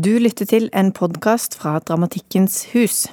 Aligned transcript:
Du 0.00 0.14
lytter 0.16 0.46
til 0.48 0.68
en 0.72 0.92
podkast 0.96 1.56
fra 1.58 1.74
Dramatikkens 1.82 2.54
hus. 2.70 3.08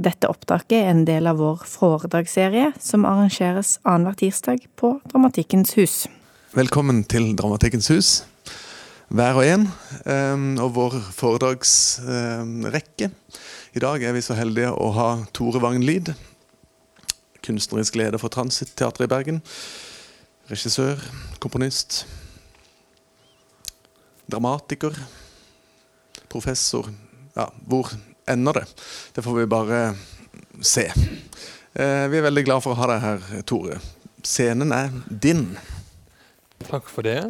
Dette 0.00 0.28
opptaket 0.30 0.76
er 0.78 0.86
en 0.92 1.02
del 1.04 1.26
av 1.28 1.40
vår 1.42 1.66
foredragsserie 1.68 2.70
som 2.80 3.04
arrangeres 3.04 3.74
annenhver 3.82 4.16
tirsdag 4.22 4.62
på 4.80 4.94
Dramatikkens 5.10 5.74
hus. 5.76 5.96
Velkommen 6.56 7.02
til 7.10 7.34
Dramatikkens 7.36 7.90
hus, 7.92 8.12
hver 9.10 9.42
og 9.42 9.44
en, 9.50 9.68
ehm, 10.06 10.56
og 10.62 10.72
vår 10.78 10.96
foredragsrekke. 11.18 13.10
I 13.76 13.84
dag 13.84 14.02
er 14.02 14.16
vi 14.16 14.24
så 14.24 14.38
heldige 14.38 14.72
å 14.72 14.92
ha 14.96 15.10
Tore 15.36 15.60
Wangen-Lid, 15.60 16.14
kunstnerisk 17.44 18.00
leder 18.00 18.22
for 18.22 18.32
Transitteatret 18.32 19.10
i 19.10 19.12
Bergen. 19.12 19.42
Regissør, 20.48 21.02
komponist, 21.42 22.06
dramatiker, 24.30 24.94
professor 26.30 26.88
Ja, 27.36 27.48
hvor 27.66 27.90
ender 28.30 28.60
det? 28.60 28.66
Det 29.14 29.22
får 29.22 29.36
vi 29.38 29.46
bare 29.50 29.80
se. 30.60 30.86
Eh, 31.74 32.06
vi 32.10 32.18
er 32.18 32.26
veldig 32.26 32.44
glad 32.46 32.64
for 32.64 32.74
å 32.74 32.80
ha 32.80 32.88
deg 32.90 33.04
her, 33.04 33.42
Tore. 33.46 33.78
Scenen 34.26 34.74
er 34.74 34.90
din. 35.08 35.44
Takk 36.66 36.90
for 36.90 37.06
det. 37.06 37.20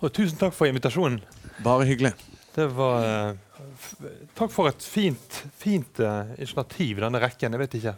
Og 0.00 0.12
tusen 0.16 0.38
takk 0.40 0.56
for 0.56 0.70
invitasjonen. 0.70 1.20
Bare 1.64 1.86
hyggelig. 1.88 2.12
Det 2.54 2.66
var 2.74 3.06
eh, 3.06 3.38
Takk 4.36 4.50
for 4.52 4.68
et 4.68 4.84
fint, 4.84 5.36
fint 5.56 6.00
uh, 6.04 6.32
initiativ, 6.36 6.98
denne 7.00 7.20
rekken. 7.22 7.54
Jeg 7.54 7.60
vet 7.62 7.76
ikke. 7.78 7.92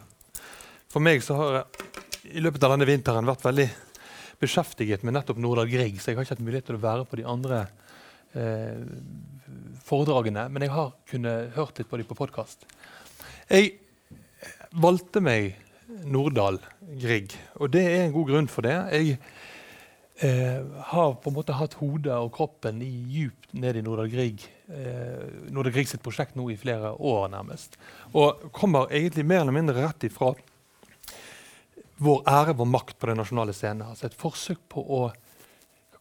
For 0.91 1.03
meg 1.03 1.23
så 1.25 1.35
har 1.39 1.57
jeg 1.57 2.35
i 2.37 2.43
løpet 2.43 2.63
av 2.63 2.75
denne 2.75 2.87
vinteren 2.87 3.27
vært 3.27 3.43
veldig 3.43 3.65
beskjeftiget 4.43 5.03
med 5.03 5.15
nettopp 5.17 5.39
Nordahl 5.41 5.71
Grieg, 5.71 5.97
så 5.99 6.11
jeg 6.11 6.19
har 6.19 6.27
ikke 6.27 6.37
hatt 6.37 6.45
mulighet 6.45 6.67
til 6.69 6.77
å 6.77 6.83
være 6.83 7.07
på 7.07 7.19
de 7.19 7.25
andre 7.27 7.63
foredragene. 9.83 10.47
Men 10.49 10.65
jeg 10.65 10.73
har 10.73 10.93
kunnet 11.09 11.53
hørt 11.57 11.77
litt 11.79 11.89
på 11.89 11.99
dem 11.99 12.07
på 12.09 12.17
podkast. 12.17 12.65
Jeg 13.51 13.75
valgte 14.73 15.21
meg 15.23 15.53
Nordahl 16.09 16.59
Grieg, 16.99 17.33
og 17.61 17.73
det 17.73 17.83
er 17.85 18.05
en 18.05 18.15
god 18.15 18.29
grunn 18.31 18.49
for 18.49 18.65
det. 18.65 18.75
Jeg 18.95 19.17
eh, 20.25 20.61
har 20.89 21.17
på 21.21 21.29
en 21.29 21.35
måte 21.35 21.57
hatt 21.57 21.77
hodet 21.81 22.15
og 22.15 22.31
kroppen 22.35 22.81
i 22.85 22.91
djupt 23.13 23.53
ned 23.53 23.77
i 23.77 23.83
Nordahl 23.85 24.09
Grieg. 24.11 24.45
Eh, 24.71 25.51
Nordahl 25.53 25.75
Grieg 25.75 25.91
sitt 25.91 26.03
prosjekt 26.05 26.37
nå 26.39 26.47
i 26.51 26.57
flere 26.59 26.95
år, 26.97 27.27
nærmest. 27.35 27.77
Og 28.13 28.47
kommer 28.55 28.91
egentlig 28.91 29.27
mer 29.29 29.43
eller 29.43 29.55
mindre 29.55 29.83
rett 29.83 30.07
ifra 30.09 30.33
vår 32.03 32.23
ære, 32.27 32.55
vår 32.57 32.67
makt 32.67 32.97
på 32.99 33.09
den 33.09 33.21
nasjonale 33.21 33.53
scenen. 33.55 33.85
Altså 33.91 34.09
et 34.09 34.17
forsøk 34.17 34.63
på 34.73 34.81
å 34.81 35.03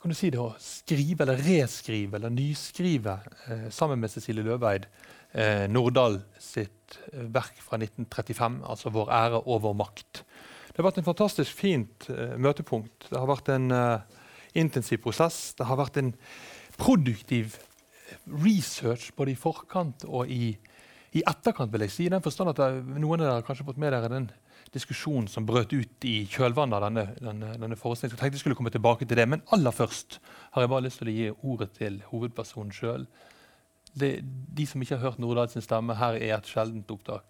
kan 0.03 0.11
du 0.11 0.19
si 0.19 0.33
det, 0.35 0.41
å 0.43 0.51
skrive 0.59 1.23
eller 1.23 1.39
reskrive 1.39 2.19
eller 2.19 2.33
nyskrive 2.35 3.13
eh, 3.47 3.69
sammen 3.71 4.01
med 4.03 4.11
Cecilie 4.11 4.43
Løveid 4.43 4.89
eh, 5.31 5.69
Nordahl 5.71 6.19
sitt 6.43 6.97
eh, 7.13 7.23
verk 7.23 7.61
fra 7.63 7.79
1935, 7.79 8.57
altså 8.67 8.91
'Vår 8.91 9.13
ære 9.15 9.43
og 9.47 9.63
vår 9.63 9.77
makt'. 9.79 10.25
Det 10.73 10.81
har 10.81 10.89
vært 10.89 10.99
en 10.99 11.07
fantastisk 11.07 11.55
fint 11.55 12.09
eh, 12.11 12.35
møtepunkt. 12.35 13.07
Det 13.13 13.21
har 13.21 13.31
vært 13.31 13.53
en 13.55 13.71
eh, 13.71 14.19
intensiv 14.59 14.99
prosess. 15.05 15.55
Det 15.55 15.69
har 15.71 15.79
vært 15.79 16.01
en 16.03 16.15
produktiv 16.81 17.61
research 18.27 19.13
både 19.17 19.37
i 19.37 19.39
forkant 19.39 20.03
og 20.09 20.27
i, 20.27 20.57
i 21.15 21.23
etterkant, 21.23 21.71
vil 21.73 21.87
jeg 21.87 21.95
si. 21.95 22.07
I 22.09 22.15
den 22.17 22.25
forstand 22.25 22.51
at 22.51 22.59
det, 22.59 22.73
Noen 22.99 23.21
av 23.21 23.29
dere 23.29 23.37
har 23.39 23.47
kanskje 23.47 23.69
fått 23.71 23.79
med 23.79 23.95
dere 23.95 24.11
den 24.11 24.33
diskusjon 24.73 25.27
som 25.29 25.45
brøt 25.47 25.73
ut 25.75 26.07
i 26.09 26.23
kjølvannet 26.33 26.79
av 26.79 26.87
denne, 26.87 27.05
denne, 27.21 27.51
denne 27.61 27.77
forestillingen. 27.77 28.17
Jeg 28.17 28.23
tenkte 28.23 28.39
jeg 28.39 28.45
skulle 28.45 28.57
komme 28.57 28.73
tilbake 28.73 29.05
til 29.05 29.19
det, 29.19 29.29
Men 29.29 29.45
aller 29.53 29.71
først 29.71 30.21
har 30.53 30.63
jeg 30.63 30.73
bare 30.73 30.87
lyst 30.87 31.03
til 31.03 31.11
å 31.13 31.17
gi 31.17 31.29
ordet 31.43 31.71
til 31.77 32.01
hovedpersonen 32.09 32.73
sjøl. 32.73 33.07
De 33.93 34.67
som 34.67 34.81
ikke 34.81 34.97
har 34.97 35.11
hørt 35.11 35.21
Nordahl 35.21 35.51
sin 35.53 35.65
stemme, 35.65 35.95
her 35.95 36.17
er 36.17 36.39
et 36.39 36.49
sjeldent 36.49 36.91
opptak. 36.91 37.27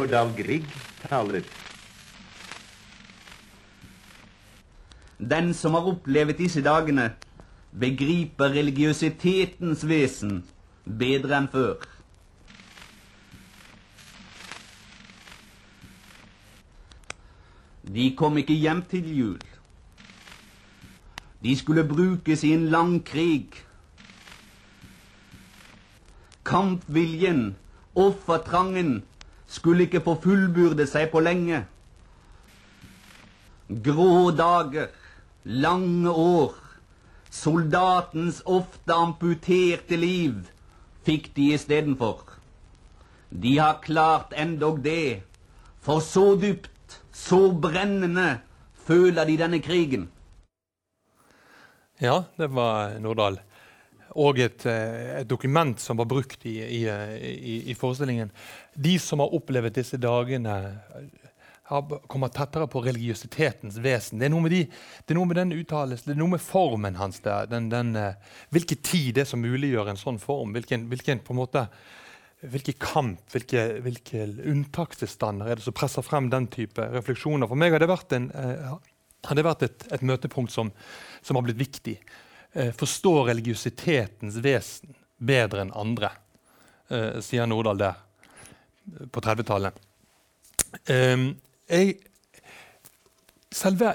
Nordahl 0.00 0.32
Grieg 0.36 0.64
taler. 1.04 1.44
Den 5.20 5.52
som 5.54 5.76
har 5.76 5.86
opplevd 5.92 6.40
disse 6.40 6.64
dagene, 6.64 7.12
begriper 7.72 8.50
religiøsitetens 8.56 9.84
vesen 9.88 10.40
bedre 10.84 11.36
enn 11.38 11.48
før. 11.52 11.91
De 17.82 18.12
kom 18.16 18.38
ikke 18.38 18.54
hjem 18.54 18.82
til 18.90 19.08
jul. 19.16 19.40
De 21.42 21.56
skulle 21.58 21.82
brukes 21.88 22.44
i 22.44 22.52
en 22.54 22.68
lang 22.70 23.00
krig. 23.04 23.48
Kampviljen, 26.46 27.56
offertrangen, 27.94 29.02
skulle 29.46 29.88
ikke 29.88 30.00
få 30.00 30.14
fullbyrde 30.22 30.86
seg 30.86 31.10
på 31.12 31.20
lenge. 31.20 31.64
Grå 33.68 34.30
dager, 34.36 34.90
lange 35.44 36.10
år, 36.10 36.54
soldatens 37.32 38.42
ofte 38.46 38.94
amputerte 38.94 39.98
liv 39.98 40.46
fikk 41.06 41.32
de 41.36 41.52
istedenfor. 41.56 42.22
De 43.32 43.58
har 43.58 43.80
klart 43.82 44.34
endog 44.36 44.82
det, 44.84 45.22
for 45.80 46.04
så 46.04 46.36
dypt 46.38 46.71
så 47.12 47.52
brennende 47.52 48.40
føler 48.86 49.28
de 49.28 49.38
denne 49.44 49.60
krigen. 49.62 50.08
Ja, 52.02 52.24
det 52.36 52.48
var 52.50 52.98
Nordahl. 53.00 53.38
Og 54.18 54.38
et, 54.42 54.66
eh, 54.66 55.20
et, 55.20 55.28
dokument 55.28 55.80
som 55.80 55.96
var 55.96 56.08
brukt 56.08 56.44
i, 56.44 56.58
i, 56.60 56.82
i, 56.84 57.54
i, 57.70 57.74
forestillingen. 57.78 58.32
De 58.74 58.98
som 59.00 59.22
har 59.22 59.32
opplevd 59.32 59.76
disse 59.78 59.96
dagene, 59.96 60.56
har 61.72 62.00
kommet 62.10 62.34
tettere 62.36 62.66
på 62.68 62.82
religiøsitetens 62.84 63.78
vesen. 63.80 64.18
Det 64.20 64.26
er 64.26 64.34
noe 64.34 64.44
med, 64.44 64.52
de, 64.52 64.66
det 65.06 65.14
er 65.14 65.18
noe 65.20 65.30
med 65.30 65.38
den 65.38 65.54
uttalelsen, 65.56 66.10
det 66.10 66.16
er 66.16 66.20
noe 66.20 66.34
med 66.34 66.44
formen 66.44 66.98
hans. 67.00 67.22
Der, 67.24 67.48
eh, 67.48 68.38
hvilken 68.52 68.82
tid 68.84 69.14
det 69.20 69.28
som 69.30 69.40
muliggjør 69.40 69.92
en 69.92 70.00
sånn 70.00 70.20
form. 70.20 70.52
Hvilken, 70.56 70.88
hvilken 70.90 71.22
på 71.24 71.32
en 71.32 71.40
måte 71.40 71.66
hvilke 72.50 72.74
kamp, 72.80 73.20
hvilke, 73.30 73.64
hvilke 73.84 74.24
unntakstilstander 74.50 75.50
er 75.50 75.58
det 75.58 75.66
som 75.66 75.76
presser 75.76 76.02
frem 76.02 76.28
den 76.32 76.48
type 76.50 76.84
refleksjoner? 76.94 77.46
For 77.50 77.58
meg 77.58 77.74
har 77.74 77.82
det 77.82 77.90
vært, 77.90 78.14
en, 78.16 78.30
eh, 78.34 78.72
har 79.28 79.38
det 79.38 79.46
vært 79.46 79.62
et, 79.68 79.86
et, 79.94 80.02
møtepunkt 80.02 80.52
som, 80.54 80.72
som, 81.22 81.38
har 81.38 81.46
blitt 81.46 81.60
viktig. 81.60 81.96
Eh, 82.52 82.72
forstå 82.74 83.14
religiøsitetens 83.30 84.40
vesen 84.42 84.96
bedre 85.22 85.62
enn 85.62 85.74
andre, 85.78 86.10
eh, 86.90 87.20
sier 87.22 87.46
Nordahl 87.46 87.78
der 87.78 88.02
på 89.14 89.22
30-tallet. 89.22 89.78
Eh, 90.90 91.94
selve 93.52 93.94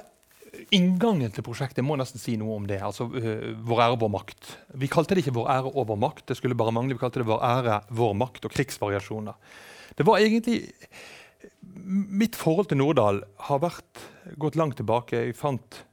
Inngangen 0.76 1.32
til 1.32 1.46
prosjektet 1.48 1.86
må 1.86 1.96
nesten 1.96 2.20
si 2.20 2.36
noe 2.40 2.58
om 2.58 2.66
det. 2.68 2.82
altså 2.84 3.08
uh, 3.08 3.52
Vår 3.68 3.84
ære, 3.86 4.00
vår 4.02 4.12
makt. 4.12 4.50
Vi 4.76 4.90
kalte 4.92 5.16
det 5.16 5.24
ikke 5.24 5.38
Vår 5.38 5.52
ære 5.54 5.72
og 5.72 5.88
vår 5.88 6.00
makt, 6.02 6.26
det 6.28 6.38
skulle 6.40 6.58
bare 6.60 6.74
mangle. 6.76 6.98
Vi 6.98 7.04
kalte 7.04 7.22
det 7.22 7.30
Vår 7.30 7.44
ære, 7.44 7.82
vår 7.90 8.18
makt 8.20 8.50
og 8.50 8.56
krigsvariasjoner. 8.56 9.38
Det 9.98 10.06
var 10.08 10.20
egentlig 10.20 10.60
Mitt 11.88 12.36
forhold 12.36 12.68
til 12.68 12.80
Nordahl 12.82 13.22
har 13.48 13.62
vært 13.64 14.02
gått 14.42 14.58
langt 14.60 14.76
tilbake. 14.82 15.28
Jeg 15.30 15.38
fant 15.38 15.84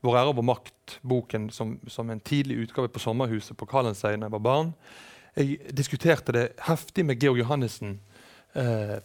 Vår 0.00 0.16
ære 0.16 0.32
og 0.32 0.38
vår 0.38 0.46
makt-boken 0.48 1.50
som, 1.52 1.74
som, 1.88 2.10
en 2.10 2.22
tidlig 2.24 2.62
utgave 2.62 2.88
på 2.88 3.02
Sommerhuset 3.02 3.56
på 3.58 3.66
Kalensøy 3.68 4.14
da 4.14 4.28
jeg 4.28 4.32
var 4.32 4.44
barn. 4.46 4.70
Jeg 5.36 5.74
diskuterte 5.76 6.32
det 6.32 6.46
heftig 6.66 7.04
med 7.04 7.20
Georg 7.20 7.42
Johannessen 7.42 7.98
uh, 8.56 8.96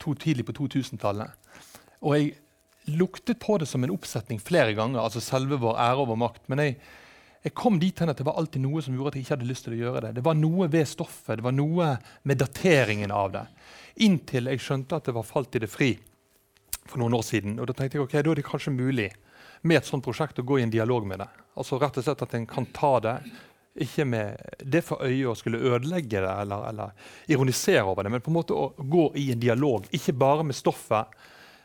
to, 0.00 0.14
tidlig 0.14 0.46
på 0.48 0.56
2000-tallet. 0.56 1.36
Og 2.00 2.16
jeg 2.16 2.32
luktet 2.84 3.40
på 3.40 3.58
det 3.58 3.66
som 3.66 3.84
en 3.84 3.92
oppsetning 3.94 4.40
flere 4.40 4.74
ganger. 4.76 5.00
altså 5.00 5.20
selve 5.20 5.56
vår 5.60 5.78
ære 5.80 6.04
og 6.04 6.08
vår 6.12 6.20
makt. 6.20 6.42
Men 6.52 6.62
jeg, 6.62 6.76
jeg 7.44 7.54
kom 7.54 7.78
dit 7.80 7.98
hen 8.00 8.12
at 8.12 8.20
det 8.20 8.26
var 8.26 8.38
alltid 8.40 8.64
noe 8.64 8.82
som 8.84 8.94
gjorde 8.96 9.14
at 9.14 9.18
jeg 9.18 9.26
ikke 9.26 9.36
hadde 9.36 9.50
lyst 9.50 9.66
til 9.68 9.76
å 9.76 9.80
gjøre 9.82 10.06
det. 10.06 10.14
Det 10.18 10.24
var 10.24 10.38
noe 10.38 10.68
ved 10.72 10.88
stoffet, 10.88 11.38
det 11.38 11.46
var 11.46 11.56
noe 11.56 11.94
med 12.22 12.40
dateringen 12.40 13.14
av 13.14 13.32
det. 13.34 13.44
Inntil 14.04 14.50
jeg 14.50 14.62
skjønte 14.64 14.98
at 14.98 15.08
det 15.08 15.16
var 15.16 15.28
falt 15.28 15.56
i 15.56 15.62
det 15.64 15.70
fri 15.70 15.94
for 16.84 17.00
noen 17.00 17.16
år 17.16 17.24
siden. 17.24 17.58
Og 17.60 17.68
da 17.68 17.76
tenkte 17.76 17.98
jeg 17.98 18.06
ok, 18.06 18.18
da 18.18 18.32
er 18.32 18.40
det 18.40 18.46
kanskje 18.46 18.74
mulig 18.74 19.10
med 19.64 19.80
et 19.80 19.88
sånt 19.88 20.04
prosjekt 20.04 20.40
å 20.40 20.46
gå 20.46 20.60
i 20.60 20.64
en 20.66 20.72
dialog 20.72 21.06
med 21.08 21.22
det. 21.24 21.30
Altså 21.56 21.78
rett 21.80 21.96
og 21.96 22.04
slett 22.04 22.24
At 22.26 22.34
en 22.36 22.46
kan 22.48 22.66
ta 22.74 22.98
det, 23.00 23.18
ikke 23.84 24.04
med 24.06 24.58
det 24.62 24.84
for 24.86 25.02
øye 25.02 25.30
å 25.30 25.34
skulle 25.34 25.58
ødelegge 25.58 26.20
det 26.22 26.34
eller, 26.44 26.68
eller 26.68 26.92
ironisere 27.26 27.82
over 27.82 28.06
det, 28.06 28.12
men 28.14 28.22
på 28.22 28.30
en 28.30 28.36
måte 28.36 28.54
å 28.54 28.68
gå 28.78 29.08
i 29.18 29.30
en 29.32 29.40
dialog. 29.40 29.88
Ikke 29.90 30.14
bare 30.14 30.44
med 30.46 30.54
stoffet, 30.54 31.10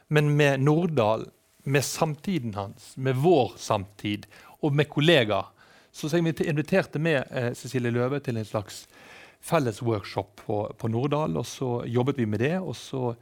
men 0.09 0.33
med 0.37 0.63
Nordahl, 0.65 1.27
med 1.69 1.85
samtiden 1.85 2.55
hans, 2.57 2.93
med 2.97 3.19
vår 3.21 3.53
samtid 3.61 4.25
og 4.59 4.73
med 4.75 4.89
kollegaer. 4.89 5.51
Så 5.91 6.09
jeg 6.13 6.23
inviterte 6.47 6.99
med 7.01 7.23
eh, 7.31 7.51
Cecilie 7.57 7.91
Løve 7.93 8.19
til 8.23 8.37
en 8.37 8.47
slags 8.47 8.83
felles 9.41 9.81
workshop 9.81 10.41
på, 10.45 10.57
på 10.77 10.87
Nordahl. 10.91 11.37
og 11.37 11.45
Så 11.45 11.83
jobbet 11.85 12.19
vi 12.19 12.25
med 12.25 12.39
det. 12.43 12.57
Og 12.59 12.75
så 12.77 13.13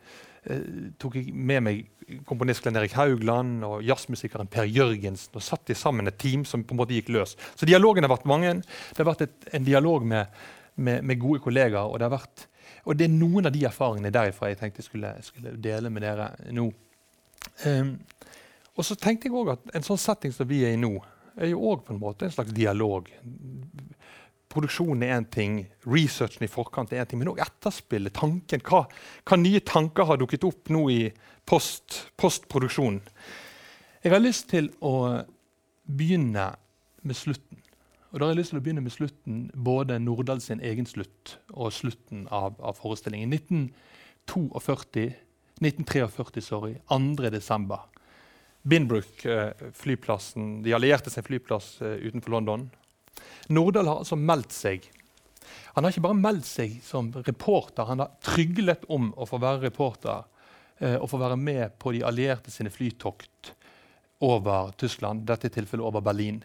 eh, 0.45 0.92
tok 1.00 1.19
jeg 1.19 1.34
med 1.34 1.63
meg 1.66 1.86
komponist 2.28 2.63
Glenn 2.63 2.80
Erik 2.80 2.95
Haugland 2.98 3.66
og 3.68 3.81
jazzmusikeren 3.86 4.50
Per 4.51 4.68
Jørgensen. 4.68 5.36
og 5.36 5.44
satt 5.44 5.68
de 5.68 5.75
sammen 5.75 6.07
et 6.07 6.19
team 6.19 6.45
som 6.45 6.63
på 6.63 6.75
en 6.75 6.81
måte 6.81 6.95
gikk 6.95 7.12
løs. 7.13 7.36
Så 7.56 7.68
dialogen 7.68 8.07
har 8.07 8.13
vært 8.13 8.30
mange. 8.30 8.54
Det 8.92 9.01
har 9.01 9.12
vært 9.12 9.28
et, 9.28 9.50
en 9.54 9.68
dialog 9.68 10.06
med, 10.06 10.28
med, 10.75 11.04
med, 11.04 11.19
gode 11.19 11.44
kollegaer. 11.44 11.88
Og 11.88 12.00
det, 12.00 12.07
har 12.07 12.16
vært, 12.18 12.48
og 12.88 12.95
det, 12.95 13.07
er 13.07 13.13
noen 13.13 13.50
av 13.50 13.54
de 13.54 13.66
erfaringene 13.68 14.13
derifra 14.16 14.51
jeg 14.51 14.62
tenkte 14.62 14.81
jeg 14.81 14.88
skulle, 14.88 15.12
skulle 15.25 15.56
dele 15.60 15.92
med 15.92 16.06
dere 16.07 16.31
nå. 16.56 16.69
Um, 17.66 17.94
og 18.78 18.86
så 18.86 18.95
tenkte 19.00 19.28
jeg 19.28 19.36
også 19.38 19.54
at 19.56 19.75
En 19.78 19.86
sånn 19.86 20.00
setting 20.01 20.34
som 20.36 20.48
vi 20.50 20.63
er 20.66 20.75
i 20.75 20.80
nå, 20.80 20.94
er 21.38 21.51
jo 21.51 21.62
òg 21.69 21.92
en 21.92 22.34
slags 22.34 22.56
dialog 22.56 23.10
produksjonen 24.57 25.04
er 25.06 25.16
én 25.18 25.28
ting, 25.30 25.57
researchen 25.86 26.45
i 26.48 26.51
forkant 26.51 26.94
er 26.94 27.04
én 27.04 27.10
ting, 27.10 27.19
men 27.22 27.31
òg 27.34 27.42
etterspillet, 27.44 28.16
tanken. 28.16 28.63
Hva, 28.66 28.86
hva, 29.28 29.40
nye 29.40 29.62
tanker 29.66 30.07
har 30.10 30.19
dukket 30.22 30.48
opp 30.48 30.72
nå 30.74 30.88
i 30.94 31.01
post, 31.48 32.00
postproduksjonen? 32.19 33.01
Jeg 34.04 34.13
har 34.13 34.24
lyst 34.24 34.48
til 34.54 34.72
å 34.81 34.95
begynne 35.88 36.50
med 37.04 37.18
slutten. 37.18 37.62
Og 38.12 38.19
da 38.19 38.27
har 38.27 38.31
jeg 38.31 38.39
lyst 38.39 38.54
til 38.54 38.62
å 38.62 38.63
begynne 38.63 38.83
med 38.86 38.94
slutten, 38.95 39.39
Både 39.54 40.00
Nordahl 40.00 40.39
sin 40.44 40.63
egen 40.63 40.88
slutt 40.88 41.38
og 41.51 41.74
slutten 41.75 42.27
av, 42.31 42.56
av 42.63 42.77
forestillingen. 42.80 43.33
1942, 43.36 45.07
1943, 45.59 46.44
sorry, 46.44 46.77
2. 46.88 47.31
desember. 47.33 47.83
Binbrook, 48.68 49.25
eh, 49.25 49.51
flyplassen, 49.75 50.62
de 50.63 50.74
allierte 50.75 51.12
sin 51.12 51.24
flyplass 51.24 51.81
eh, 51.81 52.00
utenfor 52.07 52.31
London. 52.36 52.69
Nordahl 53.48 53.88
har 53.88 54.01
altså 54.04 54.18
meldt 54.19 54.56
seg. 54.56 54.88
Han 55.75 55.86
har 55.86 55.94
ikke 55.94 56.07
bare 56.07 56.19
meldt 56.19 56.48
seg 56.48 56.80
som 56.83 57.12
reporter, 57.13 57.88
han 57.88 58.04
har 58.04 58.15
tryglet 58.24 58.88
om 58.92 59.12
å 59.15 59.27
få 59.30 59.39
være 59.39 59.68
reporter 59.68 60.25
eh, 60.80 60.95
og 60.98 61.09
få 61.12 61.19
være 61.21 61.38
med 61.39 61.77
på 61.80 61.94
de 61.95 62.04
allierte 62.07 62.51
sine 62.51 62.71
flytokt 62.74 63.54
over 64.25 64.74
Tyskland, 64.80 65.27
dette 65.27 65.51
tilfellet 65.54 65.86
over 65.86 66.04
Berlin. 66.04 66.42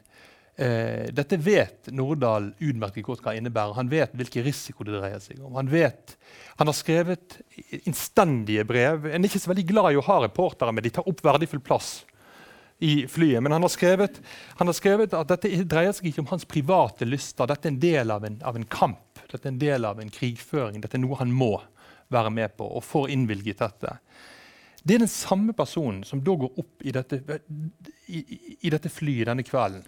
Eh, 0.56 1.08
dette 1.16 1.38
vet 1.40 1.88
Nordahl 1.96 2.50
utmerket 2.60 3.06
godt 3.06 3.22
hva 3.24 3.32
innebærer. 3.36 3.76
Han 3.78 3.88
vet 3.88 4.12
hvilken 4.16 4.44
risiko 4.44 4.84
det 4.84 4.98
dreier 4.98 5.20
seg 5.22 5.40
om. 5.40 5.54
Han, 5.56 5.70
vet, 5.72 6.16
han 6.60 6.68
har 6.68 6.76
skrevet 6.76 7.38
innstendige 7.82 8.66
brev. 8.68 9.08
En 9.08 9.22
er 9.22 9.30
ikke 9.30 9.40
så 9.40 9.52
veldig 9.52 9.68
glad 9.70 9.92
i 9.92 10.00
å 10.00 10.04
ha 10.10 10.18
reportere, 10.26 10.74
men 10.74 10.84
de 10.84 10.92
tar 10.92 11.08
opp 11.08 11.24
verdifull 11.24 11.62
plass 11.64 12.02
i 12.84 13.06
flyet. 13.08 13.40
Men 13.40 13.56
han 13.56 13.64
har, 13.64 13.72
skrevet, 13.72 14.20
han 14.60 14.68
har, 14.68 14.76
skrevet, 14.76 15.16
at 15.16 15.32
dette 15.32 15.64
dreier 15.70 15.96
seg 15.96 16.10
ikke 16.10 16.24
om 16.26 16.30
hans 16.34 16.44
private 16.48 17.08
lyster. 17.08 17.48
Dette 17.48 17.70
er 17.70 17.72
en 17.72 17.82
del 17.86 18.12
av 18.12 18.28
en, 18.28 18.38
av 18.44 18.60
en, 18.60 18.68
kamp, 18.68 19.24
dette 19.30 19.46
er 19.46 19.54
en 19.54 19.64
del 19.64 19.88
av 19.88 20.04
en 20.04 20.12
krigføring. 20.12 20.82
Dette 20.84 21.00
er 21.00 21.04
noe 21.04 21.20
han 21.22 21.32
må 21.32 21.54
være 22.12 22.34
med 22.34 22.58
på 22.58 22.66
og 22.68 22.84
får 22.84 23.08
innvilget 23.14 23.64
dette. 23.64 23.96
Det 24.82 24.98
er 24.98 25.04
den 25.06 25.08
samme 25.08 25.54
personen 25.56 26.02
som 26.04 26.20
da 26.26 26.34
går 26.36 26.58
opp 26.60 26.82
i 26.84 26.92
dette, 26.92 27.22
i, 28.10 28.20
i 28.66 28.72
dette 28.74 28.90
flyet 28.92 29.30
denne 29.30 29.46
kvelden 29.46 29.86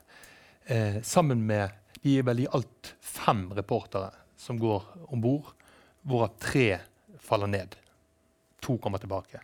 eh, 0.67 1.03
sammen 1.03 1.47
med 1.47 1.71
de 2.03 2.19
er 2.19 2.27
vel 2.27 2.45
i 2.45 2.51
alt 2.53 2.95
fem 3.01 3.47
reportere 3.57 4.11
som 4.37 4.59
går 4.61 4.85
om 5.09 5.23
bord, 5.25 5.55
hvorav 6.05 6.35
tre 6.43 6.79
faller 7.21 7.49
ned. 7.49 7.77
To 8.61 8.77
kommer 8.79 9.01
tilbake. 9.01 9.41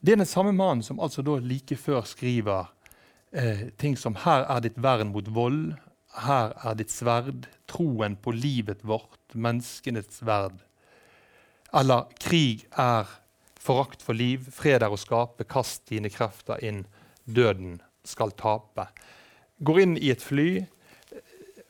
Det 0.00 0.12
er 0.14 0.18
den 0.18 0.26
samme 0.26 0.50
mannen 0.52 0.82
som 0.82 0.98
altså 0.98 1.22
da 1.22 1.36
like 1.38 1.76
før 1.78 2.02
skriver 2.06 2.72
eh, 3.30 3.70
ting 3.78 3.96
som 3.96 4.14
'Her 4.14 4.42
er 4.50 4.60
ditt 4.60 4.82
vern 4.82 5.12
mot 5.12 5.28
vold', 5.28 5.78
'Her 6.18 6.52
er 6.66 6.74
ditt 6.74 6.90
sverd', 6.90 7.46
'Troen 7.68 8.16
på 8.16 8.34
livet 8.34 8.82
vårt', 8.82 9.34
'Menneskenes 9.34 10.18
sverd'. 10.18 10.58
Eller 11.72 12.10
'Krig 12.18 12.66
er 12.76 13.06
forakt 13.54 14.02
for 14.02 14.12
liv, 14.12 14.50
fred 14.50 14.82
er 14.82 14.90
å 14.90 14.98
skape, 14.98 15.44
kast 15.44 15.86
dine 15.86 16.10
krefter 16.10 16.58
inn, 16.62 16.86
døden 17.26 17.80
skal 18.04 18.30
tape'. 18.30 18.88
Går 19.64 19.82
inn 19.84 19.96
i 19.98 20.10
et 20.10 20.22
fly 20.22 20.48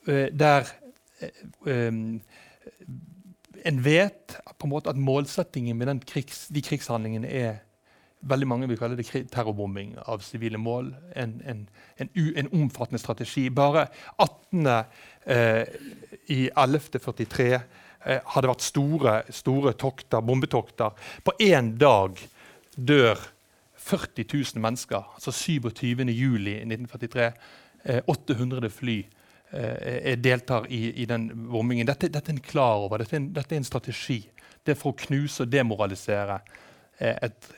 eh, 0.09 0.29
der 0.33 0.71
eh, 1.67 1.93
en 3.62 3.85
vet 3.85 4.39
på 4.59 4.67
en 4.67 4.73
måte 4.73 4.91
at 4.91 4.99
målsettingen 4.99 5.79
med 5.79 6.06
krigs, 6.09 6.49
de 6.50 6.62
krigshandlingene 6.65 7.29
er 7.29 7.61
veldig 8.23 8.49
mange 8.49 8.69
vil 8.71 8.79
kalle 8.79 8.99
det 8.99 9.09
terrorbombing 9.33 9.97
av 10.06 10.23
sivile 10.23 10.59
mål. 10.61 10.93
En, 11.19 11.37
en, 11.49 11.65
en, 11.99 12.11
en, 12.15 12.50
omfattende 12.55 13.00
strategi. 13.03 13.49
Bare 13.50 13.89
18. 14.19 14.67
Eh, 15.27 15.65
i 16.31 16.47
1143 16.55 17.49
eh, 17.55 18.21
har 18.35 18.47
vært 18.47 18.62
store, 18.62 19.17
store 19.35 19.75
tokter, 19.79 20.23
bombetokter. 20.23 20.95
På 21.25 21.35
én 21.43 21.75
dag 21.79 22.19
dør 22.77 23.19
40 23.83 24.27
000 24.55 24.62
mennesker. 24.62 25.03
Altså 25.17 25.35
27. 25.35 26.05
juli 27.84 27.99
1943. 27.99 28.02
Eh, 28.02 28.02
800 28.06 28.70
fly 28.70 29.06
eh, 29.50 30.19
deltar 30.19 30.67
i, 30.69 31.02
i, 31.02 31.06
den 31.06 31.50
bombingen. 31.50 31.87
Dette, 31.87 32.08
dette, 32.08 32.31
er 32.31 32.37
en 32.37 32.40
klar 32.40 32.84
over. 32.87 33.02
Dette 33.02 33.17
er 33.17 33.23
en, 33.23 33.32
dette 33.34 33.55
er 33.55 33.62
en 33.62 33.67
strategi. 33.67 34.20
Det 34.62 34.75
er 34.75 34.79
for 34.79 34.93
å 34.93 35.00
knuse 35.06 35.43
og 35.43 35.50
demoralisere 35.50 36.40
eh, 36.99 37.17
et, 37.29 37.50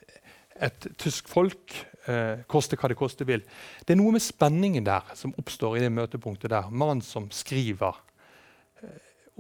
et 0.61 0.89
tysk 0.97 1.29
folk, 1.29 1.77
koste 2.53 2.77
hva 2.77 2.91
det 2.93 2.99
koste 3.01 3.25
vil. 3.25 3.41
Det 3.81 3.95
er 3.95 3.97
noe 3.97 4.13
med 4.13 4.21
spenningen 4.21 4.85
der 4.85 5.07
som 5.17 5.31
oppstår 5.41 5.79
i 5.79 5.87
det 5.87 5.89
møtepunktet 5.89 6.53
der. 6.53 6.67
Mannen 6.69 7.01
som 7.01 7.31
skriver 7.33 7.97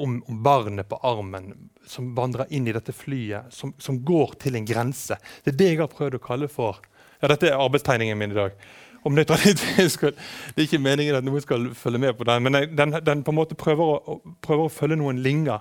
om, 0.00 0.22
om, 0.24 0.38
barnet 0.42 0.88
på 0.88 0.96
armen, 1.04 1.50
som 1.84 2.14
vandrer 2.16 2.48
inn 2.56 2.64
i 2.64 2.72
dette 2.72 2.94
flyet, 2.96 3.52
som, 3.52 3.74
som, 3.76 3.98
går 4.00 4.32
til 4.40 4.56
en 4.56 4.64
grense. 4.64 5.18
Det 5.44 5.52
er 5.52 5.58
det 5.60 5.68
jeg 5.74 5.82
har 5.82 5.92
prøvd 5.92 6.16
å 6.16 6.22
kalle 6.24 6.48
for 6.48 6.80
ja, 7.20 7.28
Dette 7.28 7.50
er 7.50 7.60
arbeidstegningen 7.60 8.18
min 8.18 8.32
i 8.32 8.40
dag. 8.40 8.56
Om 9.04 9.12
nøytralitet 9.12 10.00
Det 10.00 10.56
er 10.56 10.64
ikke 10.64 10.80
meningen 10.80 11.18
at 11.18 11.26
noen 11.26 11.42
skal 11.44 11.68
følge 11.76 12.00
med 12.00 12.16
på 12.16 12.24
den, 12.24 12.46
men 12.46 12.56
den, 12.76 12.96
den 13.04 13.24
på 13.24 13.34
en 13.34 13.38
måte 13.38 13.58
prøver 13.58 13.84
å, 13.84 14.18
prøver 14.40 14.64
å 14.64 14.72
følge 14.72 14.96
noen 14.96 15.20
linjer. 15.24 15.60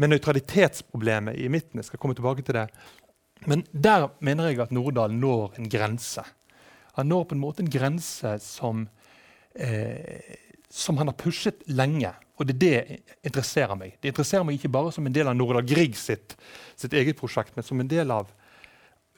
Men 0.00 0.14
nøytralitetsproblemet 0.14 1.36
i 1.36 1.50
midten 1.52 1.80
jeg 1.82 1.90
skal 1.90 2.00
komme 2.00 2.16
tilbake 2.16 2.44
til 2.46 2.56
det, 2.56 2.68
men 3.50 3.64
der 3.72 4.06
mener 4.22 4.48
jeg 4.48 4.62
at 4.62 4.72
Nordahl 4.72 5.12
når 5.12 5.58
en 5.58 5.68
grense. 5.70 6.24
Han 6.96 7.08
når 7.10 7.28
på 7.28 7.36
en 7.36 7.42
måte 7.42 7.64
en 7.64 7.70
grense 7.72 8.36
som, 8.44 8.86
eh, 9.54 10.36
som 10.70 11.00
han 11.00 11.10
har 11.10 11.18
pushet 11.18 11.64
lenge. 11.66 12.12
Og 12.38 12.46
det 12.48 12.54
er 12.56 12.60
det 12.62 13.00
interesserer 13.24 13.74
meg. 13.78 13.96
Det 14.00 14.12
interesserer 14.12 14.44
meg 14.44 14.58
ikke 14.58 14.72
bare 14.72 14.92
som 14.92 15.06
en 15.06 15.14
del 15.14 15.28
av 15.28 15.36
Nordahl 15.36 15.66
Grieg 15.66 15.96
sitt, 15.96 16.36
sitt 16.76 16.94
eget 16.94 17.18
prosjekt, 17.18 17.56
men 17.56 17.66
som 17.66 17.80
en 17.80 17.90
del 17.90 18.10
av 18.10 18.30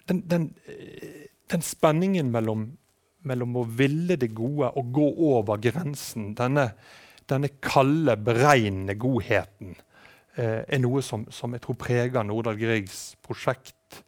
den, 0.09 0.23
den, 0.29 0.55
eh, 0.67 1.29
den 1.51 1.63
spenningen 1.63 2.33
mellom, 2.33 2.73
mellom, 3.29 3.57
å 3.61 3.65
ville 3.69 4.17
det 4.21 4.33
gode 4.37 4.71
og 4.79 4.93
gå 4.95 5.07
over 5.31 5.61
grensen. 5.63 6.33
Denne, 6.39 6.71
denne 7.31 7.51
kalde, 7.65 8.17
beregnende 8.21 8.97
godheten 9.01 9.75
eh, 10.37 10.63
er 10.63 10.83
noe 10.83 11.03
som, 11.05 11.27
som, 11.33 11.55
jeg 11.57 11.65
tror 11.65 11.79
preger 11.81 12.27
Nordahl 12.27 12.59
Griegs 12.61 13.15
prosjekt 13.25 14.03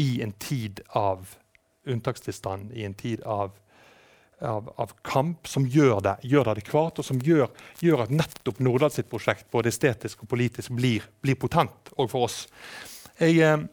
i 0.00 0.22
en 0.24 0.34
tid 0.42 0.82
av 0.98 1.36
unntakstilstand, 1.86 2.72
i 2.72 2.86
en 2.86 2.96
tid 2.96 3.22
av, 3.28 3.52
av, 4.40 4.70
av 4.80 4.94
kamp, 5.06 5.46
som 5.50 5.66
gjør 5.68 6.00
det, 6.04 6.16
gjør 6.26 6.48
det 6.48 6.56
adekvat, 6.56 6.98
og 6.98 7.06
som 7.06 7.20
gjør, 7.22 7.46
gjør 7.84 8.06
at 8.06 8.14
nettopp 8.14 8.60
Nordahl 8.64 8.92
sitt 8.94 9.10
prosjekt 9.10 9.50
både 9.52 9.70
estetisk 9.70 10.24
og 10.24 10.32
politisk 10.32 10.74
blir, 10.78 11.06
blir 11.22 11.38
potent 11.38 11.92
òg 11.94 12.10
for 12.10 12.26
oss. 12.28 12.44
Jeg 13.20 13.38
eh, 13.44 13.66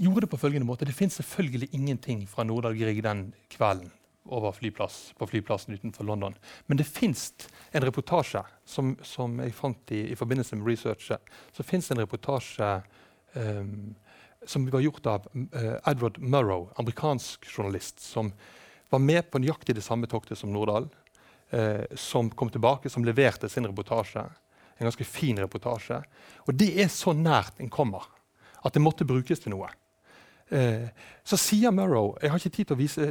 gjorde 0.00 0.24
det 0.24 0.30
på 0.32 0.40
følgende 0.40 0.66
måte. 0.66 0.88
Det 0.88 0.96
fins 0.96 1.18
selvfølgelig 1.20 1.68
ingenting 1.76 2.22
fra 2.28 2.44
Nordahl 2.44 2.76
Grieg 2.78 3.02
den 3.04 3.30
kvelden 3.52 3.90
over 4.30 4.52
flyplass, 4.52 5.12
på 5.18 5.26
flyplassen 5.26 5.74
utenfor 5.74 6.04
London. 6.04 6.34
Men 6.66 6.78
det 6.80 6.84
fins 6.88 7.32
en 7.72 7.84
reportasje 7.84 8.42
som, 8.64 8.94
som 9.02 9.38
jeg 9.42 9.56
fant 9.56 9.92
i, 9.92 10.04
i, 10.12 10.16
forbindelse 10.16 10.56
med 10.56 10.68
researchet. 10.68 11.32
Så 11.56 11.66
fins 11.66 11.90
en 11.90 12.00
reportasje 12.00 12.68
um, 13.34 13.94
som 14.46 14.68
var 14.70 14.84
gjort 14.84 15.08
av 15.10 15.26
uh, 15.34 15.76
Edward 15.88 16.20
Murrow, 16.20 16.68
amerikansk 16.80 17.48
journalist, 17.48 18.00
som 18.00 18.32
var 18.90 19.02
med 19.04 19.30
på 19.30 19.40
nøyaktig 19.40 19.76
det 19.76 19.84
samme 19.84 20.08
toktet 20.10 20.38
som 20.38 20.52
Nordahl. 20.52 20.88
Uh, 21.50 21.82
som 21.98 22.30
kom 22.30 22.52
tilbake, 22.52 22.92
som 22.92 23.04
leverte 23.04 23.48
sin 23.50 23.66
reportasje. 23.66 24.22
En 24.78 24.88
ganske 24.88 25.04
fin 25.04 25.40
reportasje. 25.40 25.98
Og 26.46 26.54
det 26.54 26.70
er 26.78 26.88
så 26.92 27.12
nært 27.16 27.58
en 27.60 27.72
kommer 27.72 28.06
at 28.60 28.76
det 28.76 28.82
måtte 28.84 29.08
brukes 29.08 29.42
til 29.42 29.56
noe. 29.56 29.68
Uh, 30.50 30.88
så 31.22 31.38
sier 31.38 31.70
Murrow 31.70 32.16
Jeg 32.18 32.32
har 32.32 32.40
ikke 32.40 32.50
tid 32.56 32.68
til 32.70 32.74
å 32.74 32.80
vise, 32.80 33.04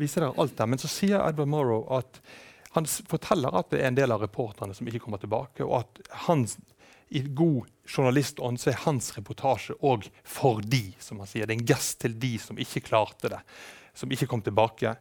vise 0.00 0.18
dere 0.18 0.32
alt 0.34 0.56
der, 0.58 0.70
men 0.70 0.80
så 0.82 0.90
sier 0.90 1.22
Edward 1.22 1.52
Murrow 1.52 1.84
at 1.94 2.18
han 2.74 2.88
forteller 3.08 3.54
at 3.56 3.70
det 3.72 3.80
er 3.80 3.90
en 3.92 3.98
del 3.98 4.12
av 4.12 4.24
reporterne 4.24 4.74
som 4.76 4.88
ikke 4.88 5.04
kommer 5.06 5.22
tilbake, 5.22 5.64
og 5.64 5.78
at 5.84 6.10
hans 6.26 6.58
i 7.08 7.22
god 7.22 7.70
journalistånd 7.86 8.58
så 8.60 8.72
er 8.72 8.82
hans 8.82 9.12
reportasje 9.16 9.76
òg 9.86 10.08
for 10.26 10.60
de, 10.60 10.90
som 11.00 11.22
han 11.22 11.30
sier. 11.30 11.46
Det 11.46 11.54
er 11.54 11.60
en 11.60 11.70
gest 11.70 12.00
til 12.02 12.16
de 12.20 12.32
som 12.42 12.58
ikke 12.60 12.82
klarte 12.88 13.30
det, 13.32 13.40
som 13.96 14.12
ikke 14.12 14.28
kom 14.28 14.42
tilbake. 14.44 14.96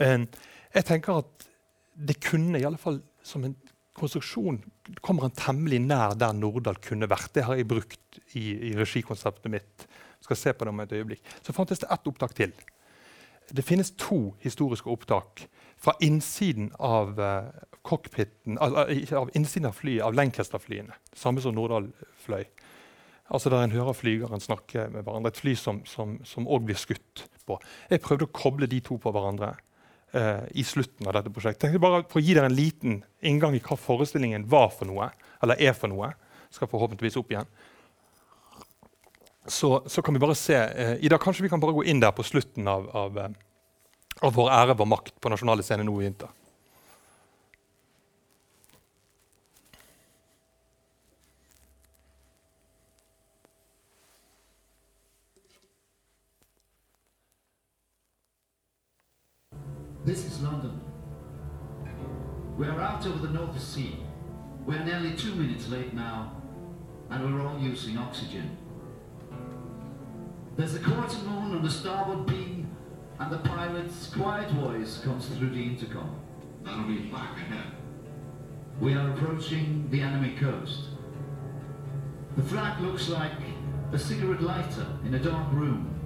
Jeg 0.00 0.86
tenker 0.88 1.20
at 1.20 1.46
det 1.94 2.16
kunne, 2.24 2.58
i 2.58 2.64
alle 2.66 2.80
fall 2.80 3.02
som 3.22 3.44
en 3.44 3.54
konstruksjon, 4.00 4.62
kommer 5.04 5.28
han 5.28 5.36
temmelig 5.36 5.82
nær 5.84 6.16
der 6.18 6.34
Nordahl 6.36 6.80
kunne 6.82 7.08
vært. 7.10 7.34
Det 7.36 7.44
har 7.46 7.58
jeg 7.58 7.68
brukt 7.68 8.20
i, 8.32 8.70
i 8.70 8.74
regikonseptet 8.78 9.52
mitt 9.52 9.86
skal 10.20 10.38
se 10.38 10.52
på 10.52 10.66
det 10.66 10.74
om 10.74 10.82
et 10.84 10.92
øyeblikk. 10.92 11.22
Så 11.42 11.54
fantes 11.56 11.82
det 11.82 11.90
ett 11.92 12.06
opptak 12.06 12.34
til. 12.36 12.52
Det 13.50 13.64
finnes 13.66 13.90
to 13.98 14.34
historiske 14.44 14.90
opptak 14.90 15.46
fra 15.80 15.96
innsiden 16.00 16.70
av 16.78 17.18
cockpiten, 17.82 18.58
av, 18.58 19.30
innsiden 19.34 19.66
av 19.66 19.72
flyet, 19.72 20.04
av 20.04 20.14
Lancaster-flyene. 20.14 20.94
Samme 21.16 21.42
som 21.42 21.56
Nordahl 21.56 21.88
fløy. 22.24 22.44
Altså 23.30 23.50
Der 23.50 23.64
en 23.64 23.74
hører 23.74 23.94
flygeren 23.94 24.42
snakke 24.42 24.88
med 24.90 25.02
hverandre. 25.06 25.30
Et 25.30 25.40
fly 25.40 25.54
som 25.54 26.46
òg 26.46 26.66
blir 26.66 26.78
skutt 26.78 27.26
på. 27.46 27.58
Jeg 27.90 28.02
prøvde 28.02 28.26
å 28.26 28.34
koble 28.34 28.68
de 28.70 28.80
to 28.84 28.98
på 29.00 29.12
hverandre 29.14 29.54
uh, 30.14 30.46
i 30.50 30.64
slutten 30.66 31.06
av 31.06 31.16
dette 31.16 31.32
prosjektet. 31.34 31.78
Bare 31.82 32.02
For 32.10 32.20
å 32.20 32.24
gi 32.24 32.34
dere 32.34 32.50
en 32.50 32.58
liten 32.58 33.00
inngang 33.22 33.54
i 33.56 33.62
hva 33.64 33.78
forestillingen 33.78 34.48
var 34.50 34.72
for 34.74 34.90
noe, 34.90 35.10
eller 35.42 35.62
er 35.62 35.76
for 35.78 35.92
noe. 35.92 36.12
Skal 36.50 36.70
forhåpentligvis 36.70 37.20
opp 37.20 37.30
igjen. 37.30 37.50
Så, 39.50 39.82
så 39.90 40.02
kan 40.02 40.14
vi 40.14 40.20
bare 40.22 40.34
se 40.38 40.54
eh, 40.54 40.96
Ida, 41.02 41.18
kanskje 41.18 41.42
vi 41.42 41.48
kan 41.50 41.60
bare 41.60 41.74
gå 41.74 41.82
inn 41.90 42.00
der 42.00 42.14
på 42.14 42.22
slutten 42.22 42.68
av, 42.70 42.86
av 42.94 43.18
av 44.20 44.34
vår 44.34 44.50
ære, 44.50 44.74
vår 44.76 44.86
makt, 44.86 45.20
på 45.20 45.32
nasjonale 45.32 45.64
scener 45.64 45.84
nå 45.84 45.94
i 46.00 46.04
vinter. 46.04 46.28
This 60.04 60.24
is 60.24 60.40
London. 60.42 60.80
We 62.58 62.66
are 62.66 62.80
out 62.80 63.06
over 63.06 63.26
the 63.26 63.32
North 63.32 63.60
Sea. 63.60 63.96
We're 64.66 64.84
nearly 64.84 65.16
two 65.16 65.34
minutes 65.34 65.68
late 65.68 65.94
now, 65.94 66.32
and 67.10 67.22
we're 67.24 67.46
all 67.46 67.58
using 67.58 67.96
oxygen. 67.98 68.56
There's 70.60 70.74
a 70.74 70.80
quarter 70.80 71.16
moon 71.20 71.56
on 71.56 71.62
the 71.62 71.70
starboard 71.70 72.26
beam 72.26 72.68
and 73.18 73.32
the 73.32 73.38
pilot's 73.38 74.10
quiet 74.14 74.50
voice 74.50 75.00
comes 75.02 75.24
through 75.28 75.48
the 75.54 75.62
intercom. 75.62 76.20
That'll 76.62 76.84
be 76.84 76.98
back 76.98 77.34
ahead. 77.38 77.72
We 78.78 78.92
are 78.92 79.10
approaching 79.10 79.88
the 79.90 80.02
enemy 80.02 80.36
coast. 80.38 80.80
The 82.36 82.42
flag 82.42 82.78
looks 82.82 83.08
like 83.08 83.32
a 83.92 83.98
cigarette 83.98 84.42
lighter 84.42 84.86
in 85.06 85.14
a 85.14 85.18
dark 85.18 85.50
room. 85.50 85.98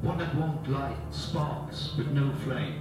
One 0.00 0.16
that 0.16 0.34
won't 0.34 0.66
light 0.70 0.96
sparks 1.10 1.92
with 1.98 2.06
no 2.12 2.32
flame. 2.46 2.80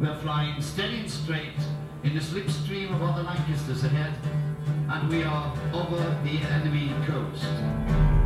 We 0.00 0.08
are 0.08 0.16
flying 0.16 0.60
steady 0.60 0.98
and 0.98 1.08
straight 1.08 1.60
in 2.02 2.12
the 2.12 2.20
slipstream 2.20 2.92
of 2.92 3.00
other 3.04 3.22
Lancasters 3.22 3.84
ahead, 3.84 4.14
and 4.90 5.08
we 5.08 5.22
are 5.22 5.56
over 5.72 6.18
the 6.24 6.38
enemy 6.50 6.92
coast. 7.06 8.17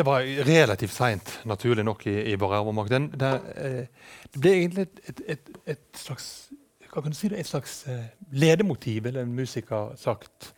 Det 0.00 0.04
var 0.06 0.24
relativt 0.48 0.92
seint, 0.96 1.30
naturlig 1.44 1.84
nok, 1.84 2.06
i, 2.08 2.14
i 2.32 2.36
vår 2.40 2.54
arvemark. 2.56 2.92
Eh, 2.96 3.82
det, 4.32 4.40
ble 4.40 4.52
egentlig 4.54 4.86
et, 4.86 5.02
et, 5.12 5.20
et, 5.34 5.50
et 5.74 6.00
slags 6.00 6.30
hva 6.88 7.02
kan 7.04 7.12
du 7.12 7.18
si 7.18 7.28
det, 7.28 7.42
et 7.42 7.50
slags 7.50 7.74
eh, 7.84 8.06
ledemotiv, 8.32 9.10
eller 9.10 9.26
en 9.26 9.34
musiker 9.36 9.92
sagt. 10.00 10.54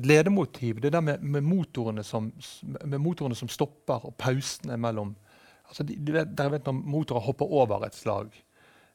Et 0.00 0.08
ledemotiv, 0.08 0.80
det 0.80 0.94
der 0.96 1.04
med, 1.04 1.20
med, 1.20 1.44
motorene, 1.44 2.06
som, 2.08 2.30
med 2.62 2.96
motorene 3.04 3.36
som 3.36 3.52
stopper, 3.52 4.08
og 4.08 4.16
pausene 4.16 4.80
mellom 4.80 5.12
altså 5.68 5.84
vet, 5.84 6.32
Dere 6.32 6.56
vet 6.56 6.72
når 6.72 6.80
motorer 6.96 7.28
hopper 7.28 7.52
over 7.60 7.84
et 7.84 8.00
slag. 8.00 8.32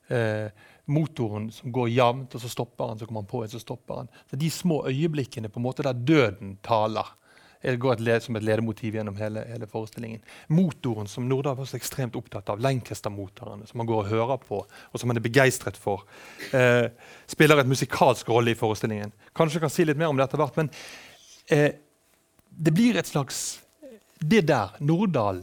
Eh, 0.10 0.50
motoren 0.90 1.52
som 1.54 1.78
går 1.78 1.94
jevnt, 1.94 2.34
og 2.34 2.42
så 2.42 2.50
stopper 2.58 2.90
han, 2.90 2.98
så 2.98 3.06
kommer 3.06 3.22
han 3.22 3.32
på 3.38 3.46
et, 3.46 3.54
så 3.54 3.62
stopper 3.62 4.02
han. 4.02 4.14
Så 4.34 4.42
De 4.42 4.50
små 4.50 4.82
øyeblikkene 4.90 5.54
på 5.54 5.62
en 5.62 5.70
måte 5.70 5.86
der 5.86 5.94
døden 6.10 6.58
taler 6.66 7.20
det 7.62 7.80
går 7.82 8.02
et 8.10 8.24
som 8.24 8.36
et 8.36 8.44
ledemotiv 8.44 8.96
gjennom 8.96 9.16
hele, 9.20 9.44
hele, 9.46 9.68
forestillingen. 9.70 10.22
Motoren 10.50 11.08
som 11.08 11.28
Nordahl 11.30 11.56
var 11.60 11.70
så 11.70 11.78
ekstremt 11.78 12.16
opptatt 12.18 12.50
av, 12.50 12.60
Lancaster-motorene, 12.60 13.68
som 13.70 13.78
man 13.78 13.90
går 13.90 14.04
og 14.04 14.10
hører 14.10 14.42
på, 14.42 14.64
og 14.66 15.00
som 15.00 15.10
han 15.10 15.18
er 15.18 15.26
begeistret 15.26 15.78
for, 15.78 16.04
eh, 16.54 16.90
spiller 17.28 17.60
et 17.60 17.70
musikalsk 17.70 18.30
rolle 18.30 18.52
i 18.52 18.58
forestillingen. 18.58 19.14
Kanskje 19.36 19.60
jeg 19.60 19.62
kan 19.62 19.70
si 19.70 19.86
litt 19.86 19.98
mer 19.98 20.10
om 20.10 20.18
det 20.18 20.26
etter 20.26 20.42
hvert, 20.42 20.58
men 20.58 20.72
eh, 21.50 21.72
det 22.52 22.74
blir 22.74 22.98
et 22.98 23.08
slags 23.08 23.60
Det 24.22 24.46
der, 24.46 24.70
Nordahl 24.80 25.40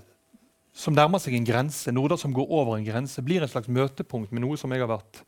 som 0.79 0.95
nærmer 0.95 1.19
seg 1.19 1.35
en 1.35 1.47
grense, 1.47 1.91
Nordahl 1.91 2.21
som 2.21 2.31
går 2.31 2.47
over 2.55 2.77
en 2.77 2.87
grense, 2.87 3.23
blir 3.27 3.43
et 3.43 3.51
slags 3.51 3.67
møtepunkt 3.67 4.31
med 4.31 4.45
noe 4.45 4.57
som 4.57 4.71
jeg 4.71 4.85
har 4.85 4.93
vært 4.93 5.25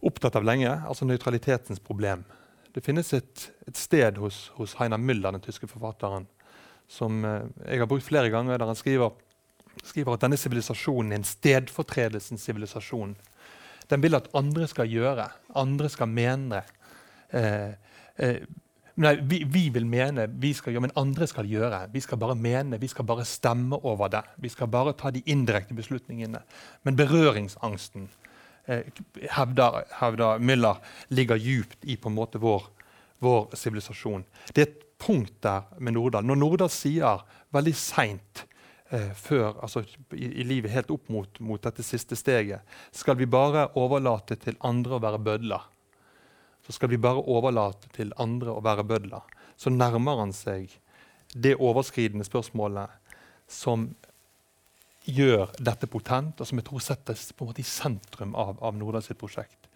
opptatt 0.00 0.38
av 0.38 0.46
lenge, 0.46 0.70
altså 0.88 1.04
nøytralitetens 1.04 1.82
problem. 1.84 2.24
Det 2.76 2.82
finnes 2.84 3.08
et, 3.16 3.46
et 3.64 3.78
sted 3.80 4.18
hos, 4.20 4.50
hos, 4.58 4.74
Heiner 4.76 5.00
Müller, 5.00 5.32
den 5.32 5.40
tyske 5.40 5.68
forfatteren, 5.70 6.26
som 6.92 7.24
eh, 7.24 7.46
jeg 7.70 7.80
har 7.80 7.88
brukt 7.88 8.04
flere 8.04 8.28
ganger, 8.30 8.60
der 8.60 8.68
han 8.68 8.76
skriver, 8.76 9.14
skriver 9.80 10.12
at 10.12 10.26
denne 10.26 10.36
sivilisasjonen 10.36 11.14
er 11.14 11.22
en 11.22 11.24
stedfortredelsens 11.24 12.44
sivilisasjon. 12.44 13.16
Den 13.88 14.04
vil 14.04 14.18
at 14.18 14.28
andre 14.36 14.68
skal 14.68 14.92
gjøre, 14.92 15.24
andre 15.56 15.88
skal 15.88 16.12
mene. 16.12 16.62
Eh, 17.32 17.72
eh, 18.20 18.38
Nei, 18.96 19.12
vi, 19.28 19.42
vi, 19.52 19.66
vil 19.68 19.84
mene, 19.84 20.24
vi 20.40 20.54
skal 20.56 20.72
gjøre, 20.72 20.86
men 20.86 20.94
andre 20.96 21.26
skal 21.28 21.48
gjøre. 21.48 21.82
Vi 21.92 22.00
skal 22.00 22.16
bare 22.16 22.36
mene, 22.40 22.78
vi 22.80 22.88
skal 22.88 23.04
bare 23.04 23.26
stemme 23.28 23.76
over 23.84 24.08
det. 24.08 24.22
Vi 24.40 24.48
skal 24.48 24.70
bare 24.72 24.94
ta 24.96 25.10
de 25.12 25.20
indirekte 25.28 25.76
beslutningene. 25.76 26.40
Men 26.88 26.96
berøringsangsten, 26.96 28.06
hevder, 28.66 29.84
hevder 30.00 30.42
Müller, 30.42 30.80
ligger 31.08 31.38
djupt 31.38 31.84
i 31.84 31.96
på 31.96 32.10
en 32.10 32.16
måte 32.16 32.40
vår 32.42 33.54
sivilisasjon. 33.56 34.26
Det 34.52 34.62
er 34.62 34.68
et 34.70 34.82
punkt 34.98 35.38
der 35.44 35.68
med 35.78 35.96
Nordahl. 35.96 36.26
Når 36.26 36.40
Nordahl 36.40 36.72
sier 36.72 37.22
veldig 37.54 37.74
seint 37.78 38.44
eh, 38.90 39.12
før, 39.14 39.54
altså 39.62 39.84
i, 40.16 40.26
i, 40.26 40.44
livet, 40.44 40.72
helt 40.72 40.90
opp 40.94 41.08
mot, 41.12 41.40
mot, 41.40 41.62
dette 41.62 41.84
siste 41.86 42.18
steget, 42.18 42.64
skal 42.92 43.18
vi 43.20 43.28
bare 43.30 43.68
overlate 43.78 44.38
til 44.40 44.58
andre 44.64 44.98
å 44.98 45.02
være 45.04 45.22
bødler 45.22 45.72
så 46.66 46.72
skal 46.72 46.90
vi 46.90 46.98
bare 46.98 47.22
overlate 47.30 47.90
til 47.94 48.10
andre 48.18 48.50
å 48.50 48.62
være 48.64 48.84
bødler. 48.86 49.22
Så 49.56 49.70
nærmer 49.70 50.18
han 50.18 50.32
seg 50.34 50.72
det 51.30 51.54
overskridende 51.62 52.26
spørsmålet 52.26 52.90
som 53.50 53.92
gjør 55.06 55.54
dette 55.62 55.88
potent, 55.90 56.40
og 56.40 56.48
som 56.48 56.58
jeg 56.58 56.66
tror 56.66 56.82
settes 56.82 57.30
på 57.32 57.44
en 57.44 57.52
måte 57.52 57.62
i 57.62 57.68
sentrum 57.68 58.34
av, 58.38 58.58
av 58.64 58.76
Nordahl 58.76 59.04
sitt 59.06 59.20
prosjekt. 59.20 59.68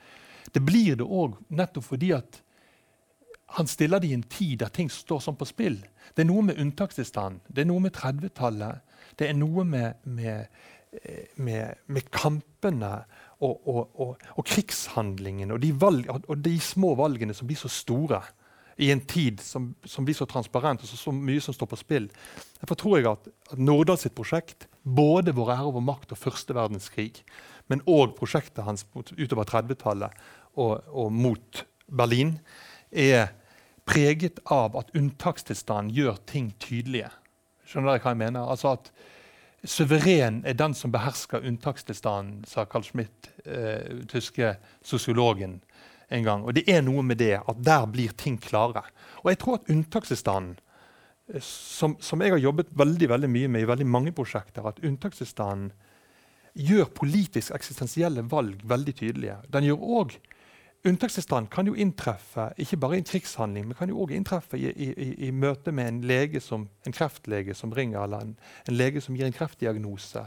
Det 0.50 0.62
blir 0.64 0.98
det 0.98 1.06
òg 1.06 1.36
nettopp 1.54 1.86
fordi 1.86 2.10
at 2.16 2.40
han 3.58 3.66
stiller 3.66 4.00
det 4.00 4.10
i 4.10 4.14
en 4.14 4.26
tid 4.30 4.60
der 4.62 4.70
ting 4.74 4.90
står 4.90 5.22
sånn 5.24 5.38
på 5.38 5.48
spill. 5.48 5.80
Det 6.14 6.22
er 6.22 6.28
noe 6.28 6.44
med 6.46 6.58
unntakstilstand, 6.62 7.42
det 7.48 7.64
er 7.64 7.70
noe 7.70 7.82
med 7.82 7.94
30-tallet, 7.96 8.98
det 9.18 9.30
er 9.30 9.38
noe 9.38 9.64
med, 9.66 10.04
med, 10.06 10.46
eh, 11.02 11.32
med, 11.42 11.82
med 11.90 12.10
kampene 12.14 12.92
og, 13.40 13.66
og, 13.66 13.80
og, 13.98 14.26
og 14.36 14.46
krigshandlingene 14.46 15.56
og 15.56 15.62
de, 15.64 15.72
og 16.20 16.36
de, 16.44 16.54
små 16.62 16.94
valgene 16.98 17.34
som 17.34 17.50
blir 17.50 17.58
så 17.58 17.70
store 17.72 18.22
i 18.80 18.92
en 18.94 19.02
tid 19.02 19.42
som, 19.44 19.72
som 19.84 20.06
blir 20.06 20.16
så 20.16 20.28
transparent 20.30 20.84
og 20.84 20.88
så, 20.88 20.96
så, 20.96 21.12
mye 21.12 21.42
som 21.42 21.56
står 21.56 21.68
på 21.72 21.80
spill. 21.80 22.06
Derfor 22.62 22.78
tror 22.78 22.98
jeg 22.98 23.10
at, 23.10 23.30
at 23.50 23.58
Nordahl 23.60 23.98
sitt 24.00 24.14
prosjekt, 24.16 24.69
både 24.84 25.32
'Vår 25.32 25.50
ære 25.50 25.66
over 25.66 25.80
makt' 25.80 26.12
og 26.12 26.18
første 26.18 26.54
verdenskrig, 26.54 27.24
men 27.68 27.82
òg 27.86 28.16
prosjektet 28.16 28.64
hans 28.64 28.86
utover 28.94 29.44
30-tallet 29.44 30.10
og, 30.56 30.82
og, 30.88 31.12
mot 31.12 31.66
Berlin, 31.86 32.38
er 32.90 33.28
preget 33.86 34.40
av 34.46 34.76
at 34.76 34.90
unntakstilstanden 34.94 35.94
gjør 35.94 36.16
ting 36.26 36.52
tydelige. 36.58 37.10
Skjønner 37.66 37.92
dere 37.92 38.02
hva 38.02 38.14
jeg 38.14 38.22
mener? 38.24 38.46
Altså 38.50 38.74
at 38.74 38.92
Suveren 39.60 40.38
er 40.48 40.56
den 40.56 40.72
som 40.72 40.92
behersker 40.92 41.44
unntakstilstanden, 41.44 42.46
sa 42.48 42.64
Carl 42.64 42.84
Schmidt, 42.86 43.28
eh, 43.44 44.06
tyske 44.08 44.54
sosiologen, 44.82 45.60
en 46.10 46.24
gang. 46.24 46.44
Og 46.44 46.54
det 46.54 46.64
er 46.66 46.80
noe 46.80 47.02
med 47.02 47.18
det 47.20 47.42
at 47.44 47.60
der 47.60 47.84
blir 47.86 48.14
ting 48.16 48.38
klare. 48.40 48.82
Og 49.22 49.30
jeg 49.30 49.38
tror 49.38 49.60
at 49.60 49.68
unntakstilstanden, 49.68 50.56
som, 51.38 51.96
som, 52.02 52.22
jeg 52.22 52.34
har 52.34 52.42
jobbet 52.42 52.72
veldig, 52.74 53.08
veldig 53.08 53.30
mye 53.30 53.48
med 53.48 53.62
i 53.64 53.68
veldig 53.70 53.86
mange 53.86 54.12
prosjekter, 54.16 54.66
at 54.66 54.80
unntakstilstanden 54.82 55.70
gjør 56.58 56.88
politisk 56.96 57.54
eksistensielle 57.54 58.24
valg 58.26 58.64
veldig 58.66 58.94
tydelige. 58.98 59.36
Den 59.52 59.68
gjør 59.68 59.84
også 60.00 60.18
Unntakstilstand 60.80 61.50
kan 61.52 61.68
jo 61.68 61.74
inntreffe 61.76 62.46
ikke 62.56 62.78
bare 62.80 62.96
i 62.96 63.00
en 63.02 63.04
krigshandling, 63.04 63.66
men 63.68 63.76
kan 63.76 63.90
jo 63.92 63.98
også 64.00 64.16
inntreffe 64.16 64.56
i, 64.56 64.70
i, 64.72 65.08
i, 65.26 65.30
møte 65.30 65.74
med 65.76 65.88
en 65.90 65.98
lege 66.08 66.40
som, 66.40 66.70
en 66.88 66.96
kreftlege 66.96 67.52
som 67.54 67.74
ringer, 67.76 68.00
eller 68.00 68.24
en, 68.24 68.30
en, 68.64 68.78
lege 68.78 69.02
som 69.04 69.16
gir 69.16 69.28
en 69.28 69.36
kreftdiagnose, 69.36 70.22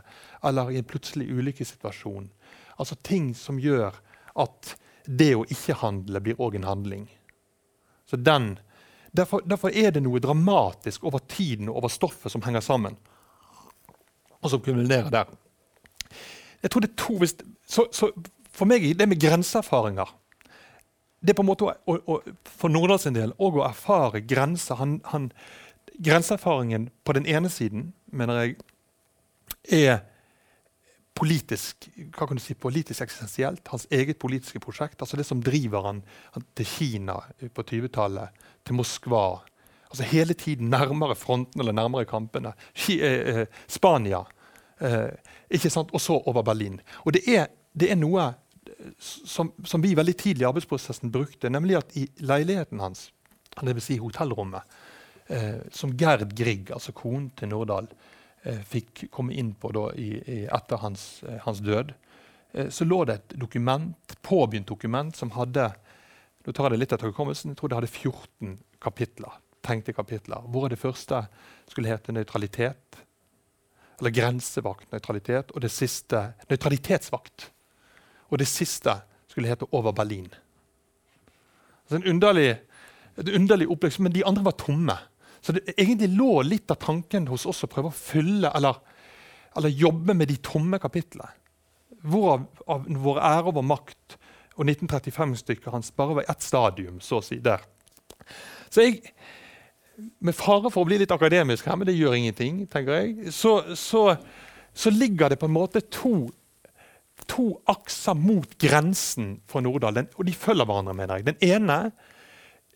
eller 0.46 0.70
i 0.70 0.78
en 0.78 0.86
plutselig 0.86 1.26
ulykkessituasjon. 1.34 2.30
Altså 2.78 3.00
ting 3.02 3.32
som 3.34 3.58
gjør 3.58 3.98
at 4.46 4.76
det 5.10 5.32
å 5.34 5.48
ikke 5.50 5.80
handle 5.82 6.22
blir 6.22 6.38
òg 6.38 6.60
en 6.60 6.70
handling. 6.70 7.10
Så 8.06 8.22
den, 8.22 8.60
derfor, 9.16 9.44
derfor, 9.46 9.70
er 9.74 9.94
det 9.94 10.04
noe 10.04 10.22
dramatisk 10.22 11.04
over 11.04 11.22
tiden 11.30 11.70
og 11.70 11.82
over 11.82 11.94
stoffet 11.94 12.32
som 12.34 12.44
henger 12.46 12.62
sammen, 12.66 12.98
og 14.42 14.52
som 14.52 14.62
kumulerer 14.62 15.12
der. 15.14 15.32
Jeg 16.64 16.72
tror 16.72 16.84
det 16.84 16.92
er 16.92 17.00
to, 17.00 17.18
så, 17.68 17.88
så 17.92 18.12
For 18.54 18.70
meg 18.70 18.86
det 19.00 19.08
med 19.10 19.18
grenseerfaringer 19.18 20.12
det 21.24 21.32
er 21.32 21.38
på 21.40 21.44
en 21.46 21.48
måte 21.48 21.70
å, 21.72 21.96
å, 21.96 22.18
for 22.44 22.72
Nordahl 22.72 23.00
sin 23.00 23.16
del 23.16 23.32
òg 23.40 23.56
å 23.56 23.64
erfare 23.64 24.20
grenser. 24.28 24.76
Han, 24.76 24.98
han, 25.08 25.30
grenseerfaringen 26.04 26.90
på 27.08 27.16
den 27.16 27.28
ene 27.30 27.52
siden 27.52 27.94
mener 28.12 28.42
jeg 28.42 28.58
er 29.88 30.02
politisk 31.14 31.88
hva 32.16 32.28
kan 32.28 32.38
du 32.38 32.42
si, 32.42 32.56
politisk 32.58 33.06
eksistensielt. 33.06 33.68
Hans 33.70 33.86
eget 33.94 34.20
politiske 34.20 34.60
prosjekt. 34.60 35.02
altså 35.02 35.18
Det 35.18 35.26
som 35.26 35.42
driver 35.44 35.86
han, 35.86 36.04
til 36.56 36.66
Kina 36.66 37.20
på 37.54 37.64
20-tallet, 37.64 38.30
til 38.66 38.76
Moskva. 38.76 39.42
altså 39.90 40.04
Hele 40.04 40.34
tiden 40.34 40.70
nærmere 40.70 41.16
fronten 41.16 41.62
eller 41.62 41.72
nærmere 41.72 42.06
kampene. 42.06 42.54
Eh, 42.90 43.02
eh, 43.02 43.48
Spania. 43.68 44.24
Eh, 44.82 45.12
ikke 45.50 45.70
sant? 45.70 45.94
Og 45.94 46.02
så 46.02 46.14
over 46.26 46.42
Berlin. 46.42 46.82
Og 47.06 47.14
det 47.14 47.22
er, 47.28 47.48
det 47.74 47.92
er 47.92 47.96
noe 47.96 48.34
som, 49.00 49.54
som, 49.66 49.82
vi 49.84 49.96
veldig 49.96 50.16
tidlig 50.18 50.44
i 50.44 50.48
arbeidsprosessen 50.48 51.12
brukte, 51.12 51.50
nemlig 51.50 51.78
at 51.78 51.96
i 51.96 52.08
leiligheten 52.20 52.80
hans, 52.80 53.12
dvs. 53.62 53.84
Si 53.84 53.98
hotellrommet, 53.98 54.64
som 55.72 55.94
Gerd 55.96 56.34
Grieg, 56.36 56.72
altså 56.72 56.92
konen 56.92 57.30
til 57.38 57.48
Nordahl, 57.48 57.88
fikk 58.68 59.06
komme 59.12 59.36
inn 59.40 59.54
på 59.56 59.72
da, 59.76 59.88
i, 59.96 60.10
i, 60.20 60.40
etter 60.52 60.82
hans, 60.84 61.24
eh, 61.28 61.40
hans 61.46 61.62
død, 61.64 61.94
eh, 62.54 62.70
så 62.70 62.88
lå 62.88 63.04
det 63.08 63.16
et 63.20 63.38
dokument, 63.40 64.18
påbegynt 64.22 64.68
dokument 64.68 65.16
som 65.16 65.32
hadde 65.38 65.72
nå 66.44 66.52
tar 66.52 66.68
jeg 66.68 66.74
det 66.74 66.82
litt 66.82 66.94
etter 66.96 67.08
hukommelsen, 67.08 67.54
jeg 67.54 67.60
tror 67.60 67.72
det 67.72 67.78
hadde 67.78 67.88
14 67.88 68.56
kapitler, 68.84 69.36
tenkte 69.64 69.94
kapitler. 69.96 70.44
Hvor 70.52 70.68
det 70.68 70.80
første 70.82 71.22
skulle 71.72 71.88
hete 71.88 72.12
nøytralitet, 72.12 72.98
eller 74.00 74.12
grensevakt 74.12 74.92
nøytralitet, 74.92 75.54
og 75.56 75.64
det 75.64 75.72
siste 75.72 76.34
nøytralitetsvakt. 76.50 77.48
Og 78.28 78.42
det 78.42 78.50
siste 78.52 78.98
skulle 79.32 79.48
hete 79.48 79.70
Over 79.72 79.96
Berlin. 79.96 80.28
Altså 81.86 82.02
en 82.02 82.10
underlig, 82.12 82.58
et 83.18 83.30
underlig 83.30 83.70
opplegg, 83.70 84.00
Men 84.00 84.12
de 84.12 84.26
andre 84.26 84.44
var 84.44 84.58
tomme. 84.60 84.98
Så 85.44 85.56
det 85.56 85.76
egentlig 85.76 86.14
lå 86.16 86.42
litt 86.48 86.72
av 86.72 86.80
tanken 86.80 87.28
hos 87.28 87.46
oss 87.50 87.66
å 87.66 87.72
prøve 87.72 87.92
å 87.92 87.96
fylle 87.96 88.52
eller, 88.56 88.78
eller 89.58 89.74
jobbe 89.76 90.16
med 90.16 90.32
de 90.32 90.38
tomme 90.44 90.80
kapitlene. 90.80 91.32
Hvorav 92.04 92.46
av 92.72 92.88
vår 92.88 93.20
ære 93.20 93.52
over 93.52 93.66
makt 93.68 94.18
og 94.54 94.68
1935-stykket 94.68 95.72
hans 95.74 95.92
bare 95.96 96.20
var 96.20 96.30
ett 96.32 96.44
stadium. 96.44 97.02
så 97.02 97.20
å 97.20 97.26
si, 97.26 97.40
der. 97.44 97.64
Så 98.70 98.86
jeg, 98.86 99.02
Med 100.20 100.34
fare 100.34 100.72
for 100.74 100.82
å 100.82 100.88
bli 100.90 100.98
litt 100.98 101.12
akademisk 101.14 101.68
her, 101.70 101.76
men 101.78 101.86
det 101.86 101.94
gjør 101.94 102.16
ingenting, 102.18 102.64
tenker 102.66 102.96
jeg, 102.98 103.34
så, 103.36 103.76
så, 103.78 104.16
så 104.74 104.90
ligger 104.90 105.30
det 105.30 105.38
på 105.38 105.46
en 105.46 105.54
måte 105.54 105.84
to 105.86 106.32
to 107.30 107.46
akser 107.70 108.18
mot 108.18 108.58
grensen 108.60 109.36
for 109.48 109.64
Nordahl, 109.64 109.96
den, 109.96 110.10
og 110.18 110.26
de 110.28 110.34
følger 110.34 110.66
hverandre. 110.66 110.96
mener 110.98 111.22
jeg. 111.22 111.26
Den 111.30 111.38
ene, 111.46 111.78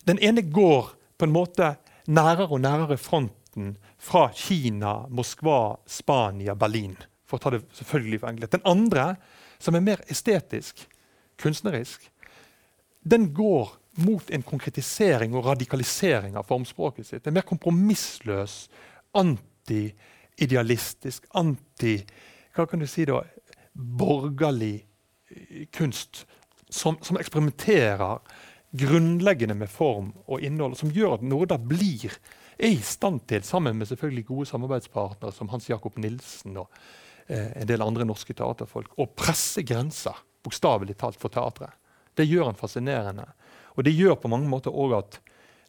den 0.06 0.20
ene 0.22 0.44
går 0.46 0.92
på 1.18 1.26
en 1.26 1.34
måte 1.34 1.72
nærere 2.08 2.48
og 2.48 2.60
nærere 2.60 2.96
fronten 3.00 3.76
fra 3.98 4.30
Kina, 4.34 5.06
Moskva, 5.10 5.76
Spania, 5.86 6.54
Berlin. 6.54 6.96
For 7.28 7.36
å 7.36 7.40
ta 7.42 7.50
det 7.52 7.64
selvfølgelig 7.76 8.20
for 8.22 8.28
enkelt. 8.32 8.52
Den 8.52 8.68
andre, 8.68 9.16
som 9.60 9.74
er 9.76 9.84
mer 9.84 10.00
estetisk, 10.08 10.88
kunstnerisk, 11.38 12.10
den 13.04 13.34
går 13.34 13.78
mot 14.04 14.30
en 14.30 14.42
konkretisering 14.46 15.34
og 15.34 15.46
radikalisering 15.46 16.36
av 16.38 16.46
formspråket 16.48 17.06
sitt. 17.06 17.26
En 17.26 17.34
mer 17.34 17.46
kompromissløs, 17.48 18.68
anti-idealistisk, 19.18 21.26
anti 21.34 22.04
hva 22.54 22.66
kan 22.66 22.80
du 22.82 22.86
si 22.90 23.04
da, 23.06 23.22
borgerlig 23.74 24.86
kunst 25.76 26.26
som, 26.70 26.98
som, 27.02 27.18
eksperimenterer 27.20 28.18
grunnleggende 28.70 29.56
med 29.56 29.70
form 29.72 30.12
og 30.26 30.44
innhold, 30.44 30.76
som 30.76 30.92
gjør 30.92 31.18
at 31.18 31.24
Norda 31.24 31.58
blir 31.58 32.12
er 32.58 32.74
i 32.74 32.80
stand 32.84 33.22
til, 33.30 33.42
sammen 33.46 33.78
med 33.78 33.88
selvfølgelig 33.88 34.26
gode 34.28 34.48
samarbeidspartnere 34.50 35.32
som 35.32 35.48
Hans 35.52 35.68
Jakob 35.70 35.96
Nilsen 36.02 36.58
og 36.58 36.66
eh, 37.26 37.52
en 37.62 37.68
del 37.70 37.84
andre 37.84 38.06
norske 38.08 38.34
teaterfolk, 38.34 38.96
å 38.98 39.06
presse 39.06 39.62
grenser, 39.62 40.18
bokstavelig 40.44 40.98
talt, 40.98 41.18
for 41.20 41.32
teatret. 41.32 41.76
Det 42.18 42.26
gjør 42.26 42.50
han 42.50 42.58
fascinerende. 42.58 43.28
Og 43.78 43.86
det 43.86 43.94
gjør 43.94 44.18
på 44.18 44.30
mange 44.32 44.50
måter 44.50 44.74
òg 44.74 44.96
at 44.98 45.20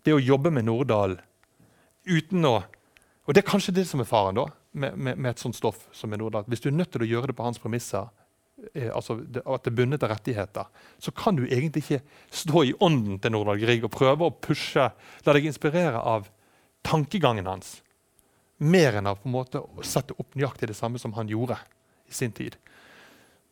det 0.04 0.16
å 0.16 0.24
jobbe 0.24 0.52
med 0.52 0.66
Nordahl 0.66 1.20
uten 2.10 2.46
å 2.46 2.60
Og 3.30 3.36
det 3.36 3.44
er 3.44 3.52
kanskje 3.52 3.74
det 3.78 3.84
som 3.86 4.02
er 4.02 4.08
faren, 4.10 4.40
da 4.40 4.48
med, 4.72 4.98
med, 4.98 5.18
med, 5.18 5.30
et 5.32 5.42
sånt 5.42 5.56
stoff 5.56 5.88
som 5.94 6.14
er 6.14 6.18
Nordahl. 6.18 6.48
Hvis 6.50 6.64
du 6.64 6.70
er 6.70 6.78
nødt 6.78 6.92
til 6.94 7.04
å 7.06 7.10
gjøre 7.10 7.30
det 7.30 7.36
på 7.38 7.46
hans 7.46 7.60
premisser, 7.62 8.10
altså 8.94 9.20
det, 9.22 9.44
at 9.46 9.66
det 9.66 9.72
er 9.72 9.78
bundet 9.78 10.04
av 10.06 10.12
rettigheter, 10.14 10.68
så 11.00 11.14
kan 11.16 11.38
du 11.38 11.46
egentlig 11.48 11.84
ikke 11.86 12.02
stå 12.42 12.64
i 12.68 12.74
ånden 12.86 13.20
til 13.22 13.34
Nordahl 13.34 13.62
Grieg 13.62 13.86
og 13.88 13.94
prøve 13.94 14.28
å 14.28 14.36
pushe, 14.36 14.90
la 15.26 15.36
deg 15.36 15.48
inspirere 15.50 16.02
av 16.02 16.30
tankegangen 16.86 17.50
hans. 17.50 17.80
Mer 18.60 19.00
enn 19.00 19.08
av 19.08 19.22
på 19.22 19.30
en 19.30 19.38
måte 19.38 19.62
å 19.64 19.86
sette 19.88 20.16
opp 20.20 20.36
nøyaktig 20.36 20.72
det 20.72 20.78
samme 20.78 21.00
som 21.00 21.16
han 21.16 21.32
gjorde 21.32 21.60
i 22.10 22.16
sin 22.16 22.36
tid. 22.36 22.58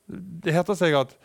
Det 0.07 0.55
heter 0.55 0.77
seg 0.77 0.95
at 0.99 1.15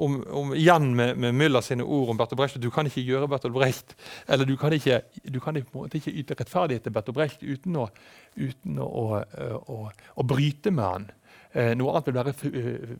om, 0.00 0.22
om, 0.30 0.52
igjen 0.56 0.94
med, 0.96 1.18
med 1.20 1.34
Müller 1.36 1.62
sine 1.64 1.84
ord 1.84 2.10
om 2.12 2.18
Bertolt 2.18 2.40
Brecht. 2.40 2.60
Du 2.62 2.70
kan 2.72 2.88
ikke 2.88 3.04
gjøre 3.04 3.28
Bertolt 3.30 3.54
Brecht, 3.54 3.94
eller 4.26 4.48
du 4.48 4.54
kan 4.60 4.72
ikke, 4.72 5.02
du 5.28 5.38
kan 5.42 5.58
ikke 5.58 6.14
yte 6.14 6.36
rettferdighet 6.38 6.86
til 6.86 6.94
Bertolt 6.94 7.18
Brecht 7.18 7.44
uten 7.44 7.76
å, 7.76 7.88
uten 8.40 8.80
å, 8.82 9.04
å, 9.20 9.78
å 9.92 10.26
bryte 10.26 10.72
med 10.72 10.86
han. 10.86 11.10
Eh, 11.52 11.72
noe 11.76 11.92
annet 11.92 12.08
vil 12.08 12.18
være 12.18 12.34
eh, 12.48 12.94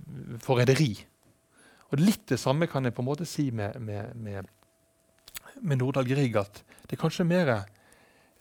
forræderi. 0.44 0.92
Og 1.92 2.00
Litt 2.00 2.26
det 2.32 2.40
samme 2.40 2.68
kan 2.68 2.84
jeg 2.84 2.94
på 2.96 3.04
en 3.04 3.08
måte 3.08 3.28
si 3.28 3.50
med, 3.50 3.78
med, 3.80 4.16
med, 4.16 4.48
med 5.60 5.80
Nordahl 5.80 6.08
Grieg. 6.08 6.36
At 6.40 6.62
det 6.86 6.96
er 6.96 7.02
kanskje 7.02 7.28
mer 7.28 7.52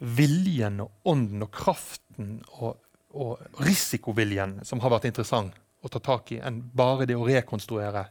viljen 0.01 0.81
og 0.81 1.11
ånden 1.11 1.45
og 1.45 1.51
kraften 1.53 2.39
og, 2.59 2.79
og 3.13 3.61
risikoviljen 3.61 4.59
som 4.67 4.81
har 4.81 4.95
vært 4.95 5.11
interessant 5.11 5.57
å 5.81 5.89
ta 5.89 6.01
tak 6.03 6.31
i, 6.33 6.39
enn 6.41 6.59
bare 6.77 7.07
det 7.09 7.17
å 7.17 7.25
rekonstruere 7.25 8.05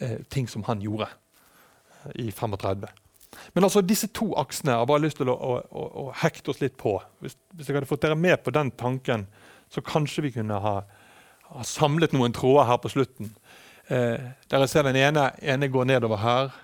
eh, 0.00 0.20
ting 0.32 0.48
som 0.48 0.64
han 0.68 0.80
gjorde 0.84 1.08
eh, 1.08 2.26
i 2.26 2.30
35. 2.32 2.86
Men 3.52 3.66
altså 3.66 3.82
disse 3.84 4.08
to 4.16 4.30
aksene 4.40 4.72
jeg 4.72 4.80
har 4.80 4.88
bare 4.88 5.04
lyst 5.04 5.20
til 5.20 5.30
å, 5.32 5.36
å, 5.36 5.56
å, 5.60 5.86
å 6.02 6.04
hekte 6.22 6.52
oss 6.52 6.62
litt 6.62 6.76
på. 6.80 6.94
Hvis, 7.20 7.36
hvis, 7.52 7.68
jeg 7.68 7.76
hadde 7.76 7.90
fått 7.90 8.06
dere 8.06 8.16
med 8.18 8.40
på 8.44 8.54
den 8.54 8.72
tanken, 8.78 9.26
så 9.72 9.82
kanskje 9.84 10.24
vi 10.28 10.32
kunne 10.38 10.60
ha, 10.62 10.76
ha 11.52 11.64
samlet 11.66 12.14
noen 12.14 12.34
tråder 12.34 12.68
her 12.70 12.80
på 12.82 12.90
slutten. 12.92 13.30
Eh, 13.88 14.18
dere 14.50 14.68
ser 14.68 14.82
Den 14.82 14.98
ene, 14.98 15.30
ene 15.42 15.68
går 15.70 15.86
nedover 15.86 16.18
her, 16.18 16.54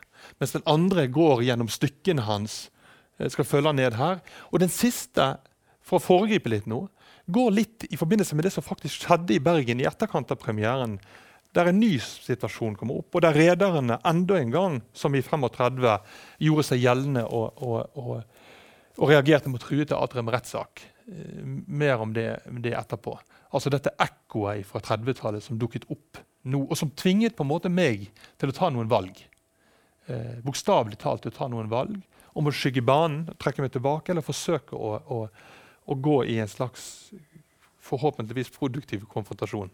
mens 0.41 0.55
den 0.57 0.67
andre 0.67 1.07
går 1.07 1.45
gjennom 1.47 1.71
stykkene 1.71 2.27
hans. 2.27 2.71
Jeg 3.19 3.31
eh, 3.31 3.35
skal 3.35 3.47
følge 3.47 3.73
ned 3.79 3.99
her. 3.99 4.23
Og 4.51 4.61
den 4.61 4.73
siste, 4.73 5.37
for 5.83 6.01
å 6.01 6.03
foregripe 6.03 6.51
litt 6.51 6.67
nå, 6.71 6.87
går 7.33 7.53
litt 7.55 7.87
i 7.91 7.99
forbindelse 7.99 8.35
med 8.35 8.49
det 8.49 8.55
som 8.55 8.67
faktisk 8.67 9.07
skjedde 9.07 9.37
i 9.37 9.43
Bergen 9.43 9.81
i 9.81 9.87
etterkant 9.87 10.33
av 10.35 10.41
premieren. 10.43 10.99
Der 11.55 11.69
en 11.69 11.79
ny 11.79 11.99
situasjon 12.01 12.75
kommer 12.81 13.03
opp, 13.03 13.13
og 13.15 13.23
der 13.23 13.37
rederne 13.37 14.01
enda 14.09 14.39
en 14.41 14.55
gang, 14.55 14.79
som 14.97 15.15
i 15.15 15.23
35, 15.23 15.85
gjorde 16.43 16.65
seg 16.67 16.83
gjeldende 16.83 17.27
og, 17.29 17.61
og, 17.63 17.99
og, 18.01 18.49
og 18.99 19.13
reagerte 19.13 19.53
mot 19.53 19.63
truet 19.63 19.93
teatret 19.93 20.25
med 20.25 20.35
rettssak. 20.35 20.83
Eh, 21.13 21.45
mer 21.67 22.03
om 22.03 22.15
det, 22.17 22.41
det, 22.65 22.75
etterpå. 22.79 23.17
Altså 23.53 23.73
dette 23.73 23.93
ekkoet 24.01 24.65
fra 24.69 24.81
30-tallet 24.81 25.45
som 25.45 25.61
dukket 25.61 25.89
opp 25.93 26.21
nå, 26.49 26.65
og 26.65 26.75
som 26.79 26.91
tvinget 26.99 27.37
på 27.39 27.45
en 27.45 27.53
måte 27.53 27.71
meg 27.71 28.09
til 28.41 28.51
å 28.51 28.57
ta 28.57 28.73
noen 28.73 28.91
valg. 28.91 29.21
Eh, 30.11 30.41
Bokstavelig 30.43 30.99
talt 31.03 31.27
til 31.27 31.35
å 31.35 31.39
ta 31.39 31.51
noen 31.53 31.71
valg 31.71 32.01
om 32.33 32.49
å 32.49 32.55
skygge 32.55 32.83
banen, 32.83 33.27
trekke 33.39 33.63
meg 33.63 33.75
tilbake 33.75 34.15
eller 34.15 34.25
forsøke 34.25 34.79
å, 34.79 34.97
å 35.05 35.25
å 35.85 35.95
gå 35.95 36.25
i 36.25 36.39
en 36.41 36.49
slags 36.49 37.13
forhåpentligvis 37.83 38.53
produktiv 38.55 39.07
konfrontasjon. 39.11 39.71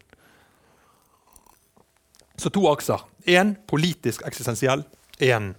Så 2.38 2.50
to 2.54 2.64
akser. 2.70 3.02
Én 3.26 3.56
politisk 3.68 4.22
eksistensiell, 4.26 4.84
én 5.20 5.52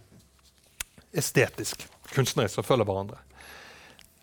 estetisk, 1.11 1.83
kunstnerisk, 2.13 2.55
som 2.55 2.65
følger 2.65 2.87
hverandre. 2.87 3.19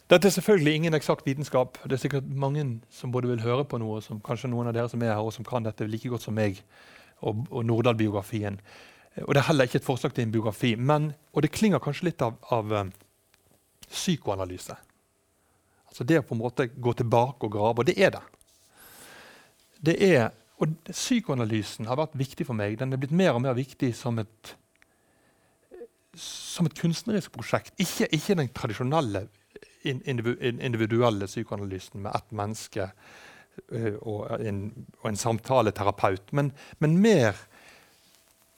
Dette 0.07 0.29
er 0.29 0.35
selvfølgelig 0.37 0.75
ingen 0.79 0.95
eksakt 0.95 1.27
vitenskap. 1.27 1.81
Det 1.83 1.97
er 1.97 1.99
sikkert 1.99 2.27
mange 2.31 2.63
som 2.95 3.11
både 3.11 3.33
vil 3.33 3.43
høre 3.43 3.65
på 3.67 3.79
noe, 3.83 3.99
som 4.05 4.21
kanskje 4.23 4.53
noen 4.53 4.71
av 4.71 4.77
dere 4.77 4.91
som 4.91 5.03
er 5.03 5.17
her, 5.17 5.23
og 5.23 5.33
som 5.35 5.47
kan 5.47 5.65
dette 5.67 5.89
like 5.91 6.11
godt 6.13 6.23
som 6.23 6.37
meg, 6.37 6.61
og, 7.27 7.41
og 7.51 7.65
Nordahl-biografien. 7.67 8.61
Og 9.25 9.35
Det 9.35 9.41
er 9.41 9.49
heller 9.49 9.67
ikke 9.67 9.81
et 9.81 9.89
forslag 9.89 10.15
til 10.15 10.23
en 10.27 10.33
biografi, 10.33 10.77
men, 10.79 11.11
og 11.33 11.43
det 11.43 11.51
klinger 11.51 11.83
kanskje 11.83 12.11
litt 12.11 12.23
av, 12.23 12.37
av 12.55 12.71
um, 12.71 12.93
psykoanalyse. 13.89 14.77
Altså 15.89 16.07
det 16.07 16.21
å 16.21 16.27
på 16.29 16.37
en 16.37 16.43
måte 16.43 16.69
gå 16.71 16.93
tilbake 17.01 17.49
og 17.49 17.57
grave, 17.57 17.83
og 17.83 17.89
det 17.89 17.97
er 17.99 18.13
det. 18.15 18.23
det 19.89 19.97
er, 20.13 20.29
og 20.61 20.77
Psykoanalysen 20.87 21.89
har 21.91 21.99
vært 21.99 22.15
viktig 22.15 22.47
for 22.47 22.55
meg. 22.55 22.79
Den 22.79 22.95
er 22.95 23.01
blitt 23.01 23.17
mer 23.17 23.35
og 23.35 23.43
mer 23.43 23.57
viktig 23.59 23.91
som 23.97 24.21
et, 24.23 24.53
som 26.15 26.69
et 26.69 26.79
kunstnerisk 26.79 27.35
prosjekt. 27.35 27.75
Ikke, 27.83 28.07
ikke 28.13 28.39
den 28.39 28.53
tradisjonelle 28.55 29.25
individuelle 29.85 31.27
psykoanalysen 31.27 32.03
med 32.03 32.15
ett 32.15 32.33
menneske 32.33 32.91
uh, 33.73 33.95
og, 34.01 34.41
en, 34.41 34.87
og, 35.03 35.09
en, 35.11 35.17
samtaleterapeut, 35.17 36.33
men, 36.33 36.53
men 36.79 36.99
mer 36.99 37.39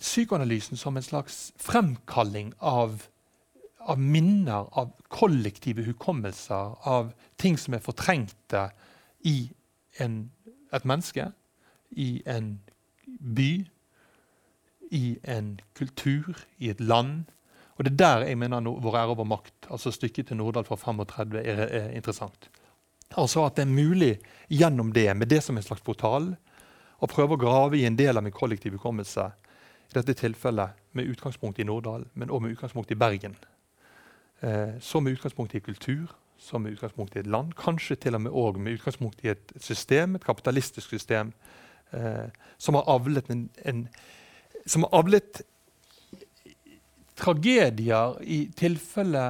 psykoanalysen 0.00 0.76
som 0.76 0.96
en 0.96 1.02
slags 1.02 1.52
fremkalling 1.56 2.52
av 2.58 3.02
av 3.88 4.00
minner, 4.00 4.68
av 4.78 4.90
kollektive 5.08 5.82
hukommelser, 5.86 6.74
av 6.88 7.12
ting 7.40 7.56
som 7.58 7.74
er 7.74 7.80
fortrengte 7.80 8.66
i 9.24 9.48
en, 10.02 10.18
et 10.74 10.84
menneske, 10.84 11.30
i 11.90 12.22
en 12.28 12.58
by, 13.36 13.64
i 14.92 15.18
en 15.24 15.54
kultur, 15.78 16.36
i 16.58 16.70
et 16.70 16.80
land. 16.80 17.24
Og 17.78 17.84
Det 17.84 17.92
er 17.92 17.96
der 17.96 18.26
jeg 18.26 18.38
mener 18.38 18.60
no, 18.60 18.74
Vår 18.82 18.96
ære 18.98 19.14
over 19.14 19.24
makt, 19.24 19.68
altså 19.70 19.90
stykket 19.94 20.26
til 20.28 20.36
Nordahl 20.36 20.64
fra 20.66 20.76
35, 20.76 21.38
er, 21.38 21.60
er, 21.66 21.90
interessant. 21.90 22.50
Altså 23.16 23.44
At 23.46 23.56
det 23.56 23.62
er 23.62 23.72
mulig 23.72 24.18
gjennom 24.50 24.92
det, 24.92 25.16
med 25.16 25.28
det 25.28 25.42
som 25.42 25.56
en 25.56 25.62
slags 25.62 25.82
portal, 25.82 26.34
å 26.98 27.06
prøve 27.06 27.36
å 27.36 27.40
grave 27.40 27.78
i 27.78 27.84
en 27.86 27.96
del 27.96 28.18
av 28.18 28.24
min 28.26 28.34
kollektive 28.34 28.80
hukommelse. 28.80 29.28
I 29.88 29.94
dette 29.94 30.16
tilfellet 30.18 30.74
med 30.92 31.06
utgangspunkt 31.06 31.58
i 31.58 31.64
Nordahl, 31.64 32.08
men 32.14 32.30
også 32.30 32.42
med 32.42 32.56
utgangspunkt 32.56 32.90
i 32.90 32.98
Bergen. 32.98 33.36
Eh, 34.40 34.74
så 34.80 35.00
med 35.00 35.14
utgangspunkt 35.14 35.54
i 35.54 35.60
kultur, 35.60 36.10
så 36.38 36.58
med 36.58 36.74
utgangspunkt 36.74 37.16
i 37.16 37.22
et 37.22 37.30
land. 37.30 37.54
Kanskje 37.54 37.96
til 37.96 38.14
og 38.14 38.24
med 38.26 38.34
også 38.34 38.58
med 38.58 38.80
utgangspunkt 38.80 39.22
i 39.24 39.30
et 39.30 39.52
system, 39.62 40.14
et 40.14 40.26
kapitalistisk 40.26 40.90
system, 40.90 41.32
eh, 41.92 42.26
som 42.58 42.74
har 42.74 42.90
avlet 42.90 43.30
en, 43.30 43.48
en, 43.64 43.86
som 44.66 44.82
har 44.82 44.98
avlet 44.98 45.42
tragedier 47.18 48.16
i 48.22 48.46
tilfelle 48.56 49.26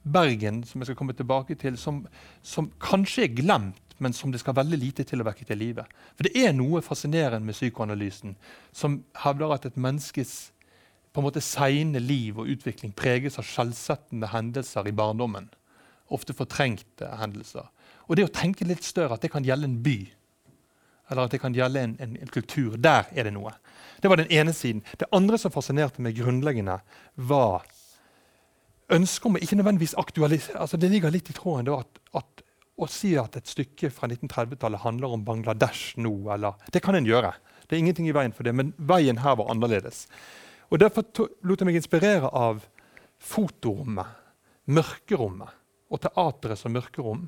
Bergen, 0.00 0.62
som 0.64 0.80
jeg 0.80 0.90
skal 0.90 0.96
komme 0.96 1.14
tilbake 1.16 1.54
til, 1.60 1.76
som, 1.78 2.04
som, 2.42 2.70
kanskje 2.80 3.26
er 3.26 3.34
glemt, 3.36 3.96
men 4.00 4.14
som 4.16 4.32
det 4.32 4.40
skal 4.40 4.56
veldig 4.56 4.78
lite 4.80 5.04
til 5.04 5.20
å 5.20 5.26
vekke 5.28 5.44
til 5.44 5.60
live. 5.60 5.84
For 6.16 6.24
det 6.24 6.32
er 6.40 6.54
noe 6.56 6.80
fascinerende 6.80 7.44
med 7.44 7.58
psykoanalysen 7.58 8.32
som 8.72 9.02
hevder 9.20 9.52
at 9.52 9.68
et 9.68 9.76
menneskes 9.76 10.32
på 11.12 11.20
en 11.20 11.26
måte 11.26 11.42
seine 11.44 12.00
liv 12.00 12.38
og 12.38 12.48
utvikling 12.48 12.94
preges 12.96 13.36
av 13.40 13.44
skjellsettende 13.44 14.30
hendelser 14.32 14.88
i 14.88 14.94
barndommen. 14.96 15.50
Ofte 16.08 16.32
fortrengte 16.38 17.10
hendelser. 17.20 17.68
Og 18.08 18.16
det 18.16 18.24
å 18.24 18.32
tenke 18.32 18.64
litt 18.64 18.86
større, 18.86 19.18
at 19.18 19.26
det 19.26 19.32
kan 19.34 19.44
gjelde 19.44 19.68
en 19.68 19.82
by, 19.84 19.98
eller 21.10 21.26
at 21.26 21.34
det 21.34 21.40
kan 21.42 21.54
gjelde 21.54 21.82
en, 21.82 21.96
en, 22.00 22.16
en 22.22 22.32
kultur, 22.32 22.76
der 22.78 23.10
er 23.10 23.26
det 23.26 23.34
noe. 23.34 23.52
Det 24.00 24.08
var 24.08 24.20
den 24.20 24.30
ene 24.32 24.54
siden. 24.56 24.82
Det 24.96 25.08
andre 25.12 25.38
som 25.38 25.52
fascinerte 25.52 26.02
meg 26.02 26.16
grunnleggende, 26.16 26.78
var 27.14 27.66
ønsket 28.90 29.28
om 29.28 29.38
ikke 29.38 29.58
nødvendigvis 29.60 29.94
aktualisere 29.98 30.58
altså 30.64 30.78
Det 30.80 30.88
ligger 30.90 31.12
litt 31.14 31.28
i 31.30 31.34
tråden 31.36 31.68
da, 31.68 31.80
at, 31.82 32.00
at 32.18 32.44
å 32.80 32.88
si 32.90 33.12
at 33.20 33.36
et 33.36 33.50
stykke 33.50 33.90
fra 33.92 34.08
1930-tallet 34.08 34.82
handler 34.82 35.14
om 35.14 35.24
Bangladesh 35.24 35.98
nå, 36.00 36.14
eller 36.32 36.56
Det 36.72 36.82
kan 36.82 36.96
en 36.96 37.06
gjøre. 37.06 37.34
Det 37.66 37.76
er 37.76 37.84
ingenting 37.84 38.08
i 38.08 38.14
veien 38.16 38.32
for 38.34 38.46
det, 38.46 38.54
men 38.56 38.72
veien 38.78 39.20
her 39.20 39.36
var 39.38 39.52
annerledes. 39.52 40.06
Og 40.70 40.80
Derfor 40.80 41.04
lot 41.46 41.60
jeg 41.60 41.68
meg 41.68 41.76
inspirere 41.78 42.30
av 42.34 42.64
fotorommet, 43.20 44.06
mørkerommet, 44.70 45.52
og 45.90 46.00
teatret 46.02 46.58
som 46.58 46.72
mørkerom. 46.72 47.24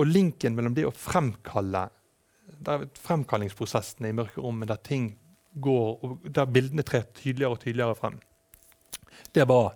Og 0.00 0.08
linken 0.08 0.56
mellom 0.56 0.74
det 0.74 0.86
å 0.88 0.94
fremkalle 0.96 1.86
fremkallingsprosessene 3.02 4.10
i 4.10 4.16
mørkerommet, 4.16 4.70
der 4.70 4.80
ting 4.82 5.12
går, 5.60 5.88
og 6.02 6.28
der 6.28 6.48
bildene 6.48 6.84
trer 6.86 7.06
tydeligere 7.14 7.56
og 7.56 7.60
tydeligere 7.62 7.96
frem. 7.98 8.18
Det 9.34 9.44
var, 9.48 9.74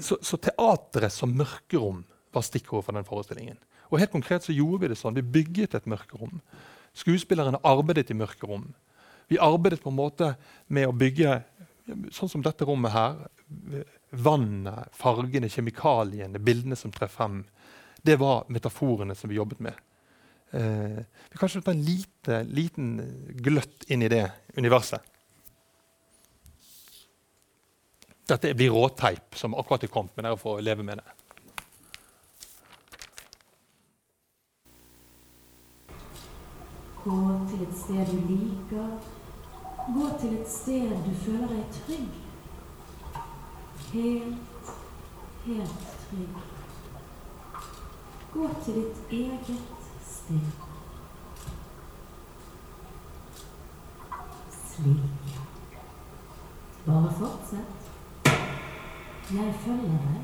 så, 0.00 0.18
så 0.22 0.38
teatret 0.40 1.12
som 1.12 1.34
mørkerom 1.36 2.04
var 2.32 2.46
stikkordet 2.46 2.86
for 2.86 2.96
den 2.96 3.08
forestillingen. 3.08 3.58
Og 3.90 3.98
helt 3.98 4.12
konkret 4.12 4.46
så 4.46 4.54
gjorde 4.54 4.84
vi 4.84 4.92
det 4.92 4.98
sånn. 5.00 5.16
Vi 5.18 5.26
bygget 5.38 5.74
et 5.74 5.88
mørkerom. 5.90 6.38
Skuespillerne 6.96 7.60
arbeidet 7.66 8.12
i 8.12 8.18
mørkerom. 8.18 8.68
Vi 9.30 9.38
arbeidet 9.42 9.82
på 9.82 9.90
en 9.90 9.98
måte 9.98 10.34
med 10.68 10.88
å 10.88 10.94
bygge 10.96 11.40
sånn 12.14 12.30
som 12.30 12.42
dette 12.42 12.66
rommet 12.66 12.94
her. 12.94 13.18
Vannet, 14.10 14.90
fargene, 14.94 15.50
kjemikaliene, 15.50 16.42
bildene 16.42 16.78
som 16.78 16.94
trer 16.94 17.10
frem. 17.10 17.42
Det 18.02 18.16
var 18.20 18.46
metaforene 18.48 19.14
som 19.18 19.30
vi 19.30 19.38
jobbet 19.38 19.62
med. 19.62 19.74
Eh, 20.50 20.98
vi 21.30 21.38
kan 21.38 21.48
ta 21.48 21.70
en 21.70 21.84
lite, 21.84 22.42
liten 22.42 22.96
gløtt 23.38 23.84
inn 23.86 24.02
i 24.02 24.08
det 24.10 24.24
universet. 24.56 25.00
Dette 28.30 28.54
blir 28.54 28.70
råteip 28.70 29.34
som 29.34 29.54
akkurat 29.58 29.84
er 29.86 29.90
kommet, 29.90 30.14
men 30.16 30.26
dere 30.26 30.38
får 30.38 30.60
leve 30.62 30.86
med 30.86 30.98
det. 30.98 31.16
Gå 37.00 37.22
til 37.50 37.62
et 37.64 37.76
sted 37.80 38.10
du 38.12 38.18
liker 38.28 38.90
Gå 39.94 40.08
til 40.20 40.34
et 40.36 40.50
sted 40.50 40.90
du 41.06 41.14
føler 41.24 41.48
deg 41.48 41.70
trygg. 41.78 42.18
Helt, 43.92 44.72
helt 45.46 45.86
trygg. 46.04 46.42
Gå 48.34 48.48
til 48.64 48.76
ditt 48.82 49.14
eget 49.16 49.79
sted. 50.30 50.40
Slik. 54.66 55.00
Bare 56.86 57.12
fortsett. 57.18 57.90
Jeg 59.30 59.54
følger 59.64 59.98
deg. 60.06 60.22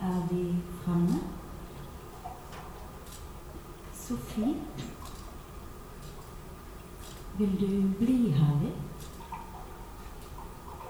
Er 0.00 0.28
vi 0.30 0.56
framme? 0.84 1.18
Så. 3.94 4.16
Vil 7.38 7.60
du 7.60 8.04
bli 8.04 8.32
her 8.32 8.54
litt? 8.62 9.08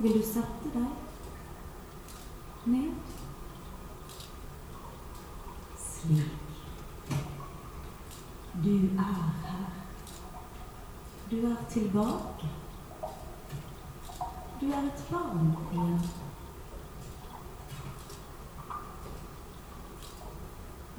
Vil 0.01 0.13
du 0.19 0.23
sette 0.27 0.73
deg 0.75 0.91
ned? 2.65 3.20
Slik. 6.01 6.25
Du 8.65 8.75
er 8.99 9.33
her. 9.45 9.67
Du 11.31 11.37
er 11.47 11.57
tilbake. 11.71 12.49
Du 14.61 14.67
er 14.67 14.79
et 14.79 15.05
barn 15.11 15.57
igjen. 15.73 16.01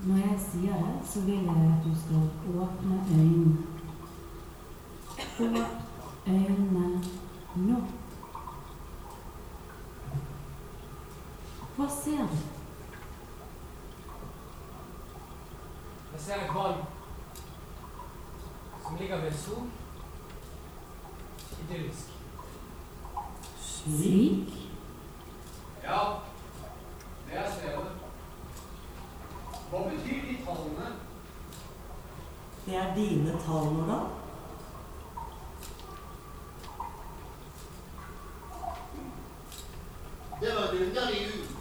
Når 0.03 0.15
jeg 0.17 0.39
sier 0.51 0.73
det, 0.73 1.09
så 1.09 1.21
vil 1.21 1.33
jeg 1.33 1.49
at 1.49 1.83
du 1.85 1.95
skal 2.03 2.61
åpne 2.61 3.03
øynene. 3.09 3.57
Åpne 5.39 5.65
øynene 6.27 7.03
nå. 7.55 7.83
Hva 11.75 11.89
ser 12.03 12.27
du? 12.33 12.60
Ser 16.21 16.35
et 16.35 16.53
valg 16.55 16.83
som 18.83 18.95
ligger 18.95 19.21
ved 19.21 19.33
sol. 19.33 19.63
Idyllisk. 21.63 22.07
Slik? 23.61 24.53
Ja, 25.83 25.99
det 27.27 27.37
er 27.37 27.51
stedet. 27.51 27.87
Hva 29.69 29.81
betyr 29.87 30.21
de 30.27 30.37
tallene? 30.45 30.91
Det 32.65 32.75
er 32.75 32.93
dine 32.95 33.31
tall, 33.45 33.81
da. 33.89 33.99
Det 40.41 40.53
var 40.55 40.63
et 40.63 40.81
underlig 40.85 41.25
ord. 41.31 41.57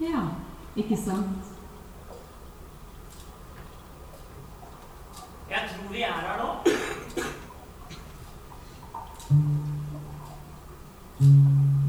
Ja, 0.00 0.26
ikke 0.76 0.96
sant? 0.96 1.51
Jeg 5.92 5.98
vi 5.98 6.04
er 6.04 6.12
her 6.24 6.36
nå. 6.40 6.48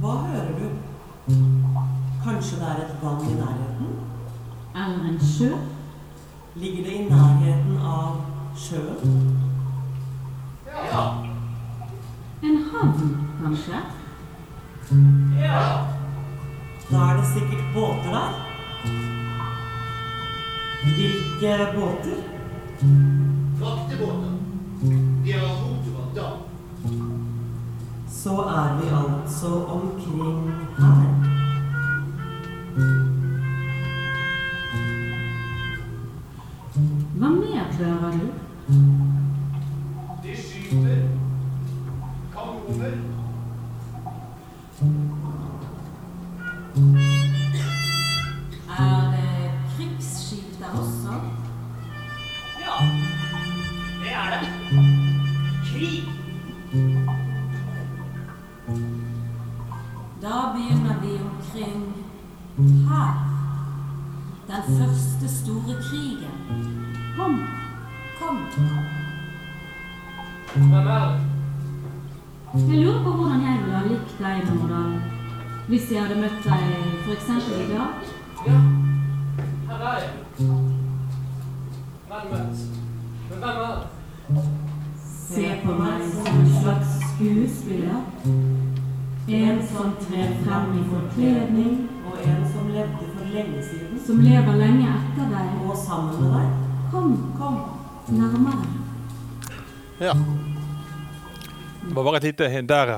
Hva 0.02 0.16
hører 0.26 0.54
du? 0.58 0.66
Kanskje 2.24 2.58
det 2.60 2.68
er 2.72 2.82
et 2.84 2.98
vann 3.04 3.22
i 3.30 3.36
nærheten? 3.38 3.94
Eller 4.76 5.06
en 5.12 5.20
sjø? 5.28 5.52
Ligger 6.56 6.84
det 6.84 6.98
i 6.98 7.06
nærheten 7.14 7.78
av 7.94 8.20
sjøen? 8.66 9.40
Ja. 10.68 11.06
En 12.44 12.60
havn, 12.74 13.16
kanskje? 13.40 13.82
Ja. 15.40 15.64
Da 16.92 17.08
er 17.08 17.16
det 17.22 17.32
sikkert 17.32 17.66
båter 17.80 18.12
der. 18.20 18.32
Hvilke 20.92 21.58
båter? 21.80 22.23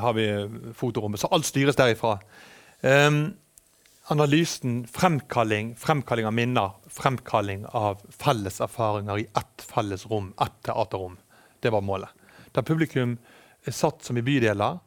Har 0.05 0.13
vi 0.17 0.27
fotorommet. 0.77 1.21
Så 1.21 1.29
alt 1.33 1.47
styres 1.47 1.77
derifra. 1.79 2.19
Um, 2.81 3.33
analysen, 4.13 4.83
fremkalling, 4.87 5.73
fremkalling 5.75 6.27
av 6.29 6.33
minner, 6.33 6.73
fremkalling 6.87 7.65
av 7.65 8.01
felles 8.09 8.61
erfaringer 8.61 9.23
i 9.23 9.25
ett 9.25 9.65
felles 9.65 10.05
rom, 10.11 10.33
ett 10.41 10.59
teaterrom. 10.67 11.17
Det 11.59 11.73
var 11.73 11.81
målet. 11.81 12.09
Der 12.53 12.61
publikum 12.61 13.17
er 13.65 13.73
satt 13.73 14.03
som 14.05 14.17
i 14.17 14.23
bydeler, 14.23 14.77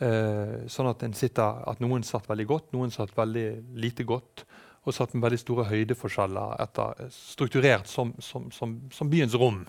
eh, 0.00 0.64
sånn 0.72 0.88
at, 0.88 1.04
sitter, 1.14 1.60
at 1.68 1.84
noen 1.84 2.02
satt 2.02 2.30
veldig 2.30 2.46
godt, 2.48 2.72
noen 2.72 2.90
satt 2.90 3.12
veldig 3.16 3.76
lite 3.76 4.08
godt, 4.08 4.46
og 4.82 4.96
satt 4.96 5.12
med 5.14 5.26
veldig 5.26 5.38
store 5.38 5.68
høydeforskjeller 5.68 6.56
etter, 6.64 7.06
strukturert 7.12 7.86
som, 7.86 8.16
som, 8.18 8.48
som, 8.50 8.78
som 8.90 9.12
byens 9.12 9.36
rom 9.36 9.66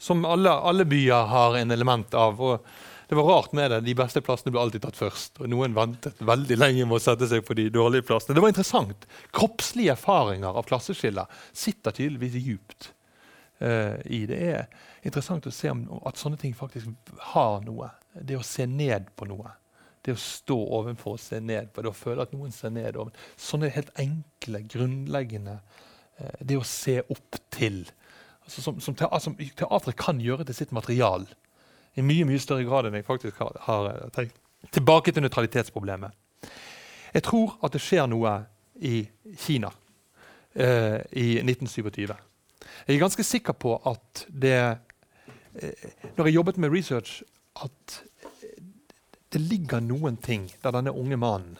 som 0.00 0.24
alle, 0.24 0.50
alle 0.50 0.84
byer 0.88 1.26
har 1.28 1.56
en 1.56 1.70
element 1.70 2.14
av. 2.14 2.40
og 2.40 2.64
det 3.10 3.16
var 3.16 3.24
rart 3.24 3.52
med 3.52 3.70
det. 3.70 3.80
De 3.80 3.94
beste 3.98 4.20
plassene 4.22 4.52
ble 4.54 4.60
alltid 4.62 4.84
tatt 4.84 4.94
først. 4.94 5.40
og 5.42 5.48
Noen 5.50 5.72
ventet 5.74 6.20
veldig 6.22 6.56
lenge 6.60 6.84
med 6.86 7.00
å 7.00 7.02
sette 7.02 7.26
seg 7.26 7.42
på 7.42 7.56
de 7.58 7.64
dårlige 7.74 8.06
plassene. 8.06 8.36
Det 8.38 8.44
var 8.44 8.52
interessant. 8.52 9.06
Kroppslige 9.34 9.96
erfaringer 9.96 10.54
av 10.54 10.68
klasseskiller 10.68 11.26
sitter 11.50 11.96
tydeligvis 11.96 12.36
djupt 12.38 12.92
uh, 13.64 13.98
i. 14.06 14.20
Det 14.30 14.38
er 14.52 14.68
interessant 15.02 15.50
å 15.50 15.54
se 15.54 15.72
om, 15.74 15.82
at 16.06 16.22
sånne 16.22 16.38
ting 16.38 16.54
faktisk 16.54 17.10
har 17.32 17.58
noe. 17.66 17.90
Det 18.14 18.38
å 18.38 18.46
se 18.46 18.68
ned 18.70 19.10
på 19.18 19.26
noe. 19.26 19.56
Det 20.06 20.14
å 20.14 20.22
stå 20.22 20.60
ovenfor 20.78 21.18
og 21.18 21.24
se 21.26 21.42
ned 21.42 21.74
på 21.74 21.82
det, 21.82 21.90
å 21.90 22.02
føle 22.06 22.22
at 22.22 22.30
noen 22.36 22.54
ser 22.54 22.70
ned 22.78 22.94
over. 22.94 23.26
Sånne 23.34 23.74
helt 23.74 23.90
enkle, 23.98 24.62
grunnleggende 24.70 25.58
uh, 25.58 26.38
Det 26.38 26.62
å 26.62 26.66
se 26.78 27.00
opp 27.02 27.42
til 27.50 27.82
altså, 28.46 28.62
som, 28.62 28.78
som, 28.78 28.94
teatret 28.94 29.98
kan 29.98 30.22
gjøre 30.22 30.46
til 30.46 30.62
sitt 30.62 30.78
material. 30.78 31.26
I 31.98 32.04
mye 32.06 32.26
mye 32.28 32.40
større 32.42 32.66
grad 32.68 32.88
enn 32.88 32.98
jeg 33.00 33.06
faktisk 33.06 33.40
har, 33.42 33.56
har 33.66 33.90
eh, 33.90 34.08
tenkt. 34.14 34.36
Tilbake 34.70 35.12
til 35.12 35.24
nøytralitetsproblemet. 35.24 36.12
Jeg 37.14 37.24
tror 37.26 37.56
at 37.64 37.72
det 37.74 37.80
skjer 37.82 38.06
noe 38.10 38.34
i 38.86 39.00
Kina 39.40 39.70
eh, 40.54 41.00
i 41.16 41.40
1927. 41.40 42.12
Jeg 42.86 42.94
er 42.94 43.00
ganske 43.00 43.24
sikker 43.26 43.56
på 43.56 43.74
at 43.88 44.26
det 44.28 44.58
eh, 44.60 45.88
Når 46.16 46.28
jeg 46.28 46.34
jobbet 46.34 46.58
med 46.58 46.72
research, 46.72 47.22
at 47.56 48.02
det 49.32 49.40
ligger 49.40 49.80
noen 49.80 50.16
ting 50.16 50.50
der 50.62 50.74
denne 50.74 50.92
unge 50.92 51.16
mannen 51.16 51.58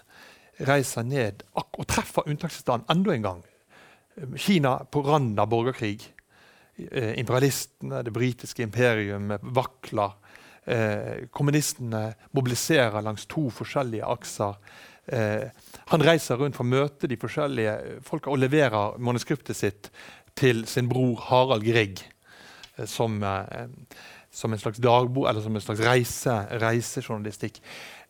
reiser 0.66 1.02
ned 1.06 1.44
og 1.56 1.86
treffer 1.88 2.28
unntakstilstanden 2.28 2.90
enda 2.92 3.14
en 3.14 3.22
gang. 3.22 3.42
Kina 4.36 4.76
på 4.84 5.02
randen 5.06 5.38
av 5.38 5.48
borgerkrig 5.48 6.02
imperialistene, 7.20 8.02
det 8.06 8.12
britiske 8.14 8.64
imperium, 8.64 9.32
vakler. 9.56 10.16
Eh, 10.64 11.26
kommunistene 11.32 12.12
mobiliserer 12.36 13.02
langs 13.02 13.26
to 13.30 13.48
forskjellige 13.54 14.06
akser. 14.06 14.54
Eh, 15.06 15.48
han 15.90 16.04
reiser 16.04 16.38
rundt 16.38 16.58
for 16.58 16.66
å 16.66 16.70
møte 16.70 17.08
de 17.10 17.18
forskjellige 17.18 17.74
folka 18.06 18.30
og 18.30 18.42
leverer 18.42 18.98
manuskriptet 19.02 19.56
sitt 19.58 19.90
til 20.38 20.62
sin 20.70 20.88
bror 20.90 21.18
Harald 21.30 21.66
Grieg, 21.66 22.04
eh, 22.76 22.86
som 22.86 23.22
eh, 23.24 23.66
som 24.30 24.52
en 24.52 24.58
slags 24.58 24.78
dagbok 24.78 25.26
eller 25.28 25.42
som 25.42 25.56
en 25.56 25.62
slags 25.62 25.80
reise, 25.82 26.34
reisejournalistikk. 26.62 27.58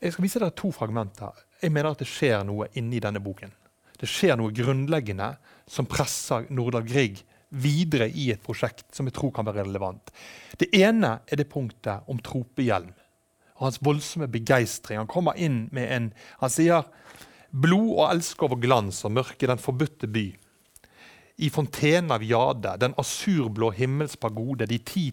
Jeg 0.00 0.12
skal 0.12 0.24
vise 0.26 0.42
dere 0.42 0.52
to 0.56 0.68
fragmenter. 0.72 1.32
Jeg 1.62 1.72
mener 1.72 1.94
at 1.94 2.02
det 2.02 2.08
skjer 2.08 2.44
noe 2.44 2.68
inni 2.76 3.00
denne 3.00 3.22
boken. 3.24 3.52
Det 4.00 4.08
skjer 4.08 4.36
noe 4.36 4.52
grunnleggende 4.52 5.30
som 5.68 5.88
presser 5.88 6.44
Nordahl 6.52 6.84
Grieg 6.88 7.22
videre 7.50 8.08
i 8.08 8.30
et 8.32 8.42
prosjekt 8.42 8.86
som 8.94 9.08
jeg 9.08 9.16
tror 9.16 9.32
kan 9.34 9.46
være 9.48 9.64
relevant. 9.64 10.12
Det 10.58 10.70
ene 10.76 11.18
er 11.26 11.40
det 11.40 11.50
punktet 11.50 12.06
om 12.10 12.20
tropehjelm 12.22 12.92
og 13.60 13.66
hans 13.66 13.80
voldsomme 13.84 14.30
begeistring. 14.32 15.00
Han 15.02 15.10
kommer 15.10 15.36
inn 15.36 15.66
med 15.74 15.90
en 15.92 16.12
Han 16.40 16.52
sier 16.52 16.86
blod 17.50 17.90
og 17.98 18.06
elsk 18.10 18.42
over 18.46 18.60
glans 18.62 19.02
og 19.04 19.12
mørke, 19.18 19.46
den 19.46 19.60
forbudte 19.60 20.08
by 20.08 20.30
i 21.40 21.48
fontenen 21.50 22.10
av 22.12 22.24
Jade, 22.24 22.74
den 22.76 22.94
asurblå 23.00 23.70
himmels 23.72 24.16
pagode, 24.20 24.66
de 24.68 24.76
10 24.78 25.12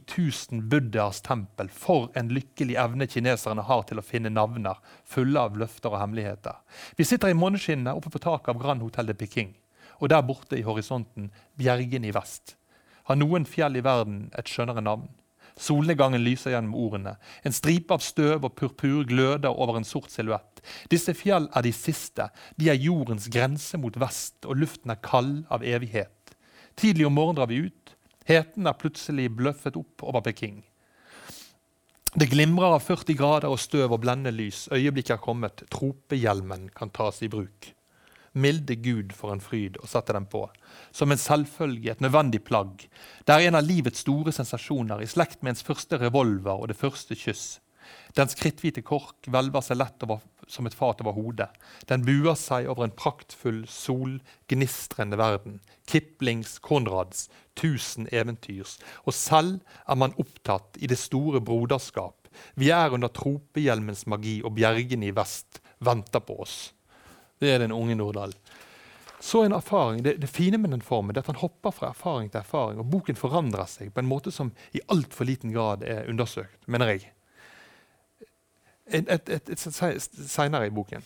000 0.52 0.64
buddhaers 0.68 1.22
tempel, 1.24 1.70
for 1.72 2.10
en 2.20 2.28
lykkelig 2.36 2.76
evne 2.84 3.08
kineserne 3.08 3.64
har 3.64 3.86
til 3.88 4.02
å 4.02 4.04
finne 4.04 4.34
navner 4.36 4.76
fulle 5.08 5.40
av 5.40 5.56
løfter 5.56 5.94
og 5.94 6.02
hemmeligheter. 6.02 6.58
Vi 7.00 7.08
sitter 7.08 7.32
i 7.32 7.38
måneskinnet 7.38 7.96
oppe 7.96 8.12
på 8.12 8.20
taket 8.20 8.52
av 8.52 8.60
Grand 8.60 8.84
Hotel 8.84 9.08
de 9.08 9.16
Peking, 9.16 9.54
og 10.00 10.12
der 10.12 10.26
borte 10.26 10.58
i 10.60 10.66
horisonten 10.66 11.32
bjergene 11.58 12.10
i 12.10 12.16
vest. 12.16 12.56
Har 13.08 13.18
noen 13.20 13.48
fjell 13.48 13.80
i 13.80 13.84
verden 13.86 14.28
et 14.38 14.50
skjønnere 14.52 14.84
navn? 14.84 15.08
Solnedgangen 15.58 16.22
lyser 16.22 16.54
gjennom 16.54 16.76
ordene. 16.78 17.16
En 17.42 17.56
stripe 17.56 17.96
av 17.96 18.04
støv 18.06 18.46
og 18.46 18.54
purpur 18.60 19.08
gløder 19.10 19.50
over 19.50 19.80
en 19.80 19.88
sort 19.88 20.12
silhuett. 20.14 20.62
Disse 20.92 21.16
fjell 21.18 21.48
er 21.56 21.66
de 21.66 21.74
siste. 21.74 22.28
De 22.62 22.70
er 22.70 22.78
jordens 22.78 23.26
grense 23.34 23.80
mot 23.82 23.96
vest, 23.98 24.38
og 24.46 24.60
luften 24.62 24.94
er 24.94 25.02
kald 25.02 25.48
av 25.54 25.66
evighet. 25.66 26.36
Tidlig 26.78 27.08
om 27.08 27.18
morgenen 27.18 27.40
drar 27.40 27.50
vi 27.50 27.64
ut. 27.66 27.96
Heten 28.28 28.68
er 28.70 28.78
plutselig 28.78 29.32
bløffet 29.34 29.80
opp 29.80 30.04
over 30.06 30.22
Peking. 30.22 30.60
Det 32.18 32.30
glimrer 32.32 32.76
av 32.76 32.84
40 32.86 33.18
grader 33.18 33.52
og 33.52 33.60
støv 33.62 33.96
og 33.96 34.02
blendende 34.04 34.36
lys. 34.36 34.68
Øyeblikket 34.74 35.16
er 35.18 35.24
kommet. 35.24 35.66
Tropehjelmen 35.74 36.70
kan 36.76 36.94
tas 36.94 37.22
i 37.26 37.32
bruk. 37.32 37.72
Milde 38.38 38.78
Gud 38.80 39.14
for 39.18 39.34
en 39.34 39.44
fryd 39.44 39.80
å 39.82 39.90
sette 39.90 40.16
den 40.16 40.28
på. 40.30 40.46
Som 40.96 41.12
en 41.12 41.22
selvfølge, 41.22 41.92
et 41.92 42.04
nødvendig 42.04 42.44
plagg. 42.48 42.88
Det 43.26 43.36
er 43.36 43.48
en 43.48 43.60
av 43.60 43.66
livets 43.66 44.04
store 44.06 44.34
sensasjoner, 44.36 45.02
i 45.02 45.10
slekt 45.10 45.42
med 45.42 45.56
ens 45.56 45.66
første 45.66 46.00
revolver 46.02 46.62
og 46.62 46.70
det 46.72 46.80
første 46.80 47.18
kyss. 47.18 47.58
Dens 48.18 48.36
kritthvite 48.36 48.82
kork 48.86 49.28
hvelver 49.30 49.64
seg 49.64 49.80
lett 49.80 50.04
over, 50.06 50.24
som 50.48 50.68
et 50.68 50.76
fat 50.76 51.02
over 51.04 51.16
hodet. 51.16 51.50
Den 51.90 52.06
buer 52.08 52.38
seg 52.40 52.70
over 52.72 52.88
en 52.88 52.96
praktfull, 52.96 53.62
solgnistrende 53.70 55.20
verden. 55.20 55.60
Kiplings, 55.90 56.58
Konrads, 56.64 57.28
tusen 57.60 58.08
eventyrs. 58.12 58.78
Og 59.06 59.16
selv 59.16 59.60
er 59.86 60.00
man 60.00 60.16
opptatt 60.20 60.80
i 60.82 60.90
det 60.90 61.00
store 61.00 61.44
broderskap. 61.44 62.32
Vi 62.56 62.72
er 62.74 62.94
under 62.94 63.12
tropehjelmens 63.14 64.06
magi, 64.08 64.40
og 64.44 64.56
bjergene 64.58 65.10
i 65.10 65.16
vest 65.16 65.62
venter 65.84 66.24
på 66.24 66.42
oss. 66.44 66.58
Det 67.40 67.52
er 67.54 67.62
den 67.64 67.76
unge 67.76 67.96
Nordahl. 67.96 68.34
Så 69.20 69.44
en 69.44 69.56
erfaring, 69.58 70.04
det, 70.06 70.20
det, 70.22 70.30
fine 70.30 70.60
med 70.62 70.72
den 70.76 70.84
formen 70.86 71.16
er 71.16 71.24
at 71.24 71.30
han 71.32 71.40
hopper 71.42 71.74
fra 71.74 71.90
erfaring 71.90 72.30
til 72.30 72.44
erfaring. 72.44 72.80
og 72.80 72.90
Boken 72.92 73.18
forandrer 73.18 73.66
seg 73.70 73.94
på 73.94 74.04
en 74.04 74.10
måte 74.10 74.32
som 74.32 74.52
i 74.78 74.84
altfor 74.94 75.26
liten 75.26 75.54
grad 75.54 75.84
er 75.84 76.10
undersøkt, 76.10 76.60
mener 76.68 76.94
jeg 76.94 77.08
et, 78.88 79.10
et, 79.10 79.30
et, 79.30 79.50
et 79.50 80.30
senere 80.30 80.68
i 80.68 80.74
boken. 80.74 81.04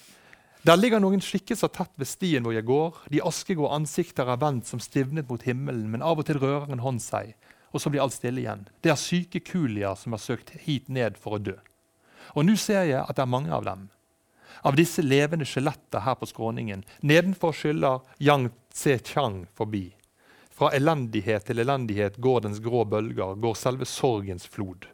Der 0.62 0.78
ligger 0.78 1.02
noen 1.02 1.24
skikkelser 1.26 1.72
tett 1.74 1.94
ved 1.98 2.06
stien 2.06 2.46
hvor 2.46 2.54
jeg 2.54 2.68
går. 2.68 3.00
De 3.10 3.24
askegå 3.26 3.70
ansikter 3.74 4.30
er 4.30 4.42
vendt 4.42 4.70
som 4.70 4.82
stivnet 4.84 5.30
mot 5.30 5.42
himmelen, 5.42 5.88
men 5.90 6.06
av 6.06 6.22
og 6.22 6.28
til 6.28 6.38
rører 6.42 6.70
en 6.70 6.84
hånd 6.84 7.02
seg, 7.02 7.34
og 7.74 7.82
så 7.82 7.90
blir 7.90 8.04
alt 8.04 8.14
stille 8.14 8.44
igjen. 8.44 8.68
Det 8.84 8.94
er 8.94 9.00
syke 9.02 9.42
kulier 9.42 9.98
som 9.98 10.14
har 10.14 10.22
søkt 10.22 10.54
hit 10.68 10.92
ned 10.92 11.18
for 11.18 11.40
å 11.40 11.42
dø. 11.42 11.58
Og 12.38 12.46
nå 12.46 12.54
ser 12.60 12.86
jeg 12.92 13.02
at 13.02 13.18
det 13.18 13.26
er 13.26 13.34
mange 13.34 13.52
av 13.56 13.66
dem. 13.66 13.90
Av 14.62 14.76
disse 14.76 15.02
levende 15.02 15.48
skjeletter 15.48 16.04
her 16.06 16.18
på 16.20 16.30
skråningen. 16.30 16.84
Nedenfor 17.02 17.56
skyller 17.56 18.02
Yang 18.20 18.52
Tse-Chang 18.74 19.46
forbi. 19.58 19.88
Fra 20.52 20.72
elendighet 20.78 21.48
til 21.48 21.64
elendighet 21.64 22.20
går 22.22 22.44
dens 22.46 22.62
grå 22.62 22.84
bølger, 22.86 23.38
går 23.42 23.56
selve 23.58 23.88
sorgens 23.90 24.46
flod. 24.46 24.86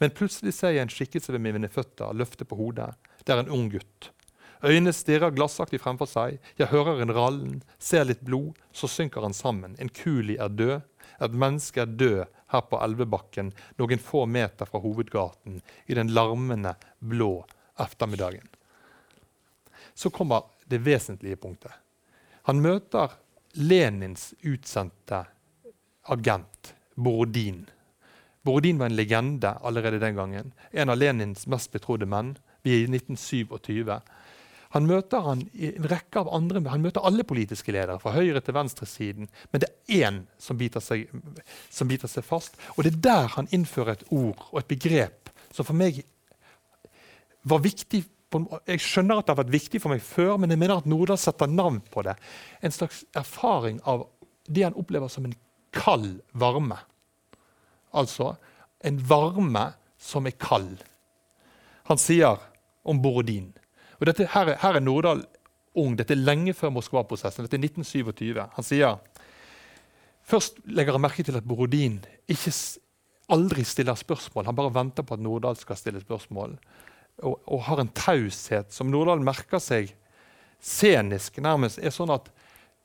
Men 0.00 0.14
plutselig 0.16 0.54
ser 0.56 0.74
jeg 0.74 0.86
en 0.86 0.92
skikkelse 0.92 1.34
ved 1.34 1.44
mine 1.44 1.70
føtter 1.70 2.16
løfte 2.16 2.46
på 2.48 2.58
hodet. 2.58 2.92
Det 3.24 3.34
er 3.34 3.44
en 3.44 3.52
ung 3.52 3.68
gutt. 3.72 4.10
Øynene 4.64 4.94
stirrer 4.96 5.34
glassaktig 5.36 5.82
fremfor 5.82 6.08
seg. 6.08 6.38
Jeg 6.56 6.70
hører 6.72 7.02
en 7.04 7.12
rallen, 7.12 7.58
ser 7.78 8.06
litt 8.08 8.24
blod. 8.24 8.56
Så 8.72 8.88
synker 8.88 9.26
han 9.26 9.36
sammen. 9.36 9.76
En 9.78 9.92
kuli 9.92 10.38
er 10.40 10.48
død. 10.48 10.80
Et 11.20 11.36
menneske 11.36 11.84
er 11.84 11.92
død 12.00 12.24
her 12.54 12.64
på 12.70 12.80
Elvebakken, 12.82 13.52
noen 13.78 14.02
få 14.02 14.24
meter 14.30 14.68
fra 14.68 14.80
hovedgaten, 14.82 15.60
i 15.86 15.96
den 15.96 16.12
larmende, 16.14 16.74
blå 16.98 17.44
ettermiddagen. 17.80 18.46
Så 19.94 20.10
kommer 20.10 20.48
det 20.66 20.82
vesentlige 20.84 21.36
punktet. 21.36 21.72
Han 22.44 22.60
møter 22.60 23.14
Lenins 23.54 24.32
utsendte 24.42 25.24
agent, 26.10 26.74
Borodin. 26.94 27.64
Borodin 28.44 28.78
var 28.78 28.90
en 28.90 28.96
legende 28.96 29.54
allerede 29.62 29.98
den 30.02 30.16
gangen. 30.16 30.52
En 30.70 30.90
av 30.90 30.98
Lenins 30.98 31.46
mest 31.46 31.72
betrodde 31.72 32.06
menn. 32.06 32.34
Vi 32.64 32.74
er 32.74 32.84
i 32.84 32.90
1927. 32.90 33.88
Han 34.74 34.88
møter, 34.90 35.22
han, 35.22 35.44
en 35.54 35.86
rekke 35.86 36.18
av 36.18 36.32
andre, 36.34 36.60
han 36.66 36.82
møter 36.82 37.04
alle 37.06 37.22
politiske 37.24 37.72
ledere, 37.72 38.00
fra 38.02 38.10
høyre 38.16 38.40
til 38.42 38.56
venstresiden. 38.56 39.28
Men 39.52 39.62
det 39.62 39.68
er 39.70 40.08
én 40.08 40.16
som 40.42 40.58
biter, 40.58 40.82
seg, 40.82 41.06
som 41.70 41.88
biter 41.88 42.10
seg 42.10 42.26
fast. 42.26 42.58
Og 42.74 42.82
det 42.82 42.96
er 42.96 43.04
der 43.06 43.30
han 43.36 43.48
innfører 43.54 43.94
et 43.94 44.08
ord 44.10 44.48
og 44.50 44.58
et 44.60 44.72
begrep 44.74 45.30
som 45.54 45.68
for 45.68 45.78
meg 45.78 46.02
var 47.46 47.62
viktig 47.62 48.02
jeg 48.68 48.82
skjønner 48.82 49.20
at 49.20 49.26
det 49.26 49.34
har 49.34 49.42
vært 49.42 49.54
viktig 49.54 49.80
for 49.82 49.94
meg 49.94 50.02
før, 50.04 50.36
men 50.40 50.52
jeg 50.52 50.60
mener 50.60 50.80
at 50.80 50.88
Nordahl 50.90 51.20
setter 51.20 51.50
navn 51.50 51.80
på 51.92 52.04
det. 52.06 52.16
En 52.64 52.74
slags 52.74 53.04
erfaring 53.16 53.80
av 53.88 54.06
det 54.46 54.66
han 54.66 54.78
opplever 54.78 55.10
som 55.12 55.26
en 55.28 55.36
kald 55.74 56.18
varme. 56.32 56.78
Altså 57.94 58.34
en 58.84 58.98
varme 59.08 59.68
som 60.00 60.26
er 60.28 60.36
kald. 60.40 60.82
Han 61.88 62.00
sier 62.00 62.40
om 62.84 63.00
Borodin 63.00 63.52
og 64.00 64.08
dette, 64.08 64.26
her, 64.34 64.50
her, 64.60 64.76
er 64.76 64.82
Nordahl 64.82 65.22
ung. 65.78 65.94
Dette 65.96 66.12
er 66.12 66.20
lenge 66.20 66.52
før 66.56 66.72
Moskva-prosessen. 66.74 67.46
Dette 67.46 67.56
er 67.56 67.68
1927. 67.70 68.42
Han 68.56 68.66
sier 68.66 68.98
Først 70.24 70.62
legger 70.64 70.96
han 70.96 71.02
merke 71.04 71.20
til 71.24 71.36
at 71.36 71.44
Borodin 71.44 71.98
ikke, 72.32 72.52
aldri 73.32 73.64
stiller 73.68 73.96
spørsmål. 73.96 74.46
Han 74.48 74.56
bare 74.56 74.72
venter 74.72 75.04
på 75.04 75.16
at 75.16 75.22
Nordahl 75.24 75.56
skal 75.60 75.76
stille 75.76 76.00
spørsmål. 76.00 76.56
Og, 77.22 77.36
og 77.46 77.60
har 77.68 77.78
en 77.80 77.92
taushet 77.94 78.72
som 78.74 78.90
Nordahl 78.90 79.22
merker 79.22 79.62
seg 79.62 79.92
scenisk 80.64 81.38
nærmest 81.44 81.78
er 81.78 81.92
sånn 81.94 82.12
at 82.14 82.30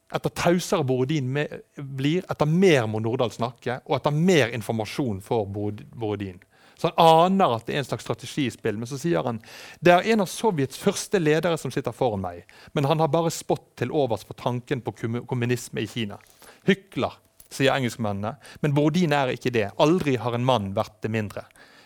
etter 0.09 0.33
tausere 0.33 0.85
Borodin 0.87 1.31
blir, 1.77 2.25
etter 2.25 2.49
mer 2.49 2.87
må 2.89 3.01
Nordahl 3.03 3.31
snakke, 3.33 3.79
og 3.85 3.99
etter 3.99 4.15
mer 4.15 4.53
informasjon 4.57 5.19
får 5.21 5.43
Borodin. 5.53 6.39
Så 6.79 6.89
Han 6.95 7.35
aner 7.35 7.57
at 7.57 7.67
det 7.67 7.75
er 7.75 7.81
en 7.83 7.89
slags 7.89 8.05
strategi 8.07 8.45
i 8.47 8.53
spill, 8.53 8.77
men 8.79 8.87
så 8.89 8.97
sier 8.97 9.25
han 9.27 9.41
det 9.83 9.91
er 9.93 10.07
en 10.13 10.23
av 10.23 10.31
Sovjets 10.31 10.79
første 10.79 11.19
ledere 11.19 11.59
som 11.59 11.73
sitter 11.75 11.93
foran 11.93 12.23
meg, 12.23 12.45
men 12.73 12.87
han 12.87 13.03
har 13.03 13.11
bare 13.11 13.31
spott 13.35 13.75
til 13.77 13.91
overs 13.91 14.23
for 14.25 14.39
tanken 14.39 14.81
på 14.81 14.95
kommunisme 15.27 15.83
i 15.83 15.89
Kina. 15.91 16.17
Hykler, 16.65 17.19
sier 17.51 17.75
engelskmennene, 17.75 18.37
men 18.63 18.73
Borodin 18.73 19.13
er 19.13 19.35
ikke 19.35 19.53
det. 19.53 19.67
Aldri 19.77 20.15
har 20.21 20.37
en 20.37 20.47
mann 20.47 20.71
vært 20.77 21.01
det 21.03 21.13
mindre 21.13 21.45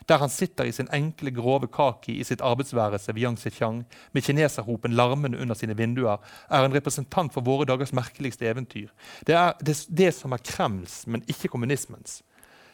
der 0.10 0.20
han 0.20 0.30
sitter 0.30 0.68
i 0.68 0.72
sin 0.72 0.89
enkle, 0.94 1.32
grove 1.32 1.68
kaki 1.72 2.18
i 2.20 2.26
sitt 2.28 2.42
arbeidsværelse 2.44 3.13
ved 3.16 3.24
Yangtze-Kiang, 3.24 3.84
med 4.12 4.24
kineserhopen 4.24 4.96
larmende 4.98 5.39
under 5.39 5.56
sine 5.56 5.78
vinduer, 5.78 6.20
er 6.50 6.66
en 6.66 6.76
representant 6.76 7.34
for 7.34 7.46
våre 7.46 7.68
dagers 7.70 7.94
merkeligste 7.94 8.48
eventyr. 8.50 8.92
Det 9.28 9.36
er 9.38 9.54
det, 9.63 9.78
det 9.89 10.12
som 10.16 10.36
er 10.36 10.44
Kremls, 10.44 11.04
men 11.08 11.24
ikke 11.28 11.52
kommunismens. 11.54 12.22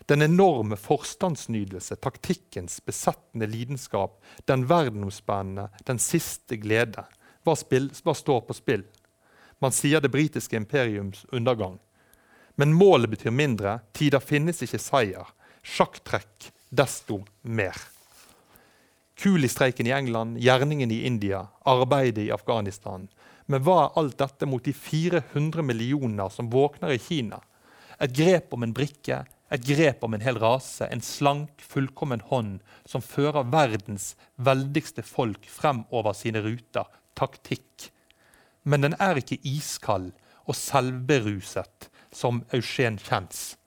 Den 0.10 0.26
enorme 0.26 0.78
forstandsnydelse, 0.78 2.00
taktikkens 2.02 2.80
besettende 2.82 3.46
lidenskap, 3.48 4.18
den 4.50 4.66
verdenomspennende, 4.70 5.68
den 5.86 6.00
siste 6.02 6.58
glede. 6.58 7.06
Hva, 7.46 7.54
spill, 7.56 7.92
hva 8.04 8.16
står 8.18 8.42
på 8.48 8.58
spill? 8.58 8.88
Man 9.62 9.76
sier 9.76 10.02
det 10.02 10.10
britiske 10.10 10.58
imperiums 10.58 11.26
undergang. 11.32 11.78
Men 12.58 12.74
målet 12.74 13.12
betyr 13.12 13.32
mindre. 13.32 13.80
Tider 13.94 14.24
finnes 14.24 14.64
ikke 14.66 14.82
seier. 14.82 15.30
Sjakktrekk 15.62 16.50
desto 16.70 17.24
mer. 17.42 17.76
Kulistreiken 19.20 19.88
i 19.88 19.92
England, 19.92 20.38
gjerningen 20.40 20.92
i 20.92 21.02
India, 21.06 21.48
arbeidet 21.66 22.24
i 22.24 22.32
Afghanistan. 22.32 23.08
Men 23.46 23.64
hva 23.66 23.80
er 23.84 23.98
alt 24.00 24.18
dette 24.22 24.48
mot 24.48 24.64
de 24.64 24.74
400 24.74 25.66
millioner 25.66 26.30
som 26.32 26.52
våkner 26.54 26.94
i 26.96 27.02
Kina? 27.02 27.42
Et 28.00 28.14
grep 28.16 28.54
om 28.56 28.64
en 28.64 28.74
brikke, 28.76 29.24
et 29.50 29.66
grep 29.66 30.04
om 30.06 30.14
en 30.14 30.24
hel 30.24 30.38
rase, 30.40 30.86
en 30.86 31.02
slank, 31.04 31.60
fullkommen 31.60 32.22
hånd 32.30 32.60
som 32.88 33.04
fører 33.04 33.50
verdens 33.50 34.14
veldigste 34.38 35.04
folk 35.04 35.50
fremover 35.50 36.14
sine 36.16 36.44
ruter. 36.46 36.86
Taktikk. 37.18 37.90
Men 38.64 38.86
den 38.86 38.96
er 39.02 39.20
ikke 39.20 39.42
iskald 39.44 40.12
og 40.46 40.56
selvberuset 40.56 41.90
som 42.16 42.44
Eugen 42.54 43.02
Kjens. 43.02 43.58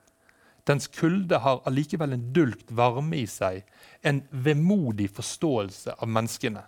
Dens 0.69 0.87
kulde 0.87 1.41
har 1.43 1.63
allikevel 1.67 2.15
en 2.15 2.29
dulgt 2.35 2.71
varme 2.71 3.19
i 3.19 3.27
seg, 3.27 3.65
en 4.03 4.23
vemodig 4.31 5.09
forståelse 5.17 5.97
av 5.99 6.11
menneskene. 6.11 6.63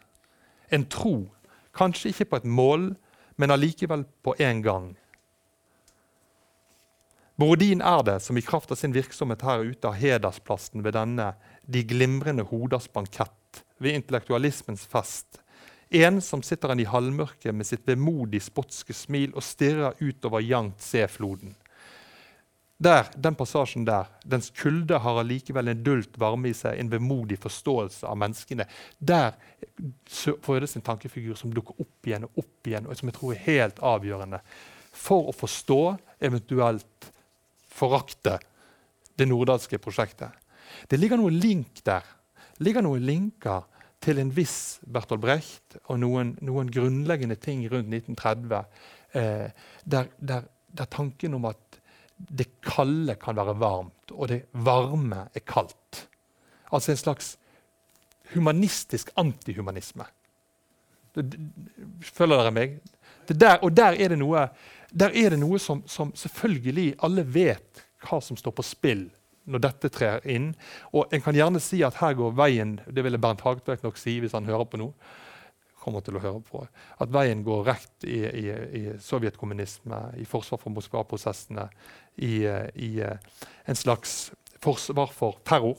En 0.75 0.87
tro, 0.91 1.29
kanskje 1.77 2.11
ikke 2.11 2.31
på 2.33 2.41
et 2.43 2.49
mål, 2.49 2.91
men 3.37 3.55
allikevel 3.55 4.05
på 4.23 4.35
en 4.43 4.63
gang. 4.63 4.93
Borodin 7.39 7.83
er 7.83 8.03
det 8.07 8.21
som 8.23 8.39
i 8.39 8.45
kraft 8.47 8.71
av 8.71 8.79
sin 8.79 8.95
virksomhet 8.95 9.43
her 9.43 9.65
ute 9.67 9.91
har 9.91 9.99
hedersplassen 9.99 10.85
ved 10.87 10.95
denne 10.95 11.33
de 11.67 11.83
glimrende 11.83 12.45
hoders 12.47 12.87
bankett, 12.87 13.65
ved 13.79 13.99
intellektualismens 13.99 14.87
fest. 14.87 15.41
En 15.91 16.21
som 16.23 16.43
sitter 16.43 16.71
igjen 16.71 16.85
i 16.85 16.91
halvmørket 16.91 17.55
med 17.55 17.67
sitt 17.67 17.83
vemodig 17.87 18.41
spotske 18.43 18.95
smil 18.95 19.35
og 19.35 19.43
stirrer 19.47 19.99
utover 20.01 20.43
Yangtze-floden. 20.43 21.55
Der, 22.85 23.09
Den 23.17 23.37
passasjen 23.39 23.87
der, 23.87 24.11
dens 24.29 24.51
kulde 24.53 24.99
har 25.01 25.19
allikevel 25.21 25.73
en 25.73 25.83
dult 25.87 26.19
varme 26.21 26.51
i 26.51 26.57
seg, 26.57 26.77
en 26.77 26.93
vemodig 26.93 27.39
forståelse 27.41 28.05
av 28.09 28.19
menneskene. 28.21 28.67
Der 28.99 29.39
fødes 30.45 30.77
en 30.77 30.85
tankefigur 30.85 31.39
som 31.39 31.55
dukker 31.55 31.81
opp 31.81 32.09
igjen 32.09 32.27
og 32.29 32.43
opp 32.45 32.69
igjen, 32.69 32.89
og 32.89 32.99
som 32.99 33.09
jeg 33.09 33.17
tror 33.17 33.35
er 33.35 33.45
helt 33.47 33.81
avgjørende 33.95 34.43
for 34.95 35.31
å 35.31 35.37
forstå, 35.37 35.81
eventuelt 36.25 37.11
forakte, 37.75 38.39
det 39.15 39.27
nordalske 39.29 39.79
prosjektet. 39.83 40.31
Det 40.91 40.99
ligger 40.99 41.19
noen 41.21 41.39
link 41.39 41.83
der. 41.87 42.05
Det 42.59 42.67
ligger 42.69 42.85
noen 42.87 43.05
linker 43.07 43.65
til 44.05 44.21
en 44.21 44.31
viss 44.35 44.81
Bertolt 44.85 45.23
Brecht 45.23 45.79
og 45.89 45.99
noen, 46.03 46.35
noen 46.45 46.71
grunnleggende 46.73 47.39
ting 47.41 47.65
rundt 47.73 47.89
1930, 47.91 48.83
eh, 49.17 49.49
der, 49.85 50.11
der, 50.19 50.49
der 50.69 50.91
tanken 50.93 51.39
om 51.39 51.49
at 51.49 51.64
det 52.17 52.47
kalde 52.63 53.17
kan 53.21 53.37
være 53.37 53.57
varmt, 53.59 54.13
og 54.13 54.29
det 54.31 54.45
varme 54.53 55.27
er 55.35 55.45
kaldt. 55.47 56.05
Altså 56.71 56.93
en 56.93 57.01
slags 57.01 57.35
humanistisk 58.35 59.11
antihumanisme. 59.21 60.07
Følger 61.15 62.41
dere 62.41 62.55
meg? 62.55 62.79
Der, 63.29 63.59
og 63.63 63.73
der 63.77 63.97
er 63.99 64.13
det 64.13 64.19
noe, 64.21 64.49
er 64.95 65.35
det 65.35 65.41
noe 65.41 65.59
som, 65.63 65.83
som, 65.87 66.13
selvfølgelig 66.17 66.95
alle 67.07 67.25
vet 67.25 67.85
hva 68.05 68.21
som 68.23 68.37
står 68.37 68.55
på 68.57 68.67
spill 68.67 69.07
når 69.45 69.63
dette 69.65 69.91
trer 69.93 70.25
inn. 70.29 70.53
Og 70.93 71.13
en 71.13 71.23
kan 71.25 71.37
gjerne 71.37 71.61
si 71.63 71.83
at 71.85 71.99
her 72.01 72.15
går 72.17 72.33
veien 72.37 72.79
Det 72.89 73.05
ville 73.05 73.21
Bernt 73.21 73.45
Hagtvedt 73.45 73.85
nok 73.85 73.99
si 74.01 74.17
hvis 74.21 74.37
han 74.37 74.49
hører 74.49 74.69
på 74.69 74.81
nå 74.81 74.91
kommer 75.85 76.05
til 76.05 76.17
å 76.17 76.23
høre 76.23 76.41
på, 76.41 76.63
at 77.03 77.13
veien 77.13 77.43
går 77.45 77.67
rett 77.69 78.07
i, 78.09 78.23
i, 78.25 78.45
i 78.81 78.83
sovjetkommunisme, 79.05 79.99
i 80.17 80.25
forsvar 80.29 80.61
for 80.63 80.73
Moskva-prosessene, 80.73 81.67
i, 82.17 82.45
i, 82.75 82.91
en 83.65 83.77
slags 83.77 84.33
forsvar 84.63 85.11
for 85.15 85.39
terror. 85.45 85.79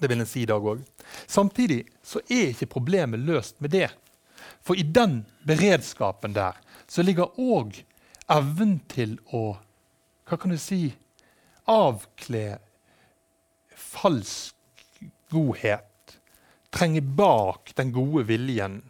Det 0.00 0.08
vil 0.08 0.22
en 0.22 0.28
si 0.28 0.44
i 0.44 0.48
dag 0.48 0.64
òg. 0.64 0.82
Samtidig 1.26 1.82
så 2.02 2.22
er 2.28 2.52
ikke 2.52 2.70
problemet 2.76 3.20
løst 3.26 3.60
med 3.60 3.74
det. 3.74 3.88
For 4.64 4.78
i 4.78 4.86
den 4.86 5.24
beredskapen 5.46 6.34
der 6.36 6.58
så 6.90 7.02
ligger 7.02 7.36
òg 7.38 7.82
evnen 8.30 8.80
til 8.90 9.18
å 9.34 9.58
Hva 10.30 10.36
kan 10.38 10.52
du 10.52 10.58
si 10.62 10.92
Avkle 11.70 12.60
falsk 13.74 14.54
godhet 15.30 15.86
trenge 16.70 17.02
bak 17.02 17.72
den 17.76 17.92
gode 17.94 18.24
viljen, 18.28 18.80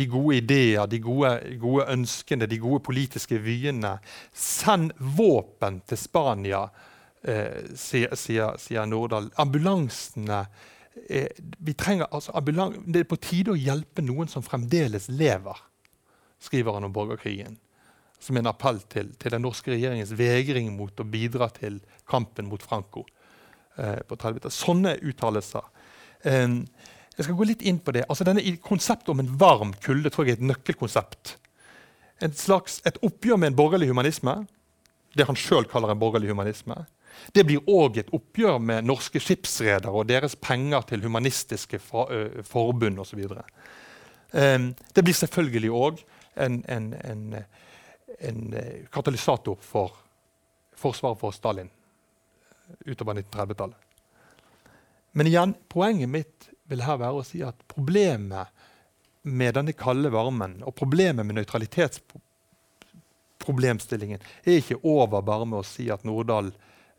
de 0.00 0.06
gode 0.08 0.38
ideer, 0.40 0.86
de 0.88 1.00
gode, 1.04 1.30
gode 1.60 1.86
ønskene, 1.92 2.48
de 2.48 2.58
gode 2.60 2.80
politiske 2.86 3.38
vyene. 3.44 3.98
Send 4.32 4.94
våpen 5.16 5.80
til 5.88 6.00
Spania, 6.00 6.64
eh, 7.22 7.72
sier, 7.76 8.14
sier, 8.16 8.56
sier, 8.60 8.88
Nordahl. 8.88 9.28
Ambulansene 9.42 10.42
eh, 11.06 11.28
vi 11.58 11.74
trenger, 11.76 12.08
altså, 12.10 12.32
ambulan 12.38 12.78
Det 12.86 13.04
er 13.04 13.10
på 13.10 13.20
tide 13.20 13.52
å 13.52 13.60
hjelpe 13.60 14.04
noen 14.04 14.30
som 14.32 14.44
fremdeles 14.46 15.10
lever, 15.12 15.60
skriver 16.40 16.78
han 16.78 16.88
om 16.88 16.96
borgerkrigen. 16.96 17.58
Som 18.20 18.36
en 18.36 18.50
appell 18.50 18.80
til, 18.88 19.12
til 19.20 19.36
den 19.36 19.44
norske 19.44 19.72
regjeringens 19.72 20.12
vegring 20.16 20.72
mot 20.76 20.96
å 21.00 21.08
bidra 21.08 21.48
til 21.56 21.80
kampen 22.08 22.48
mot 22.48 22.62
Franco. 22.62 23.04
Eh, 23.76 24.00
på 24.08 24.16
Sånne 24.52 24.96
uttalelser 25.00 25.68
Um, 26.24 26.66
jeg 27.20 27.26
skal 27.28 27.36
gå 27.36 27.50
litt 27.50 27.62
inn 27.68 27.78
på 27.84 27.92
det. 27.92 28.06
Altså 28.08 28.24
denne 28.24 28.42
Konseptet 28.64 29.10
om 29.12 29.20
en 29.20 29.34
varm 29.40 29.74
kulde 29.84 30.08
tror 30.12 30.24
jeg 30.24 30.38
er 30.38 30.40
et 30.40 30.48
nøkkelkonsept. 30.48 31.34
Et, 32.24 32.36
slags, 32.36 32.78
et 32.88 32.96
oppgjør 33.04 33.36
med 33.40 33.52
en 33.52 33.58
borgerlig 33.58 33.90
humanisme, 33.90 34.38
det 35.16 35.26
han 35.28 35.36
sjøl 35.36 35.66
kaller 35.68 35.92
en 35.92 36.00
borgerlig 36.00 36.30
humanisme. 36.32 36.78
Det 37.34 37.44
blir 37.44 37.66
òg 37.68 37.98
et 38.00 38.12
oppgjør 38.16 38.56
med 38.62 38.86
norske 38.88 39.20
skipsredere 39.20 39.92
og 39.92 40.08
deres 40.08 40.36
penger 40.40 40.86
til 40.88 41.04
humanistiske 41.04 41.80
for, 41.82 42.08
forbund 42.46 43.02
osv. 43.02 43.20
Um, 44.32 44.70
det 44.94 45.04
blir 45.04 45.16
selvfølgelig 45.18 45.72
òg 45.76 46.00
en, 46.40 46.60
en, 46.72 46.92
en, 47.04 47.24
en, 48.30 48.40
katalysator 48.94 49.58
for 49.60 49.98
forsvaret 50.78 51.20
for 51.20 51.36
Stalin 51.36 51.68
utover 52.86 53.18
1930-tallet. 53.18 53.76
Men 55.12 55.26
igjen, 55.26 55.56
poenget 55.68 56.08
mitt 56.08 56.50
vil 56.70 56.86
her 56.86 56.96
være 57.00 57.18
å 57.20 57.26
si 57.26 57.38
at 57.44 57.56
problemet 57.70 58.46
med 59.28 59.54
denne 59.58 59.72
kalde 59.76 60.10
varmen 60.12 60.62
og 60.64 60.74
problemet 60.78 61.26
med 61.26 61.34
nøytralitetsproblemstillingen 61.40 64.20
er 64.44 64.54
ikke 64.60 64.82
over 64.86 65.20
bare 65.26 65.46
med 65.48 65.58
å 65.60 65.66
si 65.66 65.90
at 65.92 66.04
Nordahl 66.08 66.48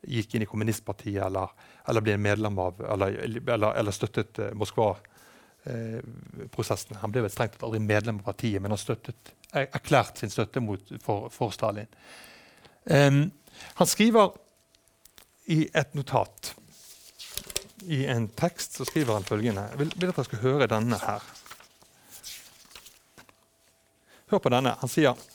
gikk 0.02 0.36
inn 0.36 0.44
i 0.46 0.50
kommunistpartiet 0.50 1.26
eller, 1.26 1.48
eller 1.90 2.02
ble 2.06 2.18
medlem 2.22 2.60
av 2.62 2.74
eller, 2.82 3.08
eller, 3.26 3.72
eller 3.78 3.92
støttet 3.94 4.40
uh, 4.42 4.46
Moskva-prosessen. 4.58 6.96
han 7.02 7.12
ble 7.14 7.22
vel 7.26 7.34
strengt 7.34 7.54
tatt 7.58 7.68
aldri 7.68 7.82
medlem 7.86 8.18
av 8.22 8.26
partiet, 8.32 8.60
men 8.62 8.72
han 8.74 8.82
støttet, 8.82 9.22
erklært 9.54 10.16
sin 10.18 10.34
støtte 10.34 10.60
mot, 10.64 10.84
for, 11.04 11.20
for, 11.34 11.50
Stalin. 11.54 11.90
Um, 12.86 13.32
han 13.78 13.88
skriver 13.88 14.28
i 15.54 15.70
et 15.78 15.94
notat 15.98 16.56
i 17.88 18.04
en 18.12 18.28
tekst 18.38 18.78
så 18.78 18.86
skriver 18.88 19.18
han 19.18 19.28
følgende. 19.28 19.68
Jeg 19.72 19.80
vil, 19.80 19.94
vil 19.96 20.12
at 20.12 20.18
dere 20.18 20.28
skal 20.28 20.44
høre 20.44 20.70
denne 20.72 21.00
her. 21.02 21.26
Hør 24.32 24.42
på 24.44 24.52
denne. 24.54 24.76
Han 24.82 24.92
sier 24.92 25.30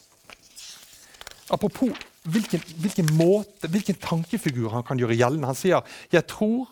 Apropos 1.52 1.92
hvilken, 2.26 2.62
hvilken, 2.82 3.12
måte, 3.14 3.68
hvilken 3.70 3.94
tankefigur 4.02 4.72
han 4.74 4.82
kan 4.86 4.98
gjøre 4.98 5.14
gjeldende. 5.14 5.46
Han 5.46 5.58
sier 5.58 5.98
jeg 6.10 6.26
tror 6.30 6.66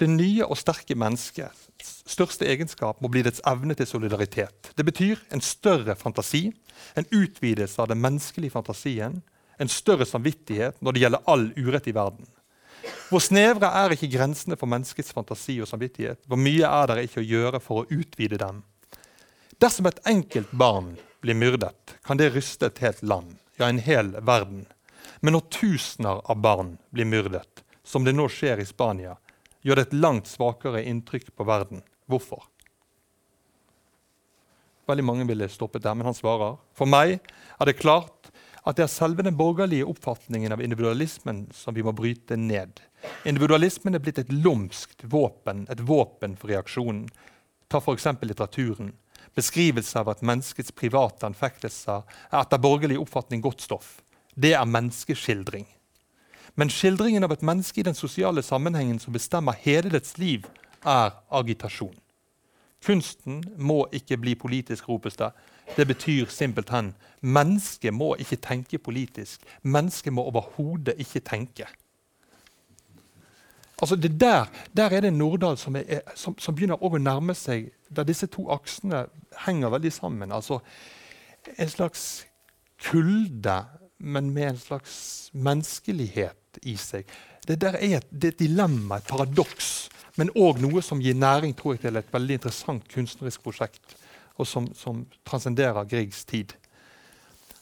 det 0.00 0.10
nye 0.12 0.44
og 0.44 0.58
sterke 0.60 0.96
menneskets 0.96 1.70
største 2.10 2.46
egenskap 2.48 3.00
må 3.00 3.08
bli 3.12 3.22
dets 3.24 3.42
evne 3.48 3.76
til 3.76 3.88
solidaritet. 3.88 4.72
Det 4.76 4.84
betyr 4.84 5.20
en 5.32 5.40
større 5.44 5.96
fantasi, 5.96 6.50
en 6.96 7.08
utvidelse 7.12 7.80
av 7.80 7.88
den 7.92 8.00
menneskelige 8.02 8.52
fantasien, 8.52 9.20
en 9.60 9.72
større 9.72 10.08
samvittighet 10.08 10.80
når 10.80 10.96
det 10.96 11.04
gjelder 11.04 11.26
all 11.30 11.48
urett 11.56 11.88
i 11.88 11.96
verden. 11.96 12.28
Hvor 13.10 13.22
snevre 13.22 13.70
er 13.80 13.94
ikke 13.94 14.10
grensene 14.12 14.56
for 14.58 14.70
menneskets 14.70 15.12
fantasi 15.14 15.58
og 15.60 15.68
samvittighet? 15.70 16.22
Hvor 16.26 16.40
mye 16.40 16.66
er 16.66 16.92
det 16.92 17.06
ikke 17.08 17.22
å 17.22 17.26
gjøre 17.26 17.60
for 17.62 17.82
å 17.82 17.88
utvide 17.90 18.38
dem? 18.40 18.62
Dersom 19.60 19.90
et 19.90 20.00
enkelt 20.08 20.52
barn 20.56 20.94
blir 21.20 21.36
myrdet, 21.36 21.96
kan 22.06 22.16
det 22.16 22.30
ryste 22.32 22.70
et 22.70 22.78
helt 22.80 23.02
land, 23.02 23.34
ja, 23.58 23.68
en 23.68 23.82
hel 23.82 24.14
verden. 24.24 24.64
Men 25.20 25.36
når 25.36 25.50
tusener 25.52 26.22
av 26.24 26.38
barn 26.40 26.78
blir 26.94 27.08
myrdet, 27.08 27.64
som 27.84 28.06
det 28.06 28.14
nå 28.16 28.28
skjer 28.32 28.62
i 28.62 28.68
Spania, 28.68 29.18
gjør 29.60 29.76
det 29.76 29.88
et 29.88 29.98
langt 30.00 30.30
svakere 30.30 30.84
inntrykk 30.88 31.34
på 31.36 31.44
verden. 31.44 31.82
Hvorfor? 32.08 32.46
Veldig 34.88 35.04
mange 35.04 35.26
ville 35.28 35.50
stoppet 35.52 35.84
der, 35.84 35.94
men 35.94 36.08
han 36.08 36.16
svarer. 36.16 36.56
For 36.72 36.88
meg 36.88 37.18
er 37.20 37.68
det 37.68 37.78
klart 37.82 38.29
at 38.68 38.76
det 38.76 38.84
er 38.84 38.92
selve 38.92 39.24
den 39.24 39.36
borgerlige 39.38 39.86
oppfatningen 39.88 40.52
av 40.52 40.62
individualismen 40.62 41.46
som 41.56 41.74
vi 41.74 41.84
må 41.86 41.94
bryte 41.96 42.36
ned. 42.36 42.80
Individualismen 43.24 43.96
er 43.96 44.04
blitt 44.04 44.20
et 44.20 44.32
lumskt 44.32 45.04
våpen, 45.08 45.64
et 45.72 45.80
våpen 45.80 46.36
for 46.36 46.52
reaksjonen. 46.52 47.06
Ta 47.70 47.80
f.eks. 47.80 48.06
litteraturen. 48.22 48.92
Beskrivelse 49.36 50.00
av 50.00 50.10
at 50.12 50.24
menneskets 50.26 50.74
private 50.76 51.28
anfektelser 51.28 52.02
er 52.30 52.40
etter 52.42 52.60
borgerlig 52.60 52.98
oppfatning 53.00 53.42
godt 53.44 53.64
stoff. 53.64 54.00
Det 54.34 54.52
er 54.56 54.68
menneskeskildring. 54.68 55.66
Men 56.58 56.72
skildringen 56.72 57.24
av 57.24 57.32
et 57.32 57.44
menneske 57.46 57.80
i 57.80 57.86
den 57.86 57.96
sosiale 57.96 58.42
sammenhengen 58.42 58.98
som 59.00 59.14
bestemmer 59.14 59.56
hele 59.62 59.92
dets 59.92 60.18
liv, 60.18 60.48
er 60.84 61.12
agitasjon. 61.28 61.94
Kunsten 62.86 63.44
må 63.58 63.86
ikke 63.92 64.16
bli 64.16 64.34
politisk, 64.34 64.88
ropes 64.88 65.16
det. 65.16 65.30
Det 65.76 65.86
betyr 65.86 66.26
simpelthen 66.32 66.94
mennesket 67.20 67.94
må 67.94 68.14
ikke 68.14 68.36
tenke 68.36 68.78
politisk. 68.78 69.40
Mennesket 69.62 70.12
må 70.12 70.22
overhodet 70.22 70.94
ikke 70.98 71.20
tenke. 71.20 71.66
Altså 73.82 73.96
der, 73.96 74.44
der, 74.76 74.84
er 74.84 75.00
det 75.00 75.12
Nordahl 75.12 75.56
som, 75.58 75.76
er, 75.76 76.00
som, 76.14 76.38
som 76.38 76.54
begynner 76.54 76.82
å 76.84 76.98
nærme 76.98 77.34
seg 77.34 77.70
Der 77.96 78.04
disse 78.04 78.26
to 78.26 78.44
aksene 78.52 79.06
henger 79.46 79.72
veldig 79.72 79.92
sammen. 79.92 80.32
Altså 80.32 80.60
en 81.58 81.68
slags 81.68 82.26
kulde, 82.84 83.64
men 83.98 84.30
med 84.30 84.50
en 84.50 84.58
slags 84.58 85.30
menneskelighet 85.32 86.60
i 86.62 86.76
seg. 86.76 87.08
Det 87.50 87.56
der 87.58 87.74
er 87.74 87.96
et, 87.98 88.06
det 88.10 88.28
er 88.28 88.34
et 88.36 88.42
dilemma, 88.44 89.00
et 89.00 89.08
paradoks, 89.10 89.90
men 90.20 90.30
òg 90.38 90.60
noe 90.62 90.82
som 90.86 91.00
gir 91.02 91.16
næring 91.18 91.56
tror 91.58 91.74
jeg, 91.74 91.82
til 91.82 91.98
et 91.98 92.12
veldig 92.14 92.36
interessant 92.38 92.84
kunstnerisk 92.92 93.42
prosjekt, 93.42 93.96
og 94.38 94.46
som, 94.46 94.68
som 94.78 95.02
transcenderer 95.26 95.88
Griegs 95.90 96.22
tid. 96.30 96.54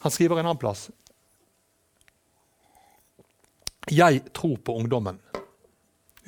Han 0.05 0.13
skriver 0.13 0.39
en 0.39 0.51
annen 0.51 0.61
plass 0.61 0.91
Jeg 3.89 4.21
tror 4.37 4.59
på 4.61 4.75
ungdommen. 4.77 5.17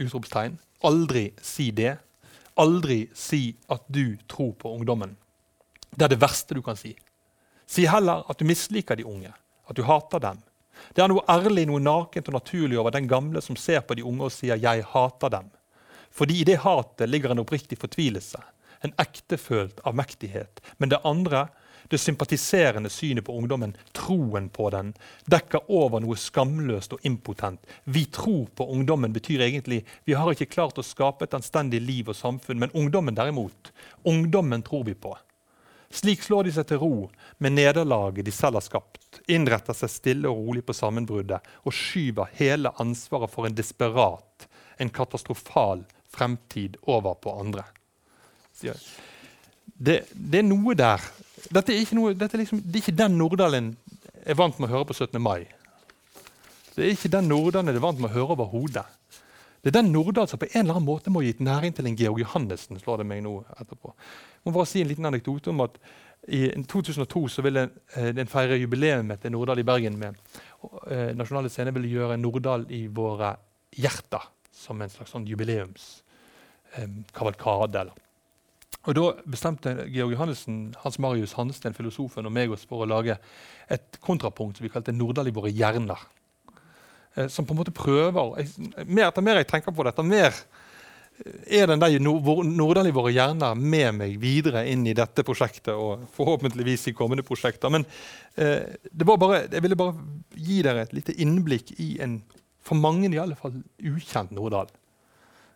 Utropstegn. 0.01 0.57
Aldri 0.89 1.27
si 1.45 1.69
det. 1.77 1.99
Aldri 2.57 3.03
si 3.13 3.51
at 3.69 3.85
du 3.93 4.17
tror 4.25 4.55
på 4.57 4.73
ungdommen. 4.73 5.13
Det 5.93 6.07
er 6.07 6.15
det 6.15 6.23
verste 6.23 6.57
du 6.57 6.63
kan 6.65 6.81
si. 6.81 6.95
Si 7.69 7.85
heller 7.85 8.25
at 8.25 8.41
du 8.41 8.49
misliker 8.49 8.97
de 8.97 9.05
unge, 9.05 9.35
at 9.69 9.77
du 9.77 9.85
hater 9.85 10.25
dem. 10.25 10.41
Det 10.95 11.03
er 11.05 11.09
noe 11.13 11.25
ærlig, 11.29 11.67
noe 11.69 11.81
nakent 11.83 12.29
og 12.29 12.39
naturlig 12.39 12.79
over 12.79 12.95
den 12.95 13.09
gamle 13.09 13.43
som 13.45 13.57
ser 13.57 13.81
på 13.81 13.97
de 13.99 14.05
unge 14.05 14.29
og 14.29 14.33
sier 14.33 14.57
'jeg 14.57 14.85
hater 14.85 15.31
dem'. 15.31 15.51
Fordi 16.11 16.41
i 16.41 16.45
det 16.45 16.59
hatet 16.65 17.09
ligger 17.09 17.31
en 17.31 17.39
oppriktig 17.39 17.79
fortvilelse, 17.79 18.39
en 18.85 18.93
ektefølt 18.99 19.81
avmektighet. 19.85 20.61
Men 20.79 20.89
det 20.89 21.01
andre, 21.05 21.49
det 21.91 21.99
sympatiserende 21.99 22.91
synet 22.91 23.25
på 23.25 23.33
ungdommen, 23.33 23.77
troen 23.93 24.49
på 24.49 24.71
den, 24.71 24.93
dekker 25.31 25.71
over 25.71 26.01
noe 26.01 26.17
skamløst 26.17 26.93
og 26.93 27.07
impotent. 27.07 27.61
Vi 27.85 28.05
tror 28.05 28.47
på 28.55 28.67
ungdommen 28.71 29.13
betyr 29.13 29.41
egentlig 29.41 29.85
vi 30.05 30.13
har 30.13 30.31
ikke 30.31 30.51
klart 30.51 30.79
å 30.79 30.87
skape 30.87 31.27
et 31.27 31.35
anstendig 31.35 31.81
liv 31.81 32.09
og 32.09 32.19
samfunn, 32.19 32.59
men 32.59 32.71
ungdommen 32.75 33.15
derimot, 33.15 33.73
ungdommen 34.05 34.63
tror 34.63 34.85
vi 34.85 34.95
på. 34.95 35.17
Slik 35.91 36.23
slår 36.23 36.47
de 36.47 36.53
seg 36.55 36.69
til 36.71 36.79
ro 36.79 36.95
med 37.43 37.57
nederlaget 37.57 38.27
de 38.27 38.33
selv 38.35 38.61
har 38.61 38.65
skapt, 38.65 39.19
innretter 39.27 39.75
seg 39.75 39.91
stille 39.91 40.31
og 40.31 40.39
rolig 40.39 40.63
på 40.67 40.77
sammenbruddet 40.77 41.41
og 41.67 41.75
skyver 41.75 42.31
hele 42.39 42.71
ansvaret 42.83 43.33
for 43.33 43.49
en 43.49 43.57
desperat, 43.59 44.47
en 44.79 44.93
katastrofal 44.95 45.83
fremtid 46.11 46.79
over 46.87 47.19
på 47.19 47.35
andre. 47.43 47.67
Det, 49.81 50.03
det 50.15 50.43
er 50.43 50.47
noe 50.47 50.77
der. 50.79 51.03
Dette 51.51 51.75
er 51.75 51.83
ikke, 51.83 51.99
noe, 51.99 52.15
dette 52.15 52.37
er 52.37 52.45
liksom, 52.45 52.63
det 52.63 52.79
er 52.79 52.85
ikke 52.85 53.01
den 53.01 53.19
Nordahl 53.19 53.57
er 53.59 54.39
vant 54.39 54.61
med 54.61 54.69
å 54.69 54.75
høre 54.77 54.91
på 54.91 54.97
17. 54.97 55.19
mai. 55.23 55.49
Det 56.77 56.85
er 56.85 56.95
ikke 56.95 57.11
den 57.17 57.31
Nordahl 57.33 57.73
er 57.73 57.83
vant 57.83 57.99
med 57.99 58.13
å 58.13 58.15
høre 58.15 58.37
over 58.37 58.51
hodet. 58.53 58.87
Det 59.61 59.71
er 59.71 59.83
den 59.83 59.93
Nordahl 59.93 60.29
som 60.29 60.41
på 60.41 60.49
en 60.49 60.63
eller 60.63 60.75
annen 60.79 60.89
måte 60.89 61.11
må 61.13 61.21
ha 61.21 61.27
gitt 61.27 61.43
næring 61.45 61.73
til 61.77 61.87
en 61.87 61.97
Georg 61.97 62.19
Johannessen. 62.23 62.79
slår 62.81 62.97
det 63.03 63.11
meg 63.11 63.21
nå 63.25 63.33
etterpå. 63.61 63.89
Jeg 63.93 64.45
må 64.49 64.53
bare 64.57 64.71
si 64.71 64.79
en 64.81 64.89
liten 64.89 65.09
anekdote 65.09 65.53
om 65.53 65.61
at 65.67 65.75
I 66.29 66.41
2002 66.69 67.29
så 67.33 67.41
ville 67.43 67.71
eh, 67.97 68.13
en 68.13 68.29
feire 68.29 68.61
jubileet 68.61 69.21
til 69.23 69.33
Nordahl 69.33 69.59
i 69.59 69.65
Bergen. 69.65 69.99
med 69.99 70.15
eh, 70.91 71.17
Nasjonale 71.17 71.49
Scener 71.49 71.73
ville 71.73 71.89
gjøre 71.89 72.17
Nordahl 72.17 72.67
i 72.69 72.87
våre 72.87 73.37
hjerter 73.73 74.21
som 74.53 74.83
en 74.83 74.89
slags 74.89 75.11
sånn 75.11 75.27
jubileumskavalkade. 75.27 77.81
Eh, 77.81 77.93
og 78.89 78.95
Da 78.95 79.13
bestemte 79.29 79.85
Georg 79.89 80.13
Johannessen, 80.13 80.75
Hans 80.85 80.99
Marius 80.99 81.33
Hansten, 81.37 81.75
filosofen, 81.75 82.27
og 82.27 82.33
meg 82.33 82.51
oss 82.51 82.67
for 82.69 82.85
å 82.85 82.89
lage 82.89 83.19
et 83.69 84.01
kontrapunkt 84.01 84.57
som 84.57 84.65
vi 84.65 84.73
kalte 84.73 84.93
'Nordahl 84.93 85.29
i 85.29 85.37
våre 85.37 85.53
hjerner'. 85.53 86.20
Eh, 87.15 87.29
som 87.29 87.47
på 87.47 87.55
en 87.55 87.61
måte 87.61 87.75
prøver 87.75 88.41
jeg, 88.41 88.71
mer, 88.87 89.09
Etter 89.09 89.25
mer 89.25 89.41
jeg 89.41 89.51
tenker 89.51 89.75
på 89.75 89.87
dette, 89.87 90.07
mer 90.07 90.35
er 91.51 91.67
den 91.69 91.81
der 91.83 91.99
Nordahl 92.01 92.89
i 92.89 92.95
våre 92.97 93.13
hjerner 93.13 93.59
med 93.59 93.93
meg 93.99 94.15
videre 94.23 94.63
inn 94.71 94.87
i 94.89 94.97
dette 94.97 95.25
prosjektet 95.27 95.75
og 95.75 96.07
forhåpentligvis 96.17 96.89
i 96.89 96.95
kommende 96.97 97.25
prosjekter. 97.27 97.73
Men 97.73 97.85
eh, 98.41 98.65
bare, 99.05 99.43
jeg 99.51 99.65
ville 99.65 99.79
bare 99.79 99.97
gi 100.33 100.63
dere 100.65 100.87
et 100.87 100.95
lite 100.97 101.17
innblikk 101.21 101.75
i 101.79 101.93
en 102.05 102.23
for 102.65 102.79
mange 102.79 103.09
i 103.09 103.21
alle 103.21 103.37
fall 103.39 103.57
ukjent 103.79 104.33
Nordahl. 104.37 104.69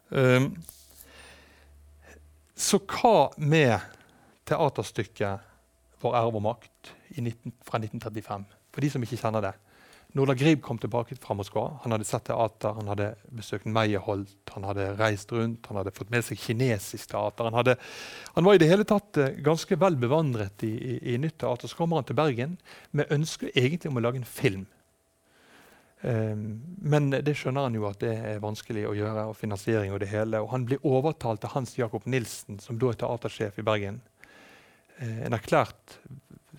Um, 0.08 0.50
så 2.56 2.78
hva 2.80 3.30
med 3.36 3.76
teaterstykket 4.48 5.50
'Vår 6.00 6.14
ære 6.14 6.36
og 6.36 6.42
makt' 6.44 6.90
19, 7.16 7.52
fra 7.64 7.78
1935? 7.78 8.44
For 8.72 8.80
de 8.80 8.90
som 8.90 9.02
ikke 9.02 9.16
kjenner 9.16 9.40
det. 9.40 9.52
Nordahl 10.14 10.36
Grib 10.38 10.60
kom 10.62 10.78
tilbake 10.78 11.16
fra 11.18 11.34
Moskva. 11.34 11.64
Han 11.82 11.90
hadde 11.90 12.06
sett 12.06 12.28
teater, 12.28 12.76
han 12.76 12.86
hadde 12.92 13.08
besøkt 13.34 13.66
Meyerholt, 13.66 14.52
han 14.54 14.66
hadde 14.68 14.92
reist 14.94 15.32
rundt, 15.34 15.66
han 15.66 15.80
hadde 15.80 15.92
fått 15.96 16.12
med 16.14 16.22
seg 16.22 16.38
kinesisk 16.38 17.10
teater. 17.10 17.48
Han, 17.48 17.56
hadde, 17.58 17.74
han 18.36 18.46
var 18.46 18.54
i 18.54 18.60
det 18.62 18.68
hele 18.70 18.86
tatt 18.86 19.18
eh, 19.18 19.34
ganske 19.42 19.74
vel 19.82 19.98
bevandret 19.98 20.62
i, 20.62 20.70
i, 20.70 20.94
i, 21.14 21.16
nytt 21.18 21.40
teater. 21.42 21.66
Så 21.66 21.80
kommer 21.80 21.98
han 21.98 22.06
til 22.06 22.18
Bergen 22.20 22.54
med 22.94 23.10
ønske 23.14 23.50
egentlig 23.56 23.90
om 23.90 23.98
å 23.98 24.04
lage 24.06 24.22
en 24.22 24.30
film. 24.36 24.68
Um, 26.04 26.46
men 26.84 27.10
det 27.10 27.34
skjønner 27.40 27.66
han 27.66 27.74
jo 27.80 27.88
at 27.88 27.98
det 28.04 28.14
er 28.14 28.42
vanskelig 28.44 28.86
å 28.86 28.94
gjøre, 28.94 29.28
og 29.32 29.38
finansiering 29.40 29.96
og 29.96 30.02
det 30.04 30.12
hele. 30.12 30.44
Og 30.44 30.52
han 30.54 30.68
blir 30.68 30.86
overtalt 30.86 31.48
av 31.48 31.56
Hans 31.56 31.74
Jakob 31.80 32.06
Nilsen, 32.06 32.62
som 32.62 32.78
da 32.78 32.92
er 32.92 33.02
teatersjef 33.02 33.58
i 33.58 33.66
Bergen. 33.66 33.98
Uh, 35.00 35.24
en 35.26 35.34
erklært 35.34 35.98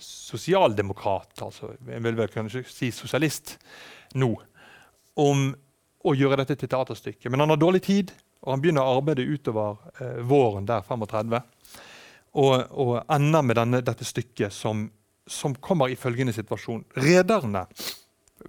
sosialdemokrat, 0.02 1.34
altså 1.42 1.74
jeg 1.88 2.04
vil 2.04 2.18
vel 2.18 2.32
kanskje 2.34 2.64
si 2.70 2.92
sosialist, 2.94 3.56
nå, 4.16 4.32
om 5.22 5.48
å 6.06 6.14
gjøre 6.14 6.44
dette 6.44 6.58
til 6.62 6.72
teaterstykke. 6.72 7.32
Men 7.32 7.44
han 7.44 7.54
har 7.54 7.62
dårlig 7.62 7.82
tid, 7.88 8.14
og 8.46 8.54
han 8.54 8.64
begynner 8.64 8.86
å 8.86 9.00
arbeide 9.00 9.26
utover 9.26 9.80
eh, 10.00 10.22
våren 10.28 10.68
der 10.70 10.86
35. 10.86 11.38
Og, 12.36 12.54
og 12.72 12.96
ender 13.16 13.46
med 13.48 13.58
denne, 13.58 13.82
dette 13.86 14.06
stykket 14.06 14.54
som, 14.54 14.86
som 15.26 15.56
kommer 15.56 15.90
i 15.90 15.98
følgende 16.00 16.36
situasjon. 16.36 16.84
Rederne 17.00 17.66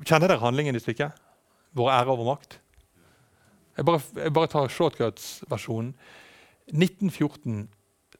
Kjenner 0.04 0.28
dere 0.28 0.42
handlingen 0.42 0.76
i 0.76 0.80
stykket? 0.82 1.14
Vår 1.76 1.92
ære 1.94 2.12
over 2.12 2.26
makt? 2.28 2.58
Jeg 3.76 3.86
bare, 3.86 4.00
jeg 4.16 4.32
bare 4.34 4.50
tar 4.50 4.72
shortcuts-versjonen. 4.72 5.92
1914 6.72 7.68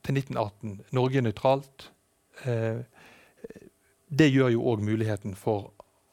til 0.07 0.19
1918. 0.21 0.77
Norge 0.97 1.19
er 1.19 1.27
nøytralt. 1.27 1.89
Eh, 2.45 2.81
det 4.09 4.31
gjør 4.31 4.53
jo 4.55 4.67
òg 4.73 4.85
muligheten 4.87 5.35
for 5.39 5.73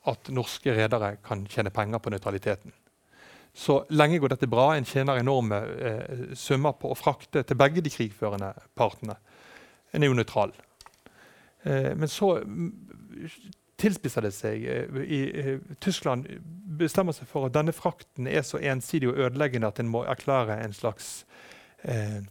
at 0.09 0.29
norske 0.33 0.73
redere 0.75 1.17
kan 1.23 1.45
tjene 1.47 1.71
penger 1.71 2.01
på 2.03 2.11
nøytraliteten. 2.11 2.73
Så 3.53 3.83
lenge 3.93 4.17
går 4.19 4.33
dette 4.33 4.49
bra. 4.49 4.71
En 4.73 4.85
tjener 4.85 5.21
enorme 5.21 5.59
eh, 5.77 6.23
summer 6.35 6.73
på 6.73 6.89
å 6.89 6.97
frakte 6.97 7.43
til 7.45 7.59
begge 7.59 7.83
de 7.85 7.91
krigførende 7.93 8.49
partene. 8.75 9.15
En 9.93 10.03
er 10.03 10.09
jo 10.09 10.17
nøytral. 10.17 10.55
Eh, 11.63 11.93
men 11.93 12.09
så 12.09 12.33
tilspisser 13.83 14.25
det 14.25 14.33
seg. 14.35 14.65
Eh, 14.65 15.01
I, 15.03 15.21
I, 15.29 15.75
Tyskland 15.83 16.27
bestemmer 16.79 17.15
seg 17.15 17.29
for 17.29 17.47
at 17.47 17.55
denne 17.55 17.75
frakten 17.75 18.27
er 18.29 18.45
så 18.47 18.61
ensidig 18.61 19.11
og 19.11 19.21
ødeleggende 19.27 19.69
at 19.69 19.81
en 19.83 19.91
må 19.91 20.03
erklære 20.09 20.59
en 20.63 20.75
slags 20.75 21.11
eh, 21.83 22.17
eh, 22.17 22.21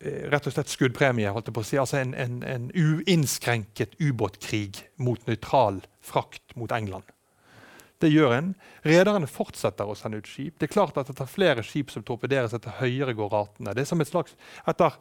rett 0.00 0.46
og 0.46 0.54
slett 0.54 0.72
skuddpremie. 0.72 1.30
holdt 1.32 1.50
jeg 1.50 1.56
på 1.56 1.64
å 1.64 1.66
si, 1.66 1.78
altså 1.80 2.00
En, 2.02 2.14
en, 2.14 2.42
en 2.44 2.70
uinnskrenket 2.74 3.96
ubåtkrig 4.00 4.82
mot 4.96 5.20
nøytral 5.26 5.82
frakt 6.04 6.56
mot 6.56 6.72
England. 6.72 7.04
Det 7.98 8.10
gjør 8.12 8.34
en. 8.36 8.50
Rederne 8.84 9.28
fortsetter 9.30 9.88
å 9.88 9.96
sende 9.96 10.20
ut 10.20 10.28
skip. 10.28 10.58
Det 10.58 10.68
er 10.68 10.74
klart 10.74 10.98
at 11.00 11.08
Etter 11.10 11.30
flere 11.30 11.64
skip 11.64 11.90
som 11.90 12.04
torpederes, 12.04 12.52
etter 12.52 12.76
høyere 12.82 13.16
går 13.16 13.32
ratene. 13.32 13.72
Det 13.72 13.86
er 13.86 13.88
som 13.88 14.00
et 14.04 14.10
slags, 14.10 14.36
etter 14.68 14.98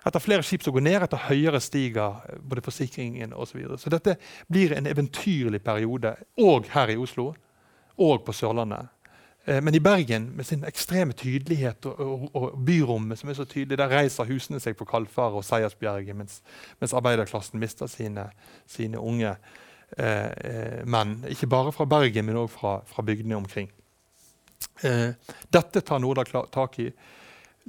etter 0.00 0.22
flere 0.22 0.44
skip 0.46 0.62
som 0.64 0.72
går 0.72 0.84
ned, 0.86 1.02
etter 1.04 1.26
høyere 1.28 1.60
stiger 1.60 2.22
eh, 2.24 2.38
både 2.40 2.64
forsikringen 2.64 3.34
osv. 3.34 3.52
Så, 3.52 3.58
videre. 3.58 3.78
så 3.82 3.92
dette 3.92 4.16
blir 4.48 4.72
en 4.72 4.88
eventyrlig 4.88 5.62
periode, 5.64 6.14
òg 6.40 6.70
her 6.72 6.94
i 6.94 6.96
Oslo 7.00 7.34
og 8.00 8.24
på 8.24 8.32
Sørlandet. 8.32 8.88
Eh, 9.50 9.62
men 9.62 9.74
i 9.74 9.80
Bergen, 9.80 10.30
med 10.36 10.46
sin 10.46 10.64
ekstreme 10.64 11.12
tydelighet 11.12 11.86
og, 11.90 12.00
og, 12.00 12.28
og, 12.34 12.58
byrommet 12.66 13.18
som 13.18 13.30
er 13.30 13.38
så 13.38 13.44
tydelig, 13.44 13.78
der 13.78 13.90
reiser 13.90 14.28
husene 14.28 14.60
seg 14.62 14.76
på 14.78 14.86
Kalfaret 14.86 15.40
og 15.40 15.46
Seiersbjerget, 15.46 16.16
mens, 16.16 16.38
mens, 16.78 16.94
arbeiderklassen 16.94 17.58
mister 17.60 17.90
sine, 17.90 18.28
sine 18.70 19.00
unge 19.00 19.32
eh, 19.98 20.30
eh, 20.30 20.82
menn. 20.86 21.24
Ikke 21.28 21.50
bare 21.50 21.74
fra 21.74 21.88
Bergen, 21.90 22.28
men 22.28 22.38
òg 22.44 22.50
fra, 22.54 22.78
fra, 22.86 23.02
bygdene 23.02 23.40
omkring. 23.40 23.72
Eh, 24.86 25.10
dette 25.52 25.82
tar 25.82 25.98
Norda 25.98 26.24
tak 26.52 26.78
i. 26.78 26.90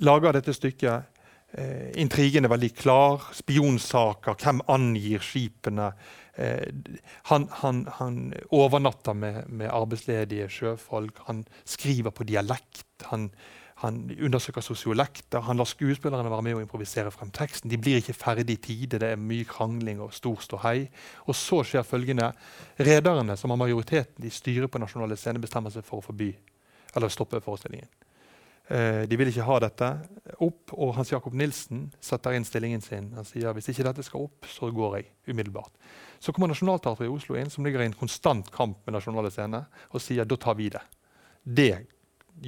Lager 0.05 0.37
dette 0.37 0.53
stykket 0.53 1.11
Eh, 1.51 1.91
intrigen 1.99 2.45
er 2.45 2.53
veldig 2.53 2.71
klar. 2.75 3.25
Spionsaker. 3.35 4.37
Hvem 4.39 4.61
angir 4.71 5.23
skipene? 5.23 5.91
Eh, 6.35 6.67
han, 7.29 7.47
han, 7.61 7.87
han, 7.97 8.19
overnatter 8.49 9.13
med, 9.13 9.49
med, 9.49 9.69
arbeidsledige 9.71 10.49
sjøfolk. 10.49 11.23
Han 11.27 11.43
skriver 11.65 12.13
på 12.15 12.27
dialekt. 12.27 12.85
Han, 13.09 13.29
han 13.81 14.03
undersøker 14.21 14.61
sosiolekter. 14.61 15.41
Han 15.47 15.57
lar 15.57 15.69
skuespillerne 15.69 16.31
være 16.31 16.45
med 16.45 16.59
og 16.59 16.63
improvisere 16.65 17.11
frem 17.11 17.33
teksten. 17.35 17.71
De 17.71 17.79
blir 17.81 17.99
ikke 18.01 18.17
ferdig 18.17 18.55
i 18.55 18.61
tide. 18.61 19.01
Det 19.01 19.09
er 19.13 19.19
mye 19.19 19.47
krangling 19.49 20.03
og 20.03 20.13
stor 20.15 20.39
ståhei. 20.45 20.87
Og 21.27 21.35
så 21.35 21.63
skjer 21.67 21.87
følgende. 21.87 22.31
Rederne, 22.79 23.37
som 23.37 23.53
har 23.53 23.59
majoriteten 23.59 24.25
i 24.25 24.33
styret 24.33 24.71
på 24.71 24.81
Nasjonale 24.81 25.17
Scene, 25.19 25.41
bestemmer 25.41 25.73
seg 25.73 25.87
for 25.87 25.99
å 25.99 26.07
forby 26.11 26.31
eller 26.95 27.11
stoppe 27.11 27.39
forestillingen. 27.41 27.87
Eh, 28.71 29.03
de 29.09 29.17
vil 29.19 29.27
ikke 29.27 29.43
ha 29.43 29.57
dette 29.65 29.87
opp, 30.39 30.71
og 30.77 30.93
Hans 30.95 31.09
Jakob 31.11 31.33
Nilsen 31.35 31.89
setter 31.99 32.37
inn 32.37 32.45
stillingen 32.47 32.83
sin. 32.83 33.09
Han 33.17 33.27
sier 33.27 33.51
hvis 33.57 33.67
ikke 33.73 33.83
dette 33.89 34.05
skal 34.07 34.27
opp, 34.29 34.47
så 34.47 34.69
går 34.71 34.99
jeg 34.99 35.09
umiddelbart. 35.27 35.73
Så 36.23 36.31
kommer 36.31 36.51
Nationaltheatret 36.51 37.09
i 37.09 37.11
Oslo 37.11 37.35
inn, 37.39 37.51
som 37.51 37.67
ligger 37.67 37.83
i 37.83 37.89
en 37.89 37.97
konstant 37.97 38.47
kamp 38.55 38.79
med 38.85 38.95
Nasjonale 38.95 39.33
Scener, 39.33 39.67
og 39.91 40.03
sier 40.03 40.29
da 40.29 40.39
tar 40.39 40.55
vi 40.59 40.69
det. 40.71 40.83
Det 41.43 41.73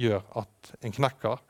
gjør 0.00 0.24
at 0.40 0.72
en 0.80 0.96
knekker 0.96 1.44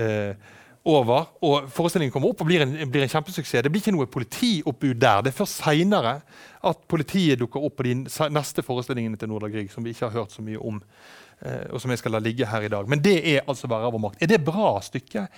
eh, 0.00 0.48
over, 0.88 1.28
og 1.44 1.68
forestillingen 1.74 2.14
kommer 2.14 2.32
opp 2.32 2.40
og 2.40 2.48
blir 2.48 2.64
en, 2.64 2.74
blir 2.88 3.04
en 3.04 3.12
kjempesuksess. 3.12 3.60
Det 3.66 3.72
blir 3.72 3.82
ikke 3.82 3.96
noe 3.98 4.08
politioppbud 4.08 4.96
der. 5.02 5.20
Det 5.26 5.34
er 5.34 5.40
først 5.42 5.60
seinere 5.60 6.20
at 6.64 6.84
politiet 6.88 7.42
dukker 7.42 7.66
opp 7.66 7.76
på 7.76 7.90
de 7.90 7.96
neste 8.32 8.64
forestillingene 8.64 9.20
til 9.20 9.28
Nordahl 9.28 9.52
Grieg, 9.52 9.72
som 9.74 9.84
vi 9.84 9.92
ikke 9.92 10.08
har 10.08 10.22
hørt 10.22 10.32
så 10.32 10.44
mye 10.44 10.62
om, 10.64 10.80
og 11.38 11.78
som 11.78 11.92
jeg 11.92 12.00
skal 12.00 12.16
la 12.16 12.20
ligge 12.22 12.46
her 12.50 12.64
i 12.66 12.70
dag. 12.72 12.88
Men 12.90 13.02
det 13.04 13.18
er 13.30 13.44
altså 13.46 13.68
Være 13.70 13.90
over 13.92 14.02
makt. 14.02 14.22
Er 14.22 14.30
det 14.32 14.40
bra 14.44 14.80
stykke? 14.82 15.28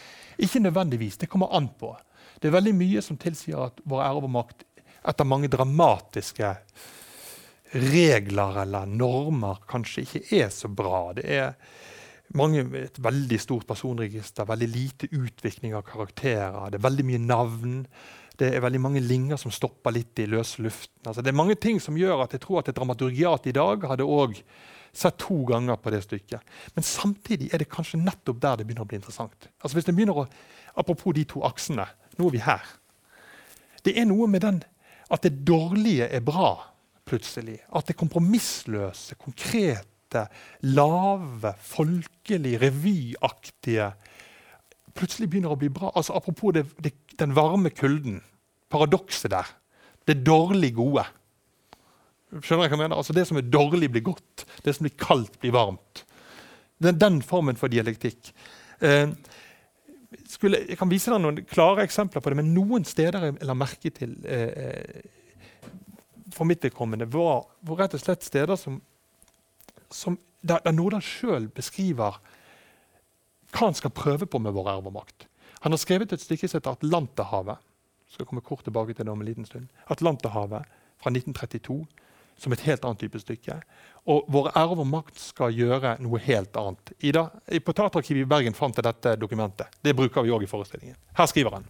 Ikke 0.40 0.62
nødvendigvis. 0.64 1.18
Det 1.20 1.28
kommer 1.28 1.52
an 1.56 1.68
på. 1.80 1.92
Det 2.40 2.48
er 2.48 2.56
veldig 2.56 2.72
mye 2.78 3.02
som 3.04 3.18
tilsier 3.20 3.60
at 3.66 3.82
Vår 3.84 4.00
ære 4.00 4.22
over 4.22 4.32
makt 4.32 4.64
etter 5.10 5.24
mange 5.24 5.48
dramatiske 5.48 6.54
regler 7.70 8.62
eller 8.64 8.88
normer 8.88 9.60
kanskje 9.70 10.04
ikke 10.04 10.22
er 10.40 10.48
så 10.52 10.68
bra. 10.68 11.12
Det 11.16 11.24
er 11.24 11.54
mange, 12.36 12.64
et 12.78 12.98
veldig 13.02 13.38
stort 13.40 13.66
personregister, 13.68 14.48
veldig 14.48 14.70
lite 14.70 15.10
utvikling 15.14 15.76
av 15.78 15.86
karakterer. 15.88 16.70
Det 16.70 16.80
er 16.80 16.88
veldig 16.88 17.06
mye 17.06 17.22
navn. 17.22 17.76
Det 18.40 18.50
er 18.54 18.64
veldig 18.64 18.80
mange 18.80 19.02
linger 19.04 19.40
som 19.40 19.52
stopper 19.52 19.94
litt 19.94 20.18
i 20.22 20.28
løse 20.30 20.62
luften. 20.64 21.00
Altså, 21.04 21.22
det 21.22 21.32
er 21.32 21.40
mange 21.40 21.56
ting 21.60 21.80
som 21.82 21.98
gjør 21.98 22.24
at 22.24 22.36
jeg 22.36 22.44
tror 22.44 22.62
at 22.62 22.70
et 22.70 22.78
dramaturgiat 22.78 23.48
i 23.50 23.56
dag 23.56 23.88
hadde 23.90 24.06
også 24.06 24.44
sett 24.92 25.18
to 25.22 25.42
ganger 25.48 25.78
på 25.80 25.92
det 25.94 26.02
stykket. 26.04 26.54
Men 26.74 26.86
samtidig 26.86 27.50
er 27.52 27.62
det 27.62 27.70
kanskje 27.70 28.00
nettopp 28.02 28.40
der 28.42 28.60
det 28.60 28.66
begynner 28.68 28.86
å 28.86 28.90
bli 28.90 28.98
interessant. 29.00 29.48
Altså 29.60 29.78
hvis 29.78 29.88
det 29.88 29.96
begynner 29.96 30.24
å, 30.24 30.26
Apropos 30.78 31.10
de 31.16 31.24
to 31.26 31.40
aksene. 31.42 31.82
Nå 32.16 32.28
er 32.28 32.34
vi 32.36 32.40
her. 32.44 32.66
Det 33.82 33.96
er 33.98 34.04
noe 34.06 34.28
med 34.30 34.44
den 34.44 34.60
at 35.10 35.24
det 35.26 35.40
dårlige 35.42 36.06
er 36.06 36.22
bra, 36.22 36.52
plutselig. 37.08 37.56
At 37.74 37.88
det 37.90 37.96
kompromissløse, 37.98 39.16
konkrete, 39.18 40.28
lave, 40.62 41.56
folkelig, 41.58 42.54
revyaktige 42.62 43.90
plutselig 44.96 45.30
begynner 45.30 45.54
å 45.54 45.58
bli 45.58 45.70
bra. 45.72 45.92
Altså 45.94 46.16
Apropos 46.18 46.54
det, 46.54 46.66
det, 46.82 46.94
den 47.18 47.34
varme 47.36 47.72
kulden. 47.74 48.20
Paradokset 48.70 49.32
der. 49.32 49.48
Det 50.06 50.20
dårlig 50.26 50.74
gode. 50.76 51.04
Skjønner 52.30 52.66
jeg 52.66 52.70
hva 52.70 52.76
jeg 52.76 52.82
mener? 52.84 52.96
Altså 52.96 53.16
Det 53.16 53.26
som 53.26 53.40
er 53.40 53.50
dårlig, 53.50 53.90
blir 53.90 54.06
godt. 54.06 54.46
Det 54.64 54.74
som 54.76 54.86
blir 54.86 54.96
kaldt, 55.00 55.38
blir 55.42 55.54
varmt. 55.56 56.04
Den, 56.80 56.98
den 56.98 57.20
formen 57.26 57.58
for 57.58 57.72
dialektikk. 57.72 58.30
Eh, 58.80 59.10
skulle, 60.30 60.62
jeg 60.68 60.78
kan 60.78 60.90
vise 60.90 61.10
deg 61.12 61.22
noen 61.22 61.42
klare 61.50 61.84
eksempler 61.84 62.22
på 62.22 62.32
det, 62.32 62.38
men 62.40 62.52
noen 62.54 62.86
steder 62.88 63.26
jeg 63.26 63.48
la 63.48 63.56
merke 63.58 63.92
til 63.94 64.14
eh, 64.24 65.02
for 66.34 66.46
mitt 66.48 66.64
vedkommende, 66.64 67.08
var, 67.10 67.44
var 67.66 67.82
rett 67.82 67.96
og 67.98 68.02
slett 68.02 68.26
steder 68.26 68.58
som, 68.58 68.78
som 69.90 70.18
der, 70.40 70.62
der 70.64 70.74
Nordahl 70.74 71.02
sjøl 71.04 71.50
beskriver 71.52 72.20
hva 73.50 73.66
han 73.66 73.76
skal 73.76 73.92
prøve 73.94 74.28
på 74.30 74.38
med 74.42 74.54
vår 74.54 74.70
erv 74.76 74.88
og 74.88 74.94
makt. 75.00 75.26
Han 75.64 75.74
har 75.74 75.82
skrevet 75.82 76.12
et 76.14 76.22
stykke 76.22 76.48
som 76.48 76.60
heter 76.60 76.78
'Atlanterhavet'. 76.78 77.66
skal 78.10 78.26
komme 78.26 78.40
kort 78.40 78.64
tilbake 78.64 78.94
til 78.94 79.06
det 79.06 79.12
om 79.12 79.20
en 79.20 79.26
liten 79.26 79.44
stund. 79.44 79.68
'Atlanterhavet' 79.90 80.64
fra 80.98 81.10
1932 81.10 81.86
som 82.40 82.52
et 82.52 82.62
helt 82.66 82.84
annet 82.84 83.02
type 83.04 83.20
stykke. 83.20 83.58
Og 84.10 84.28
Vår 84.32 84.50
ære 84.56 84.78
og 84.78 84.86
makt 84.88 85.18
skal 85.20 85.52
gjøre 85.54 85.96
noe 86.02 86.20
helt 86.24 86.56
annet. 86.56 86.94
Ida, 87.04 87.26
på 87.64 87.74
Teaterarkivet 87.76 88.24
i 88.24 88.30
Bergen 88.30 88.56
fant 88.56 88.76
jeg 88.76 88.86
dette 88.86 89.16
dokumentet. 89.20 89.68
Det 89.82 89.94
bruker 89.96 90.24
vi 90.24 90.32
òg 90.34 90.46
i 90.46 90.50
forestillingen. 90.50 90.96
Her 91.18 91.28
skriver 91.30 91.58
han. 91.58 91.68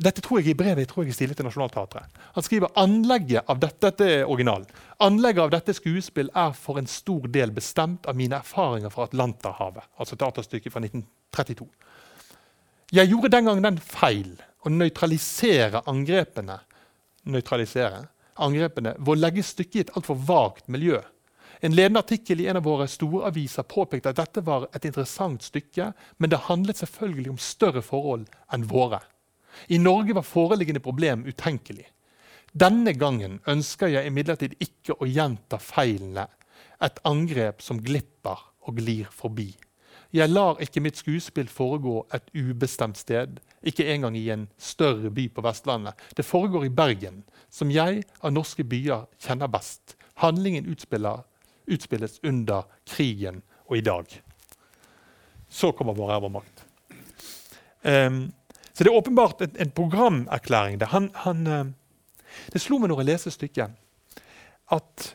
Dette 0.00 0.22
tror 0.22 0.38
jeg 0.38 0.52
i 0.52 0.56
brevet 0.56 0.84
jeg 0.84 0.88
tror 0.90 1.04
jeg 1.04 1.16
er 1.26 1.34
til 1.34 1.46
Nationaltheatret. 1.46 2.18
Han 2.36 2.46
skriver 2.46 2.70
anlegget 2.78 3.48
av 3.50 3.58
dette, 3.58 3.80
dette 3.88 4.06
er 4.06 4.28
originalen. 4.30 4.68
Anlegget 5.02 5.42
av 5.44 5.50
dette 5.54 5.74
skuespill 5.74 6.30
er 6.34 6.54
for 6.54 6.78
en 6.78 6.86
stor 6.88 7.26
del 7.28 7.50
bestemt 7.52 8.06
av 8.06 8.16
mine 8.16 8.38
erfaringer 8.38 8.92
fra 8.94 9.08
Atlanterhavet. 9.08 9.90
Altså 9.98 10.16
teaterstykket 10.16 10.72
fra 10.72 10.82
1932. 10.86 11.66
Jeg 12.94 13.10
gjorde 13.10 13.32
den 13.34 13.50
gang 13.50 13.62
den 13.66 13.82
feil 13.82 14.32
å 14.62 14.70
nøytralisere 14.70 15.82
angrepene 15.90 16.60
nøytralisere 17.28 18.04
angrepene 18.34 18.94
ved 18.98 19.14
å 19.14 19.18
legge 19.18 19.44
stykket 19.46 19.76
i 19.76 19.82
et 19.84 19.94
altfor 19.98 20.18
vagt 20.28 20.68
miljø. 20.68 21.00
En 21.60 21.74
ledende 21.76 22.00
artikkel 22.00 22.40
i 22.40 22.46
en 22.48 22.56
av 22.56 22.64
våre 22.64 22.86
store 22.88 23.26
aviser 23.28 23.66
påpekte 23.68 24.12
at 24.12 24.20
dette 24.20 24.42
var 24.46 24.68
et 24.72 24.86
interessant 24.88 25.44
stykke, 25.44 25.90
men 26.16 26.32
det 26.32 26.46
handlet 26.46 26.80
selvfølgelig 26.80 27.34
om 27.34 27.40
større 27.40 27.82
forhold 27.84 28.28
enn 28.52 28.64
våre. 28.70 29.02
I 29.68 29.78
Norge 29.78 30.16
var 30.16 30.24
foreliggende 30.24 30.80
problem 30.80 31.26
utenkelig. 31.28 31.88
Denne 32.52 32.94
gangen 32.98 33.38
ønsker 33.46 33.92
jeg 33.92 34.08
imidlertid 34.08 34.56
ikke 34.62 34.96
å 34.98 35.08
gjenta 35.08 35.60
feilene, 35.62 36.26
et 36.80 36.96
angrep 37.04 37.60
som 37.62 37.80
glipper 37.84 38.40
og 38.64 38.78
glir 38.80 39.10
forbi. 39.12 39.50
Jeg 40.12 40.28
lar 40.28 40.58
ikke 40.58 40.82
mitt 40.82 40.98
skuespill 40.98 41.46
foregå 41.48 42.00
et 42.14 42.32
ubestemt 42.34 42.98
sted, 42.98 43.38
ikke 43.62 43.86
engang 43.92 44.16
i 44.18 44.24
en 44.34 44.48
større 44.58 45.10
by 45.14 45.28
på 45.30 45.44
Vestlandet. 45.44 45.94
Det 46.16 46.24
foregår 46.26 46.66
i 46.66 46.72
Bergen, 46.74 47.22
som 47.50 47.70
jeg 47.70 48.02
av 48.18 48.32
norske 48.34 48.64
byer 48.66 49.06
kjenner 49.22 49.50
best. 49.52 49.94
Handlingen 50.18 50.66
utspilles 50.66 52.18
under 52.26 52.66
krigen 52.86 53.42
og 53.68 53.76
i 53.78 53.84
dag. 53.86 54.10
Så 55.48 55.70
kommer 55.72 55.94
vår 55.94 56.16
ervermakt. 56.16 56.66
Um, 57.82 58.32
så 58.74 58.84
det 58.84 58.90
er 58.90 58.98
åpenbart 58.98 59.40
en, 59.40 59.54
en 59.58 59.70
programerklæring. 59.70 60.80
Det. 60.80 60.90
Han, 60.90 61.10
han, 61.14 61.46
uh, 61.46 61.66
det 62.52 62.60
slo 62.60 62.78
meg 62.78 62.90
når 62.90 63.04
jeg 63.04 63.10
leste 63.12 63.34
stykket, 63.34 63.78
at 64.70 65.06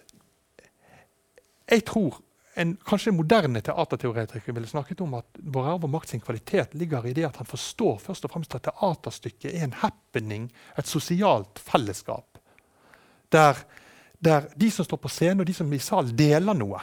jeg 1.72 1.84
tror 1.88 2.22
en, 2.56 2.76
kanskje 2.88 3.12
moderne 3.12 3.60
teaterteoretiker 3.62 4.56
ville 4.56 4.68
snakket 4.68 5.02
om 5.04 5.18
at 5.18 5.40
og 5.56 5.90
makt 5.92 6.14
sin 6.14 6.24
kvalitet 6.24 6.76
ligger 6.80 7.06
i 7.08 7.14
det 7.14 7.26
at 7.28 7.40
han 7.42 7.50
forstår 7.50 7.98
først 8.00 8.26
og 8.26 8.32
fremst 8.32 8.56
at 8.56 8.64
teaterstykket 8.70 9.52
er 9.52 9.66
en 9.68 9.76
happening, 9.82 10.48
et 10.78 10.88
sosialt 10.88 11.60
fellesskap. 11.60 12.40
Der, 13.32 13.60
der 14.20 14.48
de 14.56 14.72
som 14.72 14.88
står 14.88 15.02
på 15.04 15.12
scenen 15.12 15.44
og 15.44 15.50
de 15.50 15.54
som 15.58 15.72
er 15.72 15.82
i 15.82 15.84
salen, 15.84 16.16
deler 16.16 16.56
noe. 16.56 16.80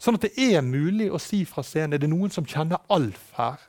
Sånn 0.00 0.16
at 0.16 0.28
det 0.28 0.34
er 0.36 0.60
mulig 0.64 1.08
å 1.12 1.20
si 1.20 1.46
fra 1.48 1.64
scenen 1.64 1.96
er 1.96 2.04
det 2.04 2.12
noen 2.12 2.32
som 2.32 2.44
kjenner 2.48 2.84
Alf 2.92 3.32
her. 3.36 3.60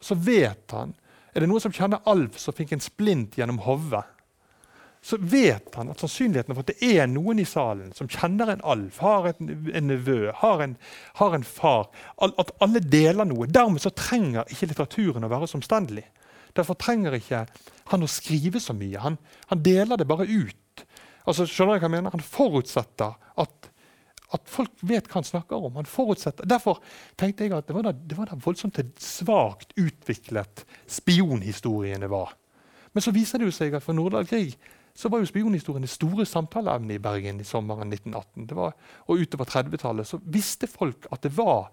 Så 0.00 0.14
vet 0.14 0.76
han. 0.76 0.94
Er 1.32 1.44
det 1.44 1.48
noen 1.48 1.64
som 1.64 1.72
kjenner 1.72 2.04
Alf 2.08 2.36
som 2.40 2.56
fikk 2.56 2.76
en 2.76 2.84
splint 2.84 3.40
gjennom 3.40 3.60
hodet? 3.64 4.04
Så 5.00 5.16
vet 5.20 5.74
han 5.78 5.90
at 5.92 6.00
sannsynligheten 6.02 6.54
for 6.54 6.64
at 6.64 6.72
det 6.72 6.90
er 6.98 7.06
noen 7.10 7.38
i 7.38 7.46
salen 7.46 7.92
som 7.96 8.10
kjenner 8.10 8.50
en 8.52 8.64
alv, 8.66 8.98
har 9.02 9.30
en, 9.30 9.52
en 9.70 9.88
nevø, 9.92 10.32
har 10.40 10.62
en, 10.64 10.76
har 11.20 11.36
en 11.36 11.46
far 11.46 11.86
At 12.18 12.50
alle 12.64 12.82
deler 12.82 13.28
noe. 13.28 13.46
Dermed 13.46 13.82
så 13.82 13.94
trenger 13.94 14.50
ikke 14.50 14.72
litteraturen 14.72 15.26
å 15.26 15.30
være 15.30 15.48
så 15.48 15.58
omstendelig. 15.60 16.04
Derfor 16.56 16.78
trenger 16.80 17.14
ikke 17.14 17.44
han 17.92 18.04
å 18.04 18.10
skrive 18.10 18.60
så 18.60 18.74
mye. 18.76 18.98
Han, 19.04 19.18
han 19.52 19.62
deler 19.64 20.00
det 20.00 20.08
bare 20.08 20.26
ut. 20.26 20.84
Altså, 21.28 21.46
skjønner 21.46 21.76
jeg 21.76 21.84
hva 21.84 21.88
jeg 21.88 21.94
mener? 21.94 22.14
Han 22.14 22.24
forutsetter 22.24 23.14
at, 23.42 23.68
at 24.34 24.50
folk 24.50 24.82
vet 24.82 25.06
hva 25.08 25.20
han 25.20 25.28
snakker 25.28 25.68
om. 25.68 25.78
Han. 25.78 25.88
Derfor 26.42 26.82
tenkte 27.20 27.46
jeg 27.46 27.54
at 27.56 27.68
det 27.68 27.76
var 27.76 27.86
da, 27.86 27.94
det 27.94 28.18
var 28.18 28.32
da 28.32 28.40
voldsomt 28.42 28.80
svakt 29.02 29.76
utviklet 29.78 30.64
spionhistoriene 30.98 32.10
var. 32.10 32.34
Men 32.96 33.04
så 33.04 33.12
viser 33.14 33.38
det 33.38 33.50
jo 33.50 33.54
seg 33.54 33.76
at 33.76 33.84
for 33.84 33.94
Nordahl 33.94 34.26
Grieg 34.26 34.56
så 34.98 35.08
var 35.08 35.22
jo 35.22 35.28
spionhistorien 35.30 35.84
det 35.84 35.90
store 35.92 36.24
samtaleemnet 36.26 36.96
i 36.96 37.02
Bergen 37.02 37.38
i 37.38 37.44
sommeren 37.46 37.92
1918. 37.94 38.56
Var, 38.58 38.72
og 39.06 39.20
utover 39.22 39.46
30-tallet 39.46 40.08
så 40.08 40.18
visste 40.26 40.66
folk 40.70 41.06
at 41.14 41.22
det 41.22 41.36
var 41.36 41.68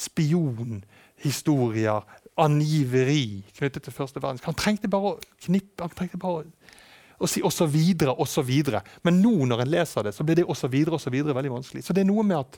spionhistorier, 0.00 2.00
angiveri 2.40 3.44
knyttet 3.58 3.84
til 3.84 3.94
første 3.94 4.22
verdenskrig. 4.22 4.48
Han 4.48 4.58
trengte 4.58 4.88
bare 4.90 5.12
å 5.12 5.20
knippe, 5.44 5.84
han 5.84 5.92
trengte 5.92 6.18
bare 6.22 6.44
å, 7.20 7.26
si 7.28 7.40
så 7.44 7.66
videre. 7.68 8.80
Men 9.04 9.20
nå 9.20 9.44
når 9.50 9.58
en 9.62 9.74
leser 9.76 10.02
det, 10.08 10.14
så 10.16 10.24
blir 10.24 10.36
det 10.40 10.48
og 10.48 10.56
så 10.56 10.68
videre, 10.72 10.96
og 10.96 11.04
så 11.04 11.12
videre 11.12 11.36
veldig 11.36 11.54
vanskelig. 11.58 11.84
Så 11.84 11.92
det 11.92 12.02
er 12.02 12.08
noe 12.08 12.24
med 12.24 12.40
at 12.40 12.56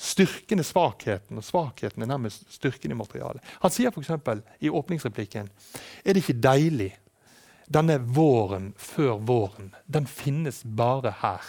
styrken 0.00 0.58
er 0.58 0.66
svakheten, 0.66 1.38
og 1.38 1.44
svakheten 1.44 2.02
er 2.02 2.10
nærmest 2.10 2.48
styrken 2.56 2.90
i 2.90 2.98
materialet. 2.98 3.44
Han 3.60 3.70
sier 3.70 3.92
f.eks. 3.92 4.10
i 4.64 4.72
åpningsreplikken 4.72 5.48
Er 6.04 6.16
det 6.16 6.24
ikke 6.24 6.40
deilig 6.40 7.01
denne 7.72 7.98
våren 7.98 8.72
før 8.76 9.18
våren, 9.26 9.72
den 9.86 10.06
finnes 10.06 10.62
bare 10.64 11.14
her, 11.22 11.46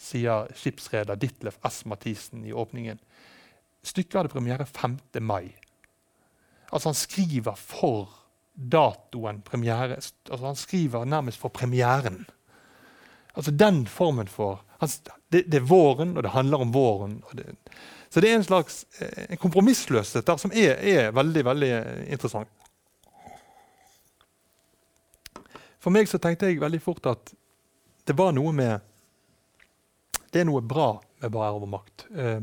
sier 0.00 0.48
skipsreder 0.56 1.18
Ditlef 1.20 1.58
S. 1.64 1.84
Mathisen 1.88 2.44
i 2.44 2.52
åpningen. 2.52 2.98
Stykket 3.84 4.18
hadde 4.18 4.32
premiere 4.32 4.66
5. 4.66 4.98
mai. 5.20 5.54
Altså 6.70 6.88
Han 6.90 6.98
skriver 6.98 7.58
for 7.60 8.08
datoen 8.54 9.42
premiere. 9.44 10.00
Altså 10.30 10.46
Han 10.46 10.56
skriver 10.56 11.04
nærmest 11.04 11.38
for 11.38 11.48
premieren. 11.48 12.24
Altså 13.34 13.50
Den 13.50 13.86
formen 13.86 14.28
for 14.28 14.64
det, 15.32 15.44
det, 15.50 15.54
er 15.54 15.66
våren, 15.66 16.16
og 16.16 16.22
det 16.22 16.30
handler 16.30 16.60
om 16.60 16.72
våren. 16.74 17.22
Det, 17.32 17.56
så 18.10 18.20
det 18.20 18.30
er 18.30 18.36
en 18.36 18.44
slags 18.44 18.84
eh, 18.98 19.24
en 19.30 19.40
kompromissløshet 19.40 20.26
der 20.26 20.36
som 20.36 20.52
er, 20.54 20.76
er 20.76 21.14
veldig, 21.16 21.44
veldig 21.44 21.70
interessant. 22.12 22.50
For 25.84 25.92
meg 25.92 26.08
så 26.08 26.16
tenkte 26.16 26.48
jeg 26.48 26.62
veldig 26.62 26.80
fort 26.80 27.04
at 27.10 27.34
det 28.08 28.16
var 28.16 28.32
noe 28.32 28.52
med 28.56 28.80
Det 30.32 30.40
er 30.40 30.48
noe 30.48 30.64
bra 30.64 30.96
med 31.20 31.30
bare 31.30 31.50
ære 31.50 31.58
over 31.58 31.68
makt. 31.70 32.06
Eh, 32.10 32.40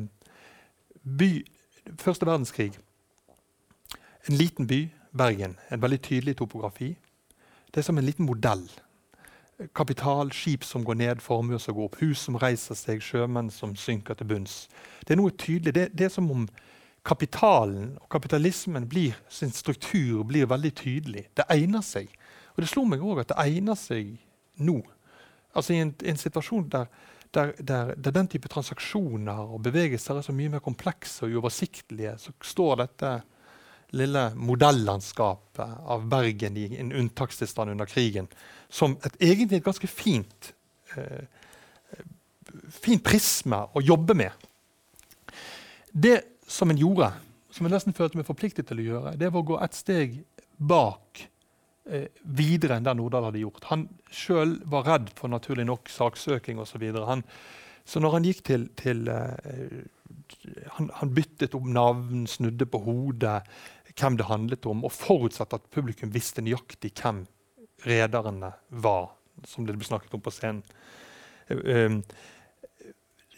by, 1.03 1.31
Første 1.99 2.25
verdenskrig. 2.25 2.77
En 4.29 4.37
liten 4.37 4.67
by, 4.67 4.85
Bergen. 5.17 5.57
En 5.71 5.81
veldig 5.81 6.01
tydelig 6.01 6.37
topografi. 6.37 6.95
Det 7.73 7.81
er 7.81 7.83
som 7.83 7.97
en 7.97 8.05
liten 8.05 8.25
modell. 8.25 8.63
Kapital, 9.75 10.31
skip 10.31 10.63
som 10.63 10.85
går 10.85 10.93
ned, 10.93 11.21
formuer 11.21 11.57
som 11.57 11.75
går 11.75 11.89
opp, 11.89 11.99
hus 11.99 12.19
som 12.19 12.37
reiser 12.39 12.77
seg, 12.77 13.01
sjømenn 13.01 13.51
som 13.51 13.75
synker 13.75 14.13
til 14.13 14.29
bunns. 14.29 14.69
Det 15.01 15.13
er 15.13 15.19
noe 15.19 15.33
tydelig. 15.33 15.73
Det, 15.75 15.89
det 15.97 16.05
er 16.05 16.13
som 16.13 16.31
om 16.31 16.47
kapitalen 17.05 17.97
og 17.99 18.07
kapitalismen 18.09 18.87
blir, 18.89 19.17
sin 19.29 19.51
struktur 19.51 20.23
blir 20.23 20.45
veldig 20.45 20.73
tydelig. 20.77 21.27
Det 21.35 21.49
egner 21.49 21.81
seg. 21.85 22.07
Og 22.55 22.63
det 22.63 22.69
slo 22.71 22.85
meg 22.87 23.03
òg 23.03 23.23
at 23.23 23.31
det 23.31 23.39
egner 23.43 23.79
seg 23.79 24.15
nå. 24.61 24.79
Altså 25.55 25.75
I 25.75 25.81
en, 25.83 25.93
en 26.07 26.19
situasjon 26.19 26.69
der, 26.71 26.87
der, 27.33 27.53
der, 27.59 27.93
der, 27.95 28.15
den 28.15 28.29
type 28.31 28.51
transaksjoner 28.51 29.43
og 29.55 29.61
bevegelser 29.65 30.19
er 30.19 30.25
så 30.25 30.35
mye 30.35 30.53
mer 30.55 30.63
komplekse 30.63 31.25
og 31.25 31.37
uoversiktlige, 31.37 32.15
så 32.19 32.35
står 32.43 32.83
dette 32.85 33.13
lille 33.91 34.23
modellandskapet 34.39 35.79
av 35.91 36.05
Bergen 36.07 36.57
i 36.57 36.69
en 36.79 36.93
unntakstilstand 36.95 37.73
under 37.73 37.89
krigen 37.89 38.29
som 38.71 38.95
et, 39.03 39.17
egentlig 39.19 39.59
et 39.59 39.65
ganske 39.65 39.87
fint, 39.91 40.53
eh, 40.95 41.27
fint 42.71 43.03
prisme 43.03 43.59
å 43.75 43.83
jobbe 43.83 44.15
med. 44.15 44.47
Det 45.91 46.21
som 46.47 46.71
en 46.71 46.79
gjorde, 46.79 47.11
som 47.51 47.67
jeg 47.67 47.75
nesten 47.75 47.95
følte 47.95 48.19
meg 48.19 48.27
forpliktet 48.27 48.69
til 48.69 48.79
å 48.79 48.87
gjøre, 48.87 49.13
det 49.19 49.31
var 49.31 49.43
å 49.43 49.49
gå 49.51 49.59
et 49.59 49.75
steg 49.75 50.21
bak 50.55 51.25
videre 52.23 52.77
enn 52.77 52.85
det 52.85 52.93
Nordahl 52.97 53.27
hadde 53.29 53.41
gjort. 53.43 53.67
Han 53.71 53.87
sjøl 54.13 54.57
var 54.69 54.87
redd 54.87 55.09
for 55.17 55.31
naturlig 55.31 55.65
nok 55.67 55.91
saksøking 55.91 56.61
osv. 56.61 56.85
Så, 56.95 57.17
så 57.93 58.03
når 58.03 58.17
han 58.17 58.27
gikk 58.27 58.43
til, 58.47 58.67
til 58.79 59.05
eh, 59.11 59.81
han, 60.77 60.89
han, 60.99 61.13
byttet 61.15 61.55
om 61.57 61.71
navn, 61.73 62.25
snudde 62.27 62.67
på 62.69 62.83
hodet 62.85 63.41
hvem 63.91 64.17
det 64.17 64.29
handlet 64.29 64.65
om, 64.71 64.85
og 64.87 64.95
forutsatte 64.95 65.59
at 65.59 65.71
publikum 65.73 66.13
visste 66.13 66.43
nøyaktig 66.43 66.93
hvem 67.01 67.25
rederne 67.85 68.53
var, 68.69 69.11
som 69.47 69.65
det 69.67 69.75
ble 69.75 69.87
snakket 69.87 70.13
om 70.15 70.23
på 70.23 70.33
scenen. 70.33 70.61
Um, 71.51 71.99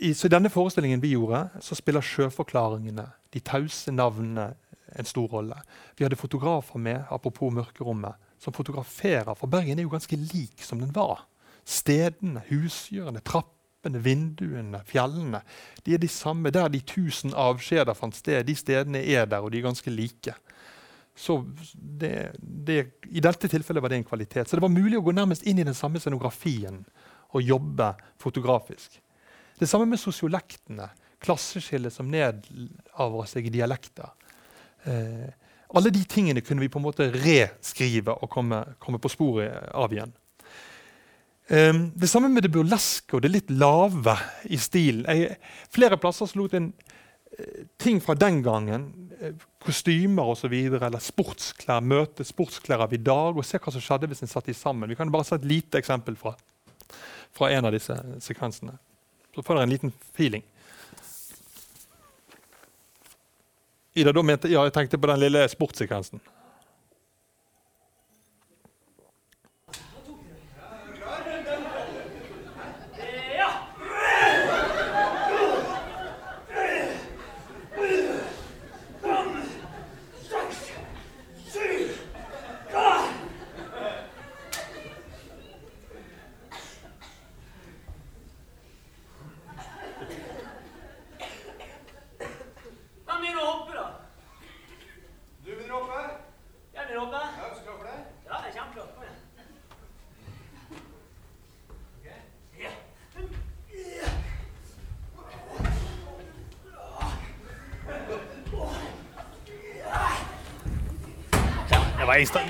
i, 0.03 0.11
så 0.13 0.27
I 0.27 0.33
denne 0.33 0.51
forestillingen 0.51 1.01
vi 1.01 1.13
gjorde, 1.15 1.47
så 1.63 1.77
spiller 1.79 2.05
sjøforklaringene, 2.05 3.07
de 3.33 3.41
tause 3.41 3.93
navnene, 3.93 4.51
en 4.93 5.07
stor 5.09 5.31
rolle. 5.31 5.57
Vi 5.97 6.05
hadde 6.05 6.19
fotografer 6.19 6.77
med, 6.77 7.05
apropos 7.09 7.53
mørkerommet, 7.53 8.19
som 8.43 8.55
fotograferer. 8.55 9.33
For 9.39 9.51
Bergen 9.51 9.79
er 9.79 9.87
jo 9.87 9.93
ganske 9.93 10.19
lik 10.19 10.63
som 10.65 10.81
den 10.83 10.91
var. 10.95 11.25
Stedene, 11.63 12.43
husdyrene, 12.49 13.23
trappene, 13.23 14.01
vinduene, 14.03 14.83
fjellene. 14.89 15.43
De 15.85 15.95
er 15.95 16.01
de 16.03 16.11
samme. 16.11 16.51
Der 16.51 16.71
de 16.71 16.83
tusen 16.83 17.33
avskjeder 17.33 17.95
fant 17.97 18.17
sted, 18.19 18.43
de 18.47 18.55
stedene 18.59 19.03
er 19.03 19.29
der, 19.31 19.43
og 19.43 19.53
de 19.53 19.61
er 19.61 19.69
ganske 19.69 19.93
like. 19.93 20.35
Så 21.15 21.37
det, 21.73 22.33
det, 22.39 22.79
I 23.13 23.21
dette 23.21 23.47
tilfellet 23.47 23.83
var 23.83 23.93
det 23.93 24.01
en 24.01 24.07
kvalitet. 24.07 24.49
Så 24.49 24.57
det 24.57 24.65
var 24.65 24.73
mulig 24.73 24.97
å 24.97 25.05
gå 25.05 25.13
nærmest 25.13 25.45
inn 25.47 25.61
i 25.61 25.67
den 25.67 25.77
samme 25.77 26.01
scenografien 26.01 26.81
og 27.33 27.45
jobbe 27.45 27.93
fotografisk. 28.21 28.99
Det 29.59 29.69
samme 29.69 29.87
med 29.89 30.01
sosiolektene. 30.01 30.89
Klasseskillet 31.23 31.93
som 31.93 32.09
nedarver 32.11 33.29
seg 33.29 33.47
i 33.47 33.53
dialekter. 33.53 34.09
Eh, 34.89 35.29
alle 35.73 35.89
de 35.93 36.03
tingene 36.09 36.43
kunne 36.45 36.61
vi 36.61 36.69
på 36.69 36.79
en 36.79 36.85
måte 36.85 37.09
reskrive 37.13 38.13
og 38.13 38.29
komme, 38.31 38.61
komme 38.81 38.99
på 39.01 39.11
sporet 39.11 39.71
av 39.73 39.93
igjen. 39.93 40.13
Um, 41.49 41.89
det 41.99 42.07
samme 42.07 42.29
med 42.31 42.45
det 42.45 42.53
burleske 42.53 43.17
og 43.17 43.23
det 43.25 43.33
litt 43.33 43.49
lave 43.51 44.15
i 44.47 44.57
stilen. 44.61 45.03
Jeg, 45.09 45.35
flere 45.73 45.99
plasser 45.99 46.29
lot 46.39 46.53
en 46.55 46.69
uh, 46.71 47.65
ting 47.81 47.99
fra 48.01 48.15
den 48.15 48.39
gangen, 48.45 48.85
uh, 49.19 49.33
kostymer 49.65 50.31
osv., 50.31 50.53
eller 50.53 51.03
sportsklær, 51.03 51.83
møte 51.83 52.23
sportsklær 52.23 52.85
av 52.85 52.95
i 52.95 53.01
dag 53.01 53.35
og 53.35 53.43
se 53.47 53.59
hva 53.59 53.75
som 53.75 53.83
skjedde 53.83 54.07
hvis 54.11 54.23
en 54.23 54.31
satt 54.31 54.47
de 54.47 54.55
sammen. 54.55 54.87
Vi 54.87 54.97
kan 54.99 55.11
bare 55.11 55.27
se 55.27 55.35
et 55.35 55.49
lite 55.49 55.81
eksempel 55.81 56.15
fra, 56.19 56.37
fra 57.35 57.51
en 57.51 57.67
av 57.67 57.75
disse 57.75 57.97
sekvensene. 58.23 58.77
Så 59.35 59.43
får 59.43 59.57
dere 59.57 59.67
en 59.67 59.75
liten 59.75 59.93
feeling. 60.13 60.45
Ida, 63.95 64.11
da 64.11 64.23
mente, 64.25 64.49
ja, 64.49 64.63
jeg 64.65 64.73
tenkte 64.73 64.97
på 64.97 65.09
den 65.11 65.21
lille 65.21 65.43
sportssekvensen. 65.51 66.21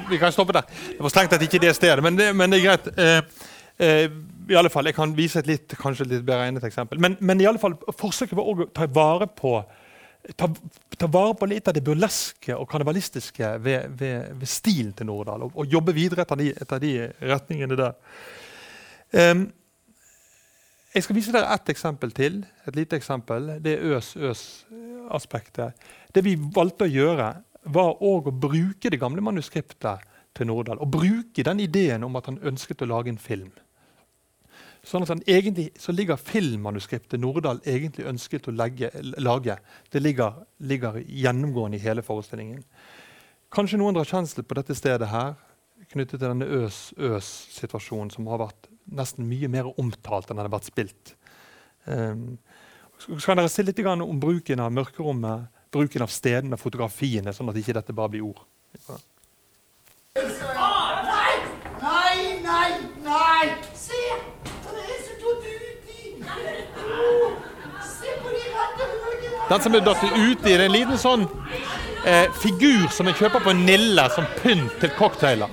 Vi 0.10 0.20
kan 0.22 0.32
stoppe 0.32 0.56
der. 0.56 0.68
Det 0.68 1.02
var 1.04 1.14
strengt 1.14 1.34
tatt 1.34 1.46
ikke 1.46 1.62
det 1.64 1.76
stedet, 1.78 2.04
men 2.04 2.18
det, 2.20 2.30
men 2.36 2.52
det 2.52 2.60
er 2.60 2.68
greit. 2.68 2.90
Eh, 2.98 3.48
eh, 3.80 4.10
i 4.50 4.58
alle 4.60 4.70
fall, 4.70 4.86
Jeg 4.86 4.96
kan 4.96 5.16
vise 5.16 5.40
et 5.40 5.48
litt, 5.48 5.76
kanskje 5.80 6.08
litt 6.08 6.26
beregnet 6.28 6.64
eksempel. 6.64 7.00
Men, 7.00 7.16
men 7.20 7.42
i 7.42 7.48
alle 7.48 7.60
fall, 7.60 7.78
forsøket 7.96 8.36
var 8.36 8.44
å 8.44 8.68
ta 8.76 8.88
vare 8.92 9.28
på 9.28 9.62
ta, 10.36 10.50
ta, 10.98 11.08
vare 11.08 11.36
på 11.36 11.48
litt 11.52 11.68
av 11.68 11.76
det 11.76 11.84
burleske 11.84 12.56
og 12.56 12.68
karnevalistiske 12.72 13.50
ved, 13.64 13.98
ved, 14.00 14.32
ved 14.40 14.50
stilen 14.50 14.94
til 14.98 15.10
Nordahl. 15.10 15.48
Og, 15.48 15.56
og, 15.56 15.68
jobbe 15.72 15.96
videre 15.96 16.24
etter 16.26 16.40
de, 16.40 16.52
etter 16.66 16.84
de 16.84 16.94
retningene 17.34 17.80
der. 17.80 17.98
Um, 19.14 19.48
jeg 20.94 21.08
skal 21.08 21.18
vise 21.18 21.34
dere 21.34 21.56
ett 21.56 21.72
eksempel 21.74 22.14
til. 22.14 22.44
Et 22.68 22.76
lite 22.78 22.98
eksempel. 23.00 23.56
Det 23.64 23.78
er 23.78 23.96
øs-øs-aspektet. 23.96 25.88
Det 26.14 26.22
vi 26.26 26.36
valgte 26.38 26.86
å 26.86 26.94
gjøre, 26.94 27.32
var 27.64 28.02
òg 28.04 28.30
å 28.30 28.36
bruke 28.36 28.92
det 28.92 29.00
gamle 29.02 29.24
manuskriptet 29.24 30.04
til 30.36 30.50
Nordahl. 30.50 30.82
Og 30.82 30.92
bruke 30.92 31.46
den 31.46 31.62
ideen 31.64 32.04
om 32.04 32.16
at 32.20 32.28
han 32.32 32.42
ønsket 32.44 32.84
å 32.84 32.90
lage 32.90 33.14
en 33.14 33.22
film. 33.22 33.52
Sånn 34.84 35.06
at 35.06 35.14
han 35.14 35.22
egentlig, 35.32 35.70
så 35.80 35.94
ligger 35.96 36.20
filmmanuskriptet 36.20 37.22
Nordahl 37.22 37.62
egentlig 37.64 38.08
ønsket 38.10 38.50
å 38.52 38.56
legge, 38.56 38.90
lage, 39.24 39.56
det 39.94 40.02
ligger, 40.02 40.42
ligger, 40.60 41.00
gjennomgående 41.08 41.80
i 41.80 41.86
hele 41.86 42.04
forestillingen. 42.04 42.66
Kanskje 43.54 43.80
noen 43.80 43.96
drar 43.96 44.10
kjensel 44.10 44.44
på 44.44 44.58
dette 44.60 44.76
stedet 44.76 45.08
her, 45.08 45.38
knyttet 45.94 46.18
til 46.18 46.26
denne 46.26 46.48
øs-øs-situasjonen, 46.60 48.12
som 48.12 48.28
har 48.32 48.42
vært 48.42 48.68
nesten 48.92 49.28
mye 49.30 49.48
mer 49.52 49.70
omtalt 49.80 50.28
enn 50.28 50.40
den 50.40 50.48
har 50.48 50.52
vært 50.52 50.68
spilt. 50.68 51.16
Um, 51.86 52.34
så 53.00 53.20
kan 53.24 53.40
dere 53.40 53.52
si 53.52 53.64
litt 53.64 53.80
om 53.84 54.20
bruken 54.20 54.64
av 54.64 54.72
mørkerommet 54.74 55.63
bruken 55.74 56.06
av 56.06 56.12
stedene 56.14 56.58
og 56.58 56.62
fotografiene, 56.62 57.34
sånn 57.34 57.50
at 57.52 57.60
ikke 57.60 57.76
dette 57.80 57.96
bare 57.98 58.14
blir 58.14 58.30
ord. 58.30 58.44
Ja. 58.88 59.00
nei! 61.10 61.34
Nei, 61.82 62.18
nei, 62.46 62.70
nei! 63.04 63.46
Se! 63.76 64.04
Er! 64.04 64.34
Den 69.50 69.62
som 69.62 69.76
er 69.76 69.84
datt 69.84 70.04
uti, 70.04 70.44
det 70.46 70.54
er 70.56 70.64
en 70.66 70.74
liten 70.74 70.98
sånn 70.98 71.26
eh, 72.08 72.30
figur 72.42 72.88
som 72.96 73.10
en 73.10 73.18
kjøper 73.18 73.44
på 73.44 73.54
Nille 73.58 74.06
som 74.16 74.26
pynt 74.40 74.80
til 74.82 74.94
cocktailer. 74.98 75.52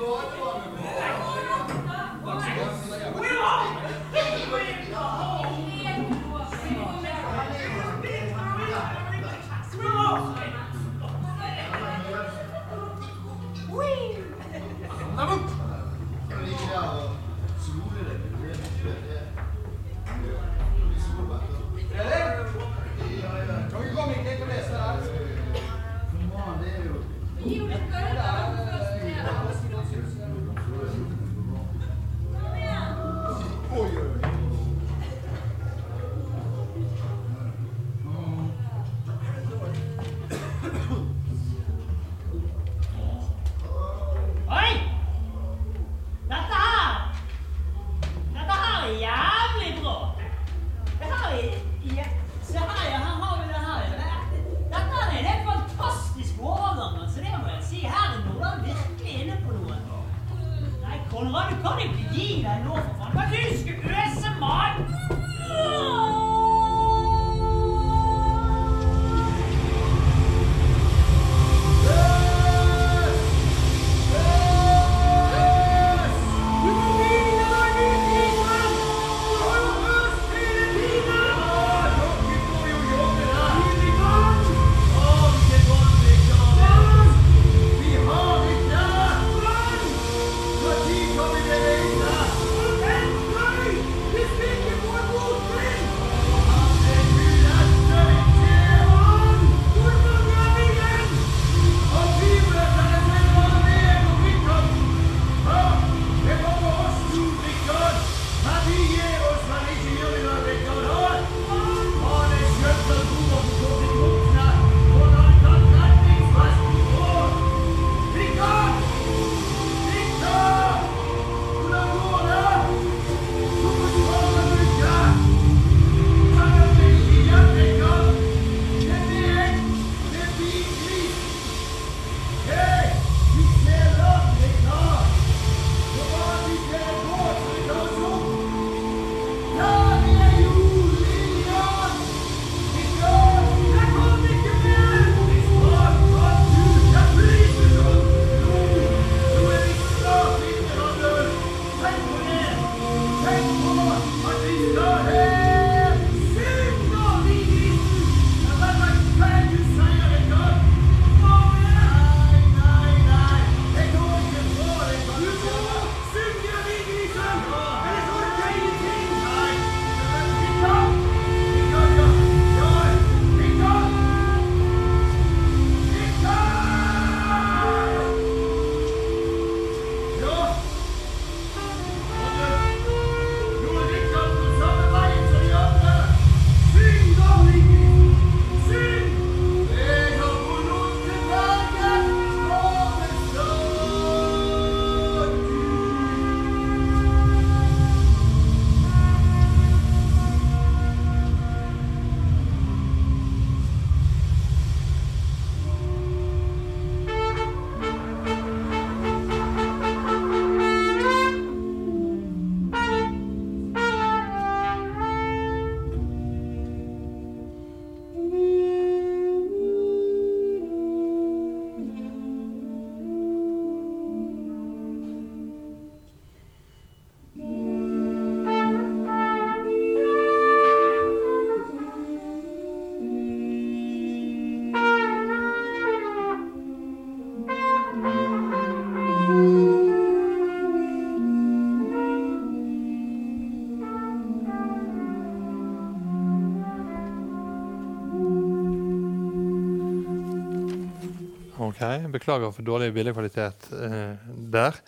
Ok. 251.91 252.11
Beklager 252.14 252.53
for 252.55 252.66
dårlig 252.66 252.93
bildekvalitet 252.97 253.70
eh, 253.76 254.32
der. 254.53 254.80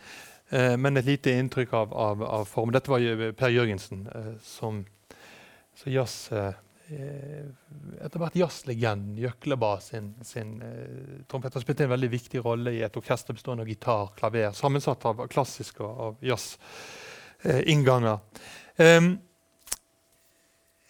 Eh, 0.52 0.74
men 0.76 0.96
et 0.96 1.08
lite 1.08 1.34
inntrykk 1.38 1.72
av, 1.78 1.94
av, 1.94 2.22
av 2.22 2.44
form. 2.50 2.72
Dette 2.74 2.92
var 2.92 3.32
Per 3.38 3.54
Jørgensen, 3.54 4.06
eh, 4.12 4.34
som 4.44 4.84
så 5.78 5.90
jazz 5.90 6.32
eh, 6.32 6.52
eh, 6.92 7.46
Etter 8.04 8.20
hvert 8.20 8.36
jazzlegenden 8.36 9.16
Jøkleba 9.22 9.80
sin, 9.80 10.12
sin 10.26 10.62
eh, 10.62 11.24
trompet 11.30 11.54
har 11.56 11.64
spilt 11.64 11.80
en 11.84 11.94
veldig 11.94 12.10
viktig 12.12 12.42
rolle 12.44 12.76
i 12.76 12.82
et 12.84 12.96
orkester 12.98 13.36
bestående 13.36 13.64
av 13.64 13.70
gitar, 13.72 14.12
klaver, 14.18 14.52
sammensatt 14.56 15.06
av 15.08 15.26
klassisk 15.32 15.80
og 15.82 15.90
av 16.06 16.24
jazzinnganger. 16.32 18.18
Um, 18.78 19.14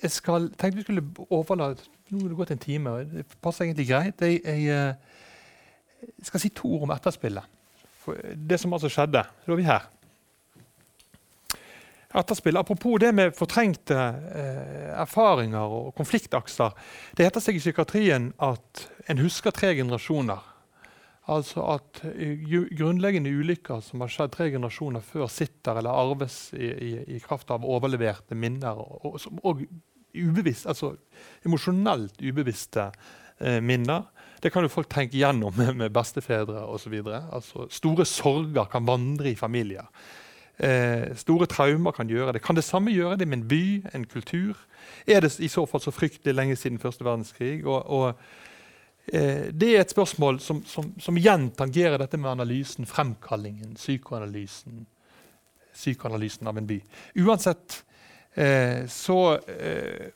jeg 0.02 0.10
skal, 0.10 0.48
tenkte 0.58 0.80
vi 0.80 0.86
skulle 0.86 1.04
overlate 1.30 1.90
Nå 2.12 2.18
har 2.20 2.28
det 2.28 2.36
gått 2.36 2.50
en 2.52 2.60
time, 2.60 2.90
og 2.90 3.12
det 3.14 3.22
passer 3.40 3.64
egentlig 3.64 3.86
greit. 3.88 4.20
Jeg, 4.20 4.42
jeg, 4.44 4.96
eh, 6.02 6.12
skal 6.26 6.42
si 6.42 6.52
to 6.54 6.74
ord 6.76 6.88
om 6.88 6.94
etterspillet. 6.94 7.58
For 8.02 8.18
det 8.34 8.58
som 8.58 8.74
altså 8.74 8.90
skjedde. 8.90 9.22
Da 9.22 9.52
er 9.54 9.60
vi 9.60 9.66
her. 9.66 9.88
Etterspill. 12.12 12.58
Apropos 12.60 12.98
det 13.00 13.12
med 13.16 13.36
fortrengte 13.36 13.96
eh, 13.96 14.88
erfaringer 15.00 15.76
og 15.78 15.92
konfliktakser. 15.96 16.74
Det 17.16 17.24
heter 17.24 17.40
seg 17.40 17.56
i 17.56 17.62
psykiatrien 17.62 18.32
at 18.42 18.88
en 19.08 19.22
husker 19.22 19.54
tre 19.54 19.72
generasjoner. 19.78 20.42
Altså 21.32 21.62
at 21.76 22.02
eh, 22.10 22.42
grunnleggende 22.76 23.32
ulykker 23.32 23.80
som 23.86 24.04
har 24.04 24.12
skjedd 24.12 24.34
tre 24.34 24.50
generasjoner 24.52 25.04
før, 25.06 25.28
sitter 25.30 25.80
eller 25.80 25.94
arves 25.94 26.50
i, 26.52 26.68
i, 26.68 26.92
i 27.16 27.22
kraft 27.22 27.54
av 27.54 27.64
overleverte 27.64 28.36
minner. 28.36 28.82
Og, 28.82 29.14
og, 29.14 29.40
og 29.46 29.64
ubevisst, 30.12 30.66
altså 30.68 30.92
emosjonelt 31.46 32.20
ubevisste 32.20 32.90
eh, 33.38 33.62
minner. 33.64 34.10
Det 34.42 34.50
kan 34.52 34.64
jo 34.64 34.72
folk 34.72 34.88
tenke 34.90 35.18
gjennom 35.20 35.54
med, 35.54 35.92
bestefedre 35.94 36.64
osv. 36.66 36.96
Altså, 37.06 37.68
store 37.70 38.06
sorger 38.08 38.66
kan 38.70 38.86
vandre 38.86 39.30
i 39.30 39.38
familier. 39.38 39.86
Eh, 40.58 41.12
store 41.16 41.46
traumer 41.46 41.94
kan 41.96 42.10
gjøre 42.10 42.34
det. 42.36 42.42
Kan 42.42 42.58
det 42.58 42.64
samme 42.64 42.92
gjøre 42.92 43.16
det 43.20 43.28
med 43.28 43.38
en 43.38 43.48
by, 43.48 43.64
en 43.94 44.06
kultur? 44.06 44.58
Er 45.06 45.22
det 45.22 45.36
i 45.40 45.48
så 45.48 45.66
fall 45.66 45.80
så 45.80 45.94
fryktelig 45.94 46.34
lenge 46.34 46.56
siden 46.56 46.82
første 46.82 47.04
verdenskrig? 47.04 47.64
Og, 47.66 47.86
og 47.86 48.08
eh, 49.12 49.52
Det 49.54 49.76
er 49.76 49.80
et 49.80 49.94
spørsmål 49.94 50.40
som, 50.40 50.64
som, 50.66 50.90
som, 50.98 51.16
igjen 51.16 51.50
tangerer 51.50 51.98
dette 52.02 52.18
med 52.18 52.30
analysen, 52.30 52.86
fremkallingen, 52.86 53.74
psykoanalysen, 53.78 54.86
psykoanalysen 55.72 56.50
av 56.50 56.58
en 56.58 56.66
by. 56.66 56.82
Uansett 57.22 57.82
Eh, 58.34 58.86
så 58.86 59.34
eh, 59.34 60.06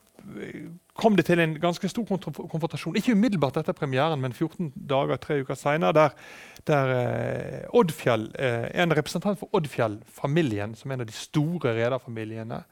kom 0.97 1.17
det 1.17 1.27
til 1.29 1.41
en 1.43 1.55
ganske 1.61 1.89
stor 1.91 2.07
konfrontasjon. 2.09 2.97
Ikke 2.99 3.15
umiddelbart 3.17 3.59
etter 3.61 3.77
premieren, 3.77 4.21
men 4.21 4.35
14 4.35 4.73
dager, 4.89 5.21
tre 5.21 5.41
uker 5.45 5.59
seinere, 5.59 5.95
der, 5.97 6.15
der 6.69 6.93
eh, 6.97 7.77
Oddfjell, 7.77 8.29
eh, 8.41 8.69
en 8.83 8.95
representant 8.97 9.39
for 9.41 9.53
Oddfjell-familien, 9.57 10.75
som 10.79 10.91
er 10.91 10.99
en 10.99 11.07
av 11.07 11.11
de 11.11 11.17
store 11.17 11.75
rederfamiliene 11.77 12.63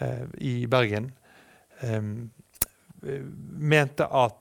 eh, 0.00 0.24
i 0.40 0.54
Bergen, 0.70 1.12
eh, 1.80 2.00
mente 3.02 4.06
at 4.06 4.38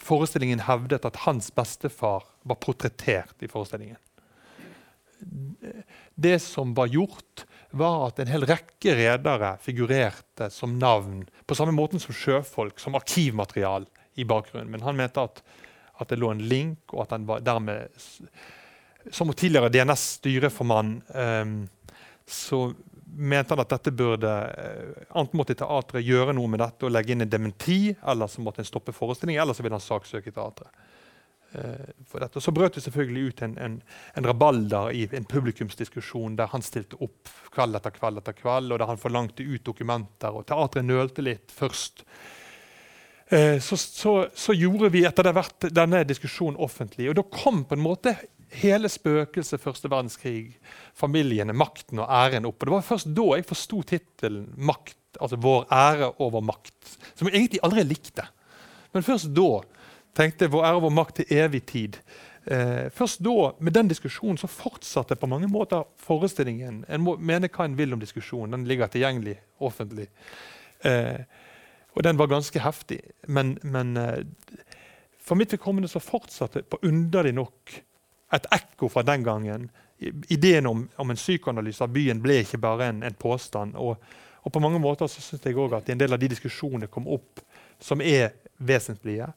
forestillingen 0.00 0.62
hevdet 0.64 1.04
at 1.04 1.18
hans 1.26 1.50
bestefar 1.52 2.22
var 2.48 2.58
portrettert 2.62 3.42
i 3.44 3.48
forestillingen. 3.50 3.98
Det 6.14 6.38
som 6.40 6.72
var 6.78 6.88
gjort, 6.88 7.44
var 7.70 8.08
at 8.08 8.18
en 8.18 8.30
hel 8.30 8.44
rekke 8.48 8.94
redere 8.98 9.54
figurerte 9.62 10.50
som 10.50 10.78
navn, 10.78 11.22
på 11.46 11.56
samme 11.58 11.74
måte 11.76 12.00
som 12.02 12.14
sjøfolk, 12.16 12.80
som 12.82 12.98
arkivmaterial 12.98 13.86
i 14.18 14.26
bakgrunnen. 14.26 14.70
Men 14.72 14.84
han 14.86 14.98
mente 14.98 15.22
at, 15.22 15.42
at 16.02 16.10
det 16.10 16.18
lå 16.20 16.32
en 16.34 16.44
link, 16.50 16.82
og 16.92 17.04
at 17.06 17.16
han 17.16 17.28
var 17.28 17.44
dermed 17.46 17.88
Som 19.10 19.32
tidligere 19.32 19.70
DNS-styreformann 19.72 20.98
um, 21.08 21.68
så 22.28 22.74
mente 23.16 23.54
han 23.54 23.62
at 23.62 23.70
dette 23.72 23.90
burde 23.96 24.28
Enten 25.16 25.38
måtte 25.38 25.56
teatret 25.58 26.04
gjøre 26.04 26.34
noe 26.36 26.50
med 26.52 26.60
dette 26.60 26.86
og 26.86 26.92
legge 26.92 27.14
inn 27.14 27.24
en 27.24 27.32
dementi, 27.32 27.94
eller 28.06 28.28
så 28.28 28.44
måtte 28.44 28.60
en 28.62 28.68
stoppe 28.68 28.92
forestillingen, 28.92 29.40
eller 29.42 29.56
så 29.56 29.64
ville 29.64 29.78
han 29.78 29.84
saksøke 29.84 30.30
teatret. 30.30 30.68
Eh, 31.52 31.86
for 32.06 32.22
dette. 32.22 32.38
Og 32.38 32.44
så 32.44 32.52
brøt 32.54 32.76
det 32.78 32.82
selvfølgelig 32.84 33.22
ut 33.30 33.40
en, 33.42 33.56
en, 33.58 33.72
en, 34.14 34.26
rabalder 34.30 34.92
i 34.94 35.00
en 35.18 35.24
publikumsdiskusjon 35.26 36.36
der 36.38 36.52
han 36.52 36.62
stilte 36.62 37.00
opp 37.02 37.30
kveld 37.50 37.74
etter 37.74 37.94
kveld 37.96 38.20
etter 38.20 38.36
kveld, 38.38 38.70
og 38.70 38.78
der 38.78 38.86
han 38.86 39.00
forlangte 39.02 39.42
ut 39.42 39.64
dokumenter. 39.66 40.30
og 40.30 40.46
Teatret 40.46 40.86
nølte 40.86 41.24
litt 41.26 41.50
først. 41.50 42.04
Eh, 43.34 43.58
så, 43.58 43.78
så, 43.80 44.12
så, 44.30 44.54
gjorde 44.54 44.92
vi 44.94 45.02
etter 45.08 45.26
det 45.26 45.32
hvert 45.34 45.66
denne 45.74 46.04
diskusjonen 46.06 46.60
offentlig. 46.62 47.08
Og 47.10 47.18
da 47.18 47.26
kom 47.34 47.64
på 47.66 47.74
en 47.74 47.82
måte 47.82 48.14
hele 48.62 48.86
spøkelset 48.90 49.62
første 49.62 49.90
verdenskrig, 49.90 50.54
familiene, 50.94 51.54
makten 51.54 51.98
og 52.04 52.14
æren 52.14 52.46
opp. 52.46 52.62
Og 52.62 52.70
det 52.70 52.76
var 52.76 52.88
først 52.92 53.10
da 53.18 53.26
jeg 53.34 53.48
forsto 53.50 53.82
tittelen 53.90 54.46
'Makt', 54.54 55.18
altså 55.18 55.34
'Vår 55.34 55.66
ære 55.66 56.14
over 56.22 56.46
makt', 56.46 56.94
som 57.18 57.26
jeg 57.26 57.34
egentlig 57.34 57.64
aldri 57.66 57.82
likte. 57.82 58.28
Men 58.94 59.02
først 59.02 59.34
da 59.34 59.50
tenkte 60.16 60.50
vår 60.50 60.66
ære 60.66 60.80
og 60.80 60.86
vår 60.88 60.96
makt 60.96 61.20
til 61.20 61.36
evig 61.38 61.64
tid. 61.70 62.00
Eh, 62.44 62.88
først 62.94 63.20
da, 63.24 63.52
med 63.60 63.76
den 63.76 63.88
diskusjonen, 63.88 64.38
så 64.40 64.48
fortsatte 64.50 65.16
på 65.16 65.28
mange 65.30 65.48
måter 65.48 65.84
forestillingen. 66.00 66.84
En 66.88 67.04
må 67.04 67.16
mene 67.16 67.50
hva 67.52 67.68
en 67.68 67.76
vil 67.78 67.92
om 67.94 68.00
diskusjonen. 68.00 68.58
Den 68.58 68.68
ligger 68.68 68.90
tilgjengelig 68.90 69.36
offentlig. 69.60 70.08
Eh, 70.84 71.20
og 71.94 72.02
den 72.06 72.18
var 72.18 72.30
ganske 72.30 72.62
heftig. 72.62 73.00
Men, 73.26 73.58
men 73.62 73.96
eh, 73.96 74.24
for 75.20 75.38
mitt 75.38 75.52
vedkommende 75.52 75.88
så 75.88 76.00
fortsatte 76.02 76.62
på 76.62 76.80
underlig 76.82 77.34
nok 77.36 77.76
et 78.34 78.46
ekko 78.54 78.88
fra 78.88 79.02
den 79.02 79.24
gangen. 79.24 79.70
Ideen 80.28 80.66
om, 80.66 80.88
om 80.96 81.10
en 81.10 81.18
psykoanalyse 81.18 81.84
av 81.84 81.92
byen 81.92 82.22
ble 82.22 82.40
ikke 82.44 82.62
bare 82.62 82.88
en, 82.88 83.02
en 83.02 83.18
påstand. 83.18 83.76
Og, 83.76 83.98
og, 84.42 84.52
på 84.52 84.62
mange 84.62 84.80
måter 84.80 85.10
så 85.10 85.22
syns 85.22 85.44
jeg 85.44 85.58
òg 85.58 85.76
at 85.76 85.90
en 85.90 86.00
del 86.00 86.16
av 86.16 86.22
de 86.22 86.30
diskusjonene 86.32 86.88
kom 86.88 87.08
opp 87.10 87.42
som 87.80 88.00
er 88.00 88.32
vesentlige. 88.56 89.28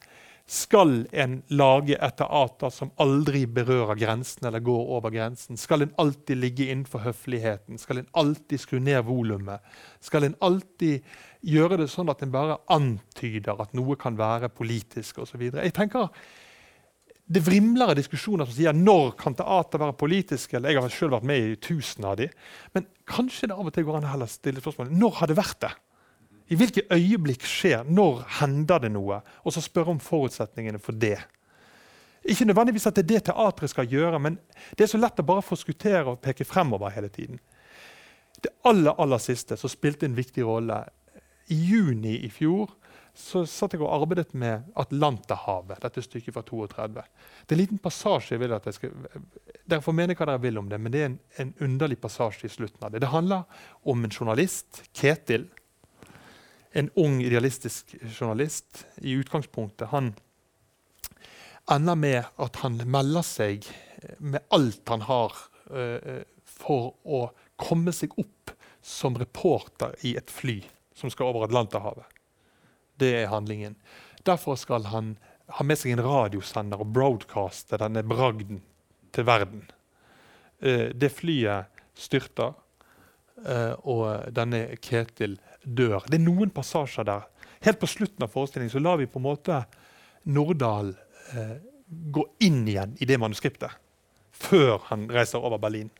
Skal 0.43 1.05
en 1.15 1.37
lage 1.55 1.95
et 1.95 2.15
teater 2.19 2.71
som 2.75 2.89
aldri 2.99 3.45
berører 3.47 3.95
grensen 3.95 4.49
eller 4.49 4.59
går 4.59 4.89
over 4.97 5.13
grensen? 5.13 5.55
Skal 5.57 5.85
en 5.85 5.93
alltid 6.03 6.41
ligge 6.41 6.67
innenfor 6.67 7.05
høfligheten? 7.05 7.79
Skal 7.79 8.01
en 8.01 8.09
alltid 8.11 8.59
skru 8.59 8.81
ned 8.83 9.05
volumet? 9.07 9.63
Skal 10.03 10.27
en 10.27 10.35
alltid 10.43 11.05
gjøre 11.47 11.79
det 11.79 11.87
sånn 11.91 12.11
at 12.11 12.25
en 12.25 12.33
bare 12.33 12.59
antyder 12.75 13.61
at 13.63 13.71
noe 13.77 13.95
kan 13.99 14.19
være 14.19 14.51
politisk 14.51 15.23
osv.? 15.23 15.47
Jeg 15.47 15.75
tenker 15.77 16.11
det 17.23 17.39
vrimler 17.45 17.93
av 17.93 17.95
diskusjoner 17.95 18.43
som 18.43 18.57
sier 18.57 18.75
når 18.75 19.13
kan 19.15 19.35
teater 19.39 19.79
være 19.79 19.95
politisk? 19.95 20.57
eller 20.57 20.73
Jeg 20.73 20.83
har 20.83 20.91
selv 20.91 21.15
vært 21.15 21.29
med 21.31 21.53
i 21.53 21.55
tusen 21.55 22.03
av 22.09 22.19
de. 22.19 22.27
Men 22.75 22.89
kanskje 23.07 23.47
det 23.47 23.55
av 23.55 23.69
og 23.69 23.73
til 23.73 23.87
går 23.87 24.01
an 24.01 24.27
å 24.27 24.27
stille 24.27 24.59
spørsmålet 24.59 24.99
når 24.99 25.19
har 25.21 25.31
det 25.31 25.39
vært 25.39 25.61
det? 25.63 25.71
I 26.51 26.57
hvilke 26.59 26.83
øyeblikk 26.91 27.45
skjer 27.47 27.85
Når 27.87 28.23
hender 28.39 28.83
det 28.83 28.91
noe? 28.91 29.21
Og 29.43 29.55
så 29.55 29.63
spørre 29.63 29.95
om 29.95 30.01
forutsetningene 30.03 30.79
for 30.79 30.91
det. 30.91 31.17
Ikke 32.23 32.45
nødvendigvis 32.45 32.87
at 32.87 32.95
det 32.95 33.03
er 33.03 33.09
det 33.13 33.23
teatret 33.27 33.69
skal 33.69 33.87
gjøre, 33.89 34.19
men 34.19 34.37
det 34.77 34.85
er 34.85 34.91
så 34.93 34.99
lett 34.99 35.19
å 35.19 35.27
bare 35.27 35.43
forskuttere 35.43 36.05
og 36.13 36.21
peke 36.23 36.47
fremover 36.47 36.93
hele 36.95 37.09
tiden. 37.11 37.39
Det 38.43 38.51
aller, 38.67 38.95
aller 38.99 39.19
siste 39.23 39.57
som 39.59 39.71
spilte 39.71 40.07
en 40.07 40.15
viktig 40.15 40.43
rolle 40.43 40.83
I 41.51 41.55
juni 41.55 42.17
i 42.23 42.29
fjor 42.31 42.71
så 43.13 43.43
satt 43.45 43.75
jeg 43.75 43.83
og 43.83 43.91
arbeidet 43.93 44.33
med 44.33 44.71
Atlanterhavet, 44.79 45.77
dette 45.83 46.01
stykket 46.01 46.33
fra 46.33 46.41
32. 46.47 47.03
Det 47.45 47.53
er 47.53 47.57
en 47.57 47.61
liten 47.61 47.81
passasje 47.81 48.33
jeg 48.33 48.41
vil 48.41 48.55
at 48.55 48.65
jeg 48.65 48.77
skal, 48.79 48.95
Dere 49.69 49.85
får 49.85 49.95
mene 49.95 50.15
hva 50.17 50.25
dere 50.31 50.41
vil 50.41 50.57
om 50.57 50.71
det, 50.71 50.79
men 50.81 50.93
det 50.95 51.01
er 51.01 51.11
en, 51.11 51.19
en 51.43 51.51
underlig 51.67 51.99
passasje 52.01 52.49
i 52.49 52.53
slutten 52.53 52.81
av 52.81 52.91
det. 52.91 53.03
Det 53.03 53.11
handler 53.13 53.43
om 53.93 54.01
en 54.01 54.15
journalist, 54.15 54.81
Ketil, 54.97 55.45
en 56.73 56.89
ung, 56.97 57.21
idealistisk 57.21 57.95
journalist 58.01 58.85
i 58.97 59.13
utgangspunktet, 59.13 59.87
han 59.93 60.13
ender 61.71 61.95
med 61.95 62.23
at 62.41 62.59
han 62.63 62.79
melder 62.89 63.25
seg 63.25 63.67
med 64.17 64.41
alt 64.53 64.89
han 64.89 65.05
har, 65.07 65.35
uh, 65.71 66.23
for 66.43 66.93
å 67.05 67.27
komme 67.61 67.93
seg 67.95 68.15
opp 68.19 68.53
som 68.83 69.15
reporter 69.17 69.93
i 70.03 70.15
et 70.19 70.31
fly 70.31 70.59
som 70.97 71.11
skal 71.13 71.31
over 71.31 71.47
Atlanterhavet. 71.47 72.05
Det 72.99 73.13
er 73.21 73.31
handlingen. 73.31 73.77
Derfor 74.25 74.57
skal 74.59 74.89
han 74.91 75.15
ha 75.53 75.65
med 75.65 75.79
seg 75.79 75.93
en 75.93 76.03
radiosender 76.03 76.81
og 76.81 76.91
broadcaste 76.95 77.79
denne 77.81 78.03
bragden 78.07 78.61
til 79.13 79.29
verden. 79.29 79.63
Uh, 80.57 80.89
det 80.89 81.13
flyet 81.13 81.69
styrter, 81.93 82.57
uh, 83.45 83.73
og 83.85 84.33
denne 84.33 84.65
Ketil 84.81 85.37
dør. 85.63 86.03
Det 86.07 86.19
er 86.19 86.25
noen 86.25 86.51
passasjer 86.53 87.07
der. 87.07 87.25
Helt 87.63 87.79
på 87.79 87.89
slutten 87.89 88.25
av 88.25 88.31
forestillingen 88.33 88.73
så 88.73 88.81
lar 88.83 88.99
vi 88.99 89.09
på 89.09 89.21
en 89.21 89.27
måte 89.27 89.63
Nordahl 90.33 90.93
eh, 91.33 91.57
gå 91.87 92.25
inn 92.43 92.63
igjen 92.67 92.95
i 92.99 93.07
det 93.07 93.19
manuskriptet. 93.21 93.71
Før 94.33 94.81
han 94.89 95.07
reiser 95.11 95.43
over 95.43 95.61
Berlin. 95.61 95.91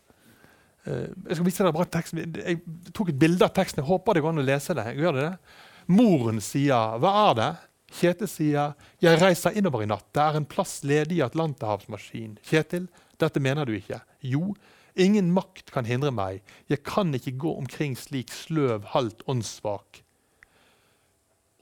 Eh, 0.83 1.11
jeg 1.29 1.37
skal 1.37 1.47
vise 1.47 1.63
dere 1.63 1.75
bare 1.75 1.91
teksten. 1.91 2.23
Jeg 2.35 2.59
tok 2.95 3.13
et 3.13 3.19
bilde 3.19 3.47
av 3.47 3.53
teksten. 3.55 3.83
Jeg 3.83 3.89
håper 3.91 4.17
det 4.17 4.25
går 4.25 4.35
an 4.35 4.43
å 4.43 4.47
lese 4.47 4.75
det. 4.77 4.89
Gjør 4.99 5.19
det 5.19 5.27
det? 5.29 5.61
Moren 5.91 6.39
sier 6.41 6.99
'Hva 6.99 7.13
er 7.29 7.33
det?' 7.39 7.55
Kjetil 7.93 8.27
sier 8.27 8.73
'Jeg 8.99 9.21
reiser 9.21 9.55
innover 9.55 9.83
i 9.83 9.85
natt. 9.85 10.05
Det 10.13 10.21
er 10.21 10.35
en 10.37 10.45
plass 10.45 10.81
ledig 10.83 11.19
i 11.19 11.25
Atlanterhavsmaskin'. 11.27 12.39
Kjetil, 12.41 12.87
dette 13.19 13.39
mener 13.39 13.65
du 13.65 13.73
ikke? 13.73 14.01
Jo, 14.21 14.55
ingen 14.95 15.31
makt 15.33 15.71
kan 15.73 15.87
hindre 15.87 16.11
meg. 16.13 16.41
Jeg 16.69 16.83
kan 16.87 17.13
ikke 17.15 17.35
gå 17.45 17.53
omkring 17.57 17.95
slik 17.97 18.31
sløv, 18.33 18.89
halvt 18.93 19.23
åndssvak. 19.29 20.01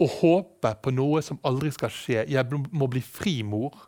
Og 0.01 0.15
håpe 0.21 0.73
på 0.82 0.93
noe 0.95 1.21
som 1.25 1.39
aldri 1.45 1.71
skal 1.73 1.93
skje. 1.93 2.25
Jeg 2.32 2.61
må 2.71 2.89
bli 2.89 3.03
fri, 3.05 3.41
mor. 3.45 3.88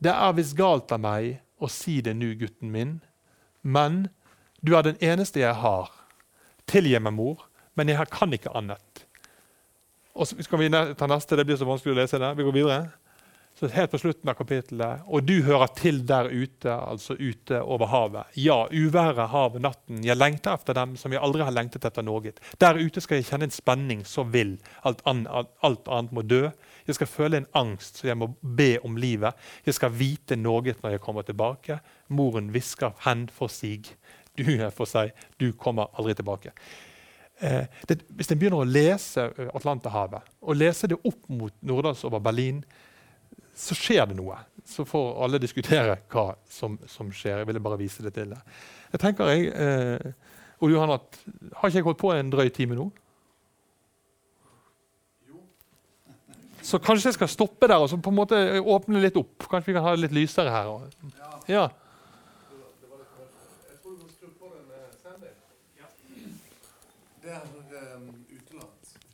Det 0.00 0.12
er 0.12 0.36
visst 0.36 0.56
galt 0.56 0.92
av 0.92 1.02
meg 1.04 1.38
å 1.60 1.68
si 1.72 2.00
det 2.04 2.16
nå, 2.16 2.34
gutten 2.40 2.72
min. 2.72 2.98
Men 3.62 4.06
du 4.64 4.74
er 4.76 4.86
den 4.86 5.00
eneste 5.04 5.42
jeg 5.42 5.56
har. 5.60 5.92
Tilgi 6.66 6.98
meg, 7.00 7.14
mor, 7.16 7.46
men 7.76 7.92
jeg 7.92 8.08
kan 8.12 8.32
ikke 8.32 8.54
annet. 8.56 9.06
Og 10.16 10.28
så 10.28 10.38
skal 10.40 10.62
vi 10.62 10.70
ta 10.72 11.08
neste, 11.10 11.36
Det 11.36 11.44
blir 11.46 11.58
så 11.60 11.68
vanskelig 11.68 11.92
å 11.92 12.00
lese 12.00 12.18
det. 12.18 12.36
Vi 12.36 12.44
går 12.46 12.56
videre. 12.56 13.05
Så 13.58 13.68
Helt 13.72 13.90
på 13.90 13.98
slutten 13.98 14.28
av 14.28 14.34
kapittelet. 14.36 15.04
Og 15.08 15.22
du 15.24 15.38
hører 15.46 15.70
til 15.78 16.02
der 16.04 16.28
ute, 16.28 16.68
altså 16.68 17.14
ute 17.16 17.62
over 17.64 17.88
havet. 17.88 18.34
Ja, 18.36 18.66
uværet, 18.68 19.30
havet, 19.32 19.62
natten. 19.64 20.02
Jeg 20.04 20.16
lengter 20.16 20.58
efter 20.58 20.76
dem 20.76 20.92
som 21.00 21.14
jeg 21.14 21.22
aldri 21.24 21.40
har 21.40 21.54
lengtet 21.56 21.86
etter 21.88 22.04
noe. 22.04 22.34
Der 22.60 22.76
ute 22.76 23.00
skal 23.00 23.16
jeg 23.16 23.30
kjenne 23.30 23.48
en 23.48 23.54
spenning 23.54 24.02
så 24.04 24.26
vill. 24.28 24.58
Alt, 24.84 25.00
an, 25.08 25.24
alt 25.64 25.88
annet 25.88 26.12
må 26.12 26.26
dø. 26.28 26.50
Jeg 26.86 26.98
skal 26.98 27.08
føle 27.08 27.40
en 27.40 27.48
angst, 27.56 28.02
så 28.02 28.10
jeg 28.10 28.18
må 28.20 28.28
be 28.42 28.74
om 28.84 28.98
livet. 29.00 29.32
Jeg 29.64 29.78
skal 29.78 29.94
vite 29.96 30.36
noe 30.36 30.76
når 30.76 30.98
jeg 30.98 31.04
kommer 31.06 31.24
tilbake. 31.24 31.78
Moren 32.12 32.52
hvisker 32.52 32.92
hen 33.06 33.24
for 33.32 33.48
sig. 33.48 33.88
Du 34.36 34.50
er 34.52 34.68
for 34.68 34.84
seg. 34.84 35.16
Du 35.40 35.48
kommer 35.56 35.88
aldri 35.96 36.12
tilbake. 36.18 36.52
Eh, 37.40 37.64
det, 37.88 38.02
hvis 38.16 38.28
en 38.32 38.40
begynner 38.40 38.60
å 38.60 38.68
lese 38.68 39.30
eh, 39.32 39.48
Atlanterhavet, 39.56 40.28
og 40.44 40.60
lese 40.60 40.88
det 40.92 41.00
opp 41.00 41.24
mot 41.32 41.56
Nordals 41.64 42.04
over 42.04 42.20
Berlin, 42.20 42.60
så 43.56 43.74
skjer 43.78 44.06
det 44.10 44.16
noe. 44.18 44.36
Så 44.66 44.84
får 44.88 45.12
alle 45.24 45.38
diskutere 45.40 45.96
hva 46.12 46.26
som, 46.50 46.76
som 46.90 47.08
skjer. 47.14 47.38
Jeg 47.40 47.48
ville 47.48 47.62
bare 47.62 47.78
vise 47.80 48.02
det 48.04 48.12
til 48.16 48.32
deg. 48.34 48.54
Jeg 48.92 49.00
tenker 49.02 49.30
jeg, 49.32 49.48
eh, 49.54 50.12
Ole 50.64 50.72
Johan, 50.76 50.92
at 50.96 51.18
Har 51.58 51.68
ikke 51.68 51.78
jeg 51.80 51.84
holdt 51.86 52.00
på 52.00 52.12
en 52.14 52.30
drøy 52.32 52.48
time 52.56 52.76
nå? 52.78 52.86
Så 56.66 56.80
kanskje 56.82 57.12
jeg 57.12 57.14
skal 57.14 57.28
stoppe 57.30 57.68
der 57.70 57.78
og 57.78 57.86
så 57.92 57.98
på 58.02 58.10
en 58.10 58.16
måte 58.18 58.38
åpne 58.58 58.98
litt 59.04 59.16
opp. 59.20 59.44
Kanskje 59.46 59.70
vi 59.70 59.74
kan 59.76 59.84
ha 59.86 59.92
det 59.94 60.02
litt 60.08 60.16
lysere 60.16 60.50
her. 60.50 60.66
og- 60.66 61.12
Ja. 61.46 61.68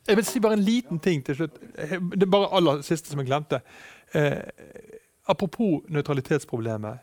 Jeg 0.07 0.17
vil 0.19 0.25
si 0.27 0.39
bare 0.43 0.57
en 0.57 0.63
liten 0.65 0.99
ting 0.99 1.21
til 1.23 1.35
slutt. 1.37 1.59
Det 2.11 2.25
er 2.25 2.31
bare 2.31 2.49
aller 2.57 2.81
siste 2.83 3.07
som 3.09 3.19
jeg 3.21 3.29
glemte. 3.29 3.61
Eh, 4.13 4.39
apropos 5.25 5.81
nøytralitetsproblemet. 5.89 7.01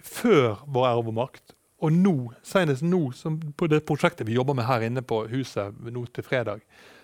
Før 0.00 0.62
vår 0.66 0.86
ære 0.90 1.02
og 1.02 1.14
makt, 1.16 1.54
og 1.80 1.92
nå, 1.96 2.14
senest 2.44 2.84
nå, 2.84 3.00
på 3.56 3.68
det 3.72 3.80
prosjektet 3.88 4.28
vi 4.28 4.36
jobber 4.36 4.56
med 4.56 4.68
her 4.68 4.84
inne 4.84 5.02
på 5.02 5.22
huset 5.30 5.76
nå 5.88 6.04
til 6.12 6.26
fredag, 6.26 6.60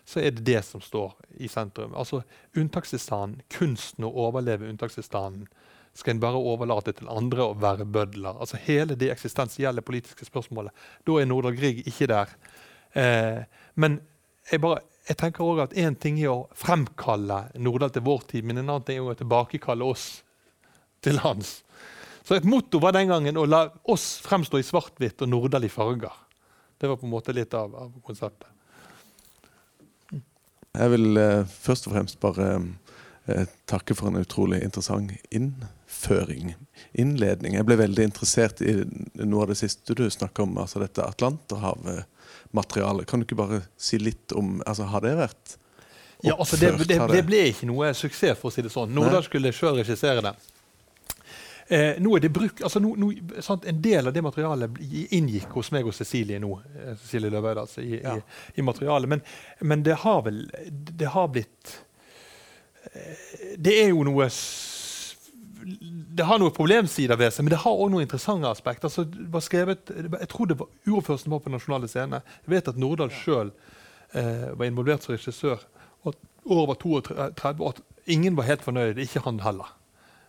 så 0.06 0.20
er 0.20 0.34
det 0.36 0.44
det 0.46 0.60
som 0.66 0.82
står 0.84 1.14
i 1.42 1.48
sentrum. 1.48 1.94
Altså 1.96 2.20
unntakstilstanden, 2.56 3.40
kunsten 3.50 4.06
å 4.06 4.12
overleve 4.26 4.68
unntakstilstanden. 4.68 5.48
Skal 5.96 6.12
en 6.12 6.20
bare 6.20 6.36
overlate 6.36 6.92
til 6.92 7.08
andre 7.08 7.46
å 7.48 7.56
være 7.56 7.86
bødler? 7.88 8.36
Altså 8.36 8.60
Hele 8.60 8.98
det 9.00 9.08
eksistensielle 9.14 9.82
politiske 9.82 10.28
spørsmålet. 10.28 10.76
Da 11.08 11.16
er 11.16 11.26
Nordahl 11.26 11.56
Grieg 11.56 11.80
ikke 11.88 12.10
der. 12.12 12.36
Eh, 12.92 13.40
men 13.80 13.98
jeg, 14.50 14.60
bare, 14.60 14.84
jeg 15.06 15.18
tenker 15.20 15.44
også 15.44 15.68
at 15.68 15.76
én 15.78 15.94
ting 15.98 16.18
er 16.18 16.32
å 16.32 16.48
fremkalle 16.56 17.44
Nordahl 17.62 17.92
til 17.94 18.04
vår 18.06 18.24
tid, 18.32 18.46
men 18.46 18.58
en 18.58 18.66
annen 18.66 18.86
ting 18.86 18.98
er 18.98 19.12
å 19.12 19.18
tilbakekalle 19.18 19.86
oss 19.86 20.06
til 21.04 21.20
hans. 21.22 21.60
Så 22.26 22.34
et 22.34 22.48
motto 22.48 22.80
var 22.82 22.96
den 22.96 23.12
gangen 23.12 23.38
å 23.38 23.46
la 23.46 23.68
oss 23.86 24.16
fremstå 24.24 24.58
i 24.58 24.66
svart-hvitt 24.66 25.22
og 25.22 25.30
Nordahl 25.30 25.68
i 25.68 25.70
farger. 25.70 26.14
Det 26.76 26.90
var 26.90 26.98
på 26.98 27.06
en 27.06 27.14
måte 27.14 27.34
litt 27.36 27.54
av, 27.54 27.74
av 27.78 27.92
konseptet. 28.04 28.50
Jeg 30.76 30.92
vil 30.92 31.20
eh, 31.22 31.46
først 31.48 31.86
og 31.86 31.94
fremst 31.94 32.18
bare 32.20 32.48
eh, 33.30 33.46
takke 33.70 33.94
for 33.96 34.10
en 34.10 34.20
utrolig 34.20 34.58
interessant 34.66 35.14
innføring. 35.30 36.56
Innledning. 36.98 37.54
Jeg 37.56 37.68
ble 37.68 37.78
veldig 37.80 38.10
interessert 38.10 38.60
i 38.60 38.74
noe 39.22 39.46
av 39.46 39.54
det 39.54 39.60
siste 39.62 39.96
du 39.96 40.04
snakka 40.10 40.44
om, 40.44 40.58
altså 40.60 40.82
dette 40.82 41.06
Atlanterhav-materialet. 42.56 43.06
Kan 43.10 43.20
du 43.20 43.26
ikke 43.26 43.36
bare 43.38 43.62
si 43.76 43.98
litt 43.98 44.32
om 44.32 44.62
altså 44.66 44.84
Har 44.90 45.00
det 45.04 45.16
vært 45.18 45.56
Ja, 46.24 46.34
altså 46.38 46.56
det, 46.56 46.72
oppført? 46.74 46.88
det, 46.88 46.98
det 47.12 47.24
ble 47.26 47.40
ikke 47.52 47.66
noe 47.68 47.92
suksess, 47.94 48.38
for 48.40 48.48
å 48.48 48.52
si 48.54 48.62
det 48.64 48.70
sånn. 48.72 48.92
Nordahl 48.96 49.22
skulle 49.26 49.52
sjøl 49.52 49.76
regissere 49.82 50.22
det. 50.24 50.32
Eh, 51.68 51.96
nå 51.98 52.12
er 52.16 52.20
det 52.22 52.30
bruk, 52.30 52.60
altså 52.62 52.78
nå, 52.78 52.92
nå, 52.96 53.08
sant, 53.42 53.64
En 53.66 53.80
del 53.82 54.06
av 54.06 54.12
det 54.14 54.22
materialet 54.22 54.76
inngikk 55.10 55.50
hos 55.58 55.72
meg 55.74 55.84
og 55.90 55.94
Cecilie 55.96 56.38
nå. 56.38 56.52
eh, 56.78 56.92
Cecilie 57.02 57.30
Løveid, 57.34 57.58
altså, 57.58 57.82
i, 57.82 57.98
Ja. 58.02 58.14
i, 58.16 58.22
i 58.60 58.62
materialet. 58.62 59.08
Men, 59.10 59.22
men 59.66 59.82
det 59.82 59.96
har 60.04 60.22
vel 60.22 60.44
Det 60.70 61.08
har 61.10 61.26
blitt 61.34 61.74
eh, 62.94 63.56
Det 63.58 63.74
er 63.82 63.88
jo 63.90 64.04
noe 64.06 64.28
det 65.66 66.26
har 66.26 66.38
noen 66.38 66.54
problemsider 66.54 67.18
ved 67.18 67.32
seg, 67.34 67.44
men 67.44 67.52
det 67.56 67.62
har 67.64 67.74
også 67.74 67.90
noen 67.90 68.04
interessante 68.06 68.50
aspekter. 68.50 68.86
Altså, 68.86 69.40
skrevet, 69.42 69.90
jeg 69.90 70.28
tror 70.30 70.50
det 70.50 70.58
var 70.60 70.68
uroførelsen 70.86 71.32
var 71.32 71.40
på 71.42 71.50
Nasjonale 71.50 71.88
Scene. 71.90 72.20
Jeg 72.44 72.52
vet 72.52 72.70
at 72.70 72.78
Nordahl 72.78 73.10
sjøl 73.10 73.50
eh, 74.14 74.52
var 74.54 74.68
involvert 74.68 75.02
som 75.02 75.16
regissør. 75.16 75.64
Og 76.04 76.12
at 76.12 76.20
året 76.46 76.70
var 76.70 76.78
32, 77.40 77.64
og 77.64 77.72
at 77.72 77.82
ingen 78.14 78.38
var 78.38 78.46
helt 78.46 78.62
fornøyd. 78.62 79.00
Ikke 79.02 79.24
han 79.26 79.42
heller. 79.42 79.72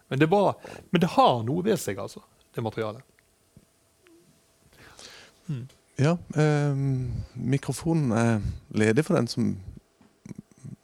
Men 0.09 0.23
det, 0.23 0.29
var, 0.31 0.55
men 0.89 1.03
det 1.03 1.11
har 1.13 1.43
noe 1.45 1.65
ved 1.67 1.77
seg, 1.81 2.01
altså, 2.01 2.23
det 2.55 2.63
materialet. 2.65 3.05
Ja. 6.01 6.17
Eh, 6.33 6.81
mikrofonen 7.33 8.11
er 8.11 8.41
ledig 8.73 9.05
for 9.05 9.19
den 9.19 9.29
som 9.29 9.53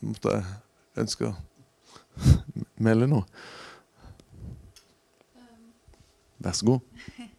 måtte 0.03 0.37
ønske 0.99 1.31
å 1.31 1.35
melde 2.85 3.09
noe. 3.09 3.25
Vær 6.43 6.57
så 6.57 6.67
god. 6.67 6.81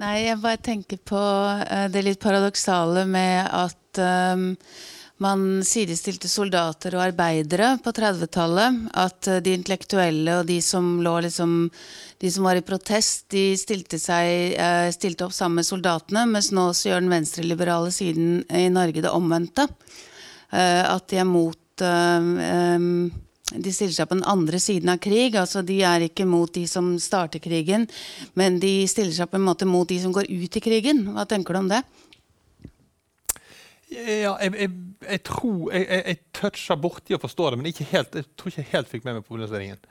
Nei, 0.00 0.14
jeg 0.24 0.40
bare 0.40 0.60
tenker 0.64 1.00
på 1.04 1.20
eh, 1.66 1.86
det 1.92 2.06
litt 2.06 2.22
paradoksale 2.22 3.04
med 3.08 3.44
at 3.52 4.00
um, 4.00 4.46
man 5.20 5.42
sidestilte 5.66 6.30
soldater 6.32 6.94
og 6.96 7.02
arbeidere 7.10 7.74
på 7.84 7.92
30-tallet. 7.98 8.78
At 8.96 9.28
eh, 9.28 9.42
de 9.44 9.52
intellektuelle 9.58 10.38
og 10.40 10.48
de 10.48 10.56
som 10.64 10.88
liksom 11.04 11.68
De 12.20 12.30
som 12.32 12.44
var 12.44 12.56
i 12.56 12.64
protest, 12.64 13.26
de 13.32 13.56
stilte, 13.60 14.00
seg, 14.00 14.56
eh, 14.56 14.88
stilte 14.92 15.24
opp 15.28 15.36
sammen 15.36 15.60
med 15.60 15.68
soldatene, 15.68 16.24
mens 16.28 16.50
nå 16.52 16.70
så 16.72 16.90
gjør 16.90 17.04
den 17.04 17.12
venstreliberale 17.12 17.92
siden 17.92 18.44
i 18.48 18.68
Norge 18.72 19.04
det 19.04 19.12
omvendte. 19.12 19.68
At 20.50 21.04
de 21.12 21.20
er 21.22 21.28
mot 21.28 21.82
um, 21.86 23.06
de 23.50 23.72
stiller 23.74 23.94
seg 23.94 24.08
på 24.10 24.18
den 24.18 24.26
andre 24.30 24.60
siden 24.62 24.92
av 24.92 25.00
krig. 25.02 25.36
altså 25.36 25.62
De 25.66 25.80
er 25.86 26.06
ikke 26.06 26.26
mot 26.28 26.52
de 26.54 26.66
som 26.70 26.92
starter 27.02 27.42
krigen, 27.42 27.88
men 28.38 28.60
de 28.62 28.86
stiller 28.90 29.14
seg 29.16 29.30
på 29.30 29.40
en 29.40 29.46
måte 29.48 29.66
mot 29.66 29.88
de 29.88 29.98
som 30.02 30.14
går 30.14 30.30
ut 30.30 30.56
i 30.56 30.62
krigen. 30.62 31.06
Hva 31.14 31.26
tenker 31.28 31.56
du 31.56 31.62
om 31.64 31.72
det? 31.72 31.82
Ja, 33.90 34.36
jeg, 34.38 34.54
jeg, 34.54 34.70
jeg 35.02 35.20
tror 35.26 35.72
Jeg, 35.74 35.86
jeg, 35.88 36.02
jeg 36.06 36.18
toucha 36.38 36.76
borti 36.78 37.16
å 37.16 37.18
forstå 37.18 37.48
det, 37.50 37.58
men 37.58 37.72
helt, 37.90 38.14
jeg 38.14 38.28
tror 38.38 38.52
ikke 38.52 38.62
jeg 38.62 38.72
helt 38.76 38.92
fikk 38.92 39.08
med 39.08 39.18
meg 39.18 39.26
problemstillingen. 39.26 39.82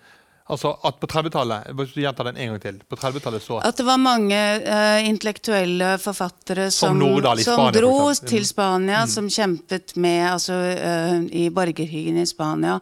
Altså 0.49 0.71
at 0.83 0.97
På 0.99 1.07
30-tallet 1.07 1.67
jeg 1.69 1.77
vil 1.77 2.03
gjenta 2.03 2.25
den 2.25 2.37
en 2.41 2.51
gang 2.53 2.61
til, 2.63 2.79
på 2.89 2.97
30-tallet 2.97 3.43
så 3.43 3.59
At 3.65 3.77
det 3.77 3.85
var 3.85 3.99
mange 4.01 4.39
uh, 4.65 4.99
intellektuelle 5.05 5.91
forfattere 6.01 6.69
Som 6.71 6.95
som, 6.95 6.99
Nordahl 7.03 7.43
som 7.45 7.59
Spania, 7.59 7.81
dro 7.81 8.13
til 8.33 8.45
Spania, 8.49 9.03
Mm. 9.05 9.11
som 9.13 9.29
kjempet 9.29 9.95
med 9.95 10.31
altså, 10.31 10.53
uh, 10.53 11.21
i 11.31 11.49
borgerkrigen 11.53 12.17
i 12.17 12.25
Spania. 12.25 12.79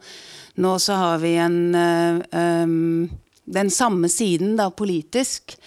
Nå 0.56 0.80
så 0.80 0.94
har 0.98 1.18
vi 1.22 1.36
en 1.38 1.76
uh, 1.76 2.40
um, 2.64 3.10
Den 3.46 3.70
samme 3.72 4.10
siden, 4.10 4.56
da, 4.58 4.70
politisk, 4.70 5.58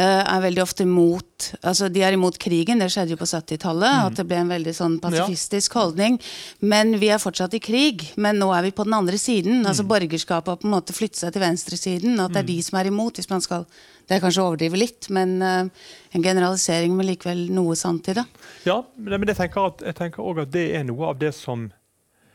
er 0.00 0.40
veldig 0.42 0.62
ofte 0.64 0.82
imot 0.82 1.20
Altså, 1.62 1.88
de 1.92 2.00
er 2.02 2.14
imot 2.16 2.36
krigen, 2.40 2.78
det 2.80 2.86
skjedde 2.90 3.12
jo 3.14 3.18
på 3.20 3.26
70-tallet. 3.28 3.90
Mm. 3.94 4.06
At 4.08 4.16
det 4.16 4.24
ble 4.30 4.38
en 4.40 4.50
veldig 4.50 4.72
sånn 4.74 4.94
pasifistisk 5.02 5.74
holdning. 5.76 6.16
Men 6.64 6.94
vi 7.02 7.10
er 7.12 7.20
fortsatt 7.20 7.54
i 7.58 7.60
krig. 7.62 8.06
Men 8.16 8.38
nå 8.40 8.48
er 8.56 8.64
vi 8.64 8.72
på 8.74 8.86
den 8.86 8.96
andre 8.96 9.18
siden. 9.20 9.60
Altså 9.66 9.84
Borgerskapet 9.86 10.50
har 10.54 10.60
på 10.62 10.68
en 10.68 10.74
måte 10.76 10.96
flyttet 10.96 11.20
seg 11.20 11.34
til 11.34 11.44
venstresiden. 11.44 12.16
At 12.22 12.32
det 12.32 12.40
er 12.40 12.46
Mm. 12.46 12.52
de 12.54 12.62
som 12.62 12.78
er 12.78 12.86
imot. 12.90 13.14
hvis 13.20 13.30
man 13.30 13.40
skal 13.44 13.66
Det 14.08 14.16
er 14.16 14.20
kanskje 14.20 14.42
å 14.42 14.48
overdrive 14.52 14.76
litt, 14.76 15.08
men 15.10 15.40
uh, 15.40 15.68
en 16.12 16.22
generalisering 16.22 16.92
med 16.96 17.06
likevel 17.06 17.46
noe 17.50 17.74
sant 17.74 18.08
i 18.08 18.12
det. 18.12 18.24
Ja, 18.66 18.82
men 18.98 19.20
men 19.20 19.28
jeg 19.28 19.36
tenker 19.36 19.66
at, 19.66 19.80
jeg 19.80 19.94
tenker 19.94 20.20
også 20.22 20.42
at 20.42 20.50
det 20.52 20.74
er 20.76 20.84
noe 20.84 21.06
av 21.08 21.18
det 21.18 21.34
som, 21.34 21.72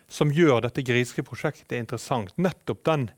som 0.10 0.32
gjør 0.32 0.62
dette 0.66 0.82
griske 0.82 1.22
prosjektet 1.22 1.78
interessant. 1.78 2.34
Nettopp 2.38 2.84
den 2.86 3.10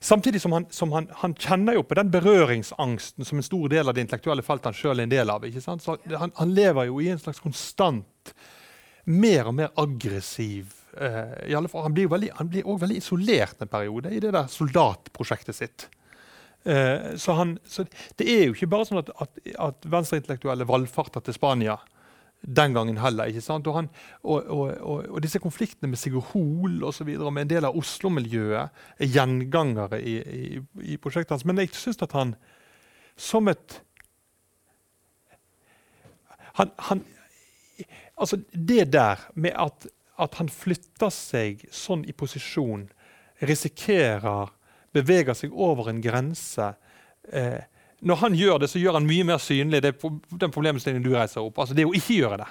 Samtidig 0.00 0.40
som, 0.42 0.52
han, 0.56 0.66
som 0.70 0.92
han, 0.92 1.08
han 1.22 1.34
kjenner 1.34 1.76
jo 1.78 1.84
på 1.86 1.98
den 1.98 2.10
berøringsangsten 2.12 3.26
som 3.28 3.40
en 3.40 3.46
stor 3.46 3.72
del 3.72 3.88
av 3.88 3.96
det 3.96 4.06
intellektuelle 4.06 4.44
feltet 4.46 4.70
han 4.70 4.78
sjøl 4.78 5.00
er 5.00 5.08
en 5.08 5.14
del 5.14 5.32
av. 5.32 5.46
Så 5.60 5.96
han, 6.18 6.34
han 6.38 6.54
lever 6.54 6.88
jo 6.90 7.00
i 7.02 7.10
en 7.12 7.20
slags 7.22 7.42
konstant, 7.42 8.34
mer 9.04 9.50
og 9.50 9.58
mer 9.58 9.74
aggressiv 9.82 10.78
Eh, 10.92 11.68
fall, 11.68 11.82
han 11.82 11.94
blir 11.94 12.04
jo 12.04 12.12
veldig, 12.76 12.96
isolert 12.96 13.62
en 13.62 13.70
periode 13.70 14.12
i 14.12 14.20
det 14.20 14.32
der 14.34 14.50
soldatprosjektet 14.52 15.56
sitt. 15.56 15.86
Eh, 16.64 17.14
så, 17.16 17.36
så 17.64 17.86
det 18.20 18.28
er 18.28 18.44
jo 18.46 18.56
ikke 18.56 18.68
bare 18.74 18.86
sånn 18.86 19.00
at, 19.00 19.08
at, 19.24 19.40
at 19.70 19.88
venstreintellektuelle 19.88 20.68
valfarter 20.68 21.24
til 21.24 21.36
Spania 21.36 21.78
den 22.42 22.74
gangen 22.74 22.98
heller. 22.98 23.30
ikke 23.30 23.40
sant? 23.44 23.66
Og, 23.66 23.76
han, 23.76 23.88
og, 24.22 24.48
og, 24.50 25.06
og 25.08 25.22
disse 25.22 25.38
konfliktene 25.42 25.90
med 25.90 26.00
Sigurd 26.00 26.32
Hoel 26.32 26.82
og, 26.82 26.94
så 26.94 27.06
videre, 27.06 27.30
med 27.30 27.46
en 27.46 27.52
del 27.54 27.68
av 27.68 27.78
Oslo-miljøet 27.78 28.84
er 28.98 29.12
gjengangere 29.14 30.02
i, 30.02 30.16
i, 30.18 30.62
i 30.94 30.98
prosjektet 30.98 31.36
hans. 31.36 31.46
Men 31.48 31.62
jeg 31.62 31.74
syns 31.76 32.02
at 32.02 32.16
han 32.18 32.36
som 33.16 33.48
et 33.52 33.80
han, 36.52 36.68
han, 36.84 37.04
altså 38.20 38.36
Det 38.52 38.92
der 38.92 39.20
med 39.34 39.54
at, 39.56 39.86
at 40.20 40.34
han 40.36 40.50
flytter 40.52 41.08
seg 41.08 41.62
sånn 41.72 42.04
i 42.04 42.12
posisjon, 42.12 42.90
risikerer 43.40 44.50
beveger 44.92 45.36
seg 45.36 45.54
over 45.56 45.88
en 45.90 46.02
grense 46.04 46.72
eh, 47.32 47.64
Når 48.02 48.16
han 48.18 48.34
gjør 48.34 48.58
det, 48.62 48.68
så 48.70 48.78
gjør 48.82 48.94
han 48.98 49.06
mye 49.06 49.24
mer 49.26 49.38
synlig 49.42 49.82
det, 49.84 49.92
den 50.40 50.54
problemstillingen 50.54 51.06
du 51.06 51.12
reiser 51.14 51.44
opp. 51.44 51.58
Altså 51.62 51.74
det 51.78 51.84
å 51.86 51.94
ikke 51.94 52.18
gjøre 52.18 52.38
det. 52.42 52.50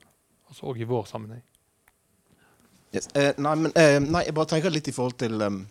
altså 0.54 0.70
òg 0.70 0.82
i 0.82 0.88
vår 0.88 1.08
sammenheng. 1.10 1.44
Yes. 2.94 3.08
Eh, 3.18 3.32
nei, 3.42 3.56
men, 3.58 3.72
eh, 3.76 3.98
nei, 4.00 4.26
jeg 4.28 4.36
bare 4.38 4.52
tenker 4.52 4.74
litt 4.74 4.88
i 4.88 4.94
forhold 4.94 5.18
til 5.18 5.42
um, 5.42 5.64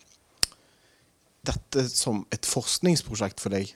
dette 1.47 1.87
som 1.91 2.25
et 2.35 2.47
forskningsprosjekt 2.49 3.43
for 3.43 3.55
deg. 3.55 3.71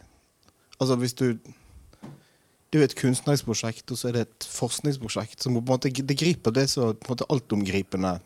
Altså 0.80 0.98
hvis 1.00 1.14
du 1.16 1.28
Det 2.66 2.80
er 2.80 2.82
jo 2.82 2.88
et 2.90 2.98
kunstnerisk 2.98 3.46
prosjekt, 3.46 3.90
og 3.94 3.96
så 3.96 4.08
er 4.08 4.12
det 4.16 4.22
et 4.26 4.46
forskningsprosjekt. 4.50 5.42
som 5.42 5.54
på 5.54 5.60
en 5.62 5.64
måte, 5.70 5.90
Det 5.90 6.18
griper 6.18 6.50
det 6.52 6.68
som 6.70 6.94
på 6.94 7.06
en 7.06 7.14
måte 7.14 7.30
altomgripende 7.30 8.18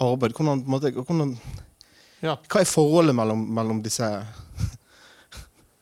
arbeid. 0.00 0.32
Hvordan, 0.32 0.64
på 0.64 0.66
en 0.66 0.72
måte, 0.72 0.90
hvordan, 0.90 1.38
ja. 2.22 2.36
Hva 2.48 2.60
er 2.60 2.64
forholdet 2.64 3.14
mellom, 3.14 3.44
mellom 3.54 3.82
disse 3.82 4.08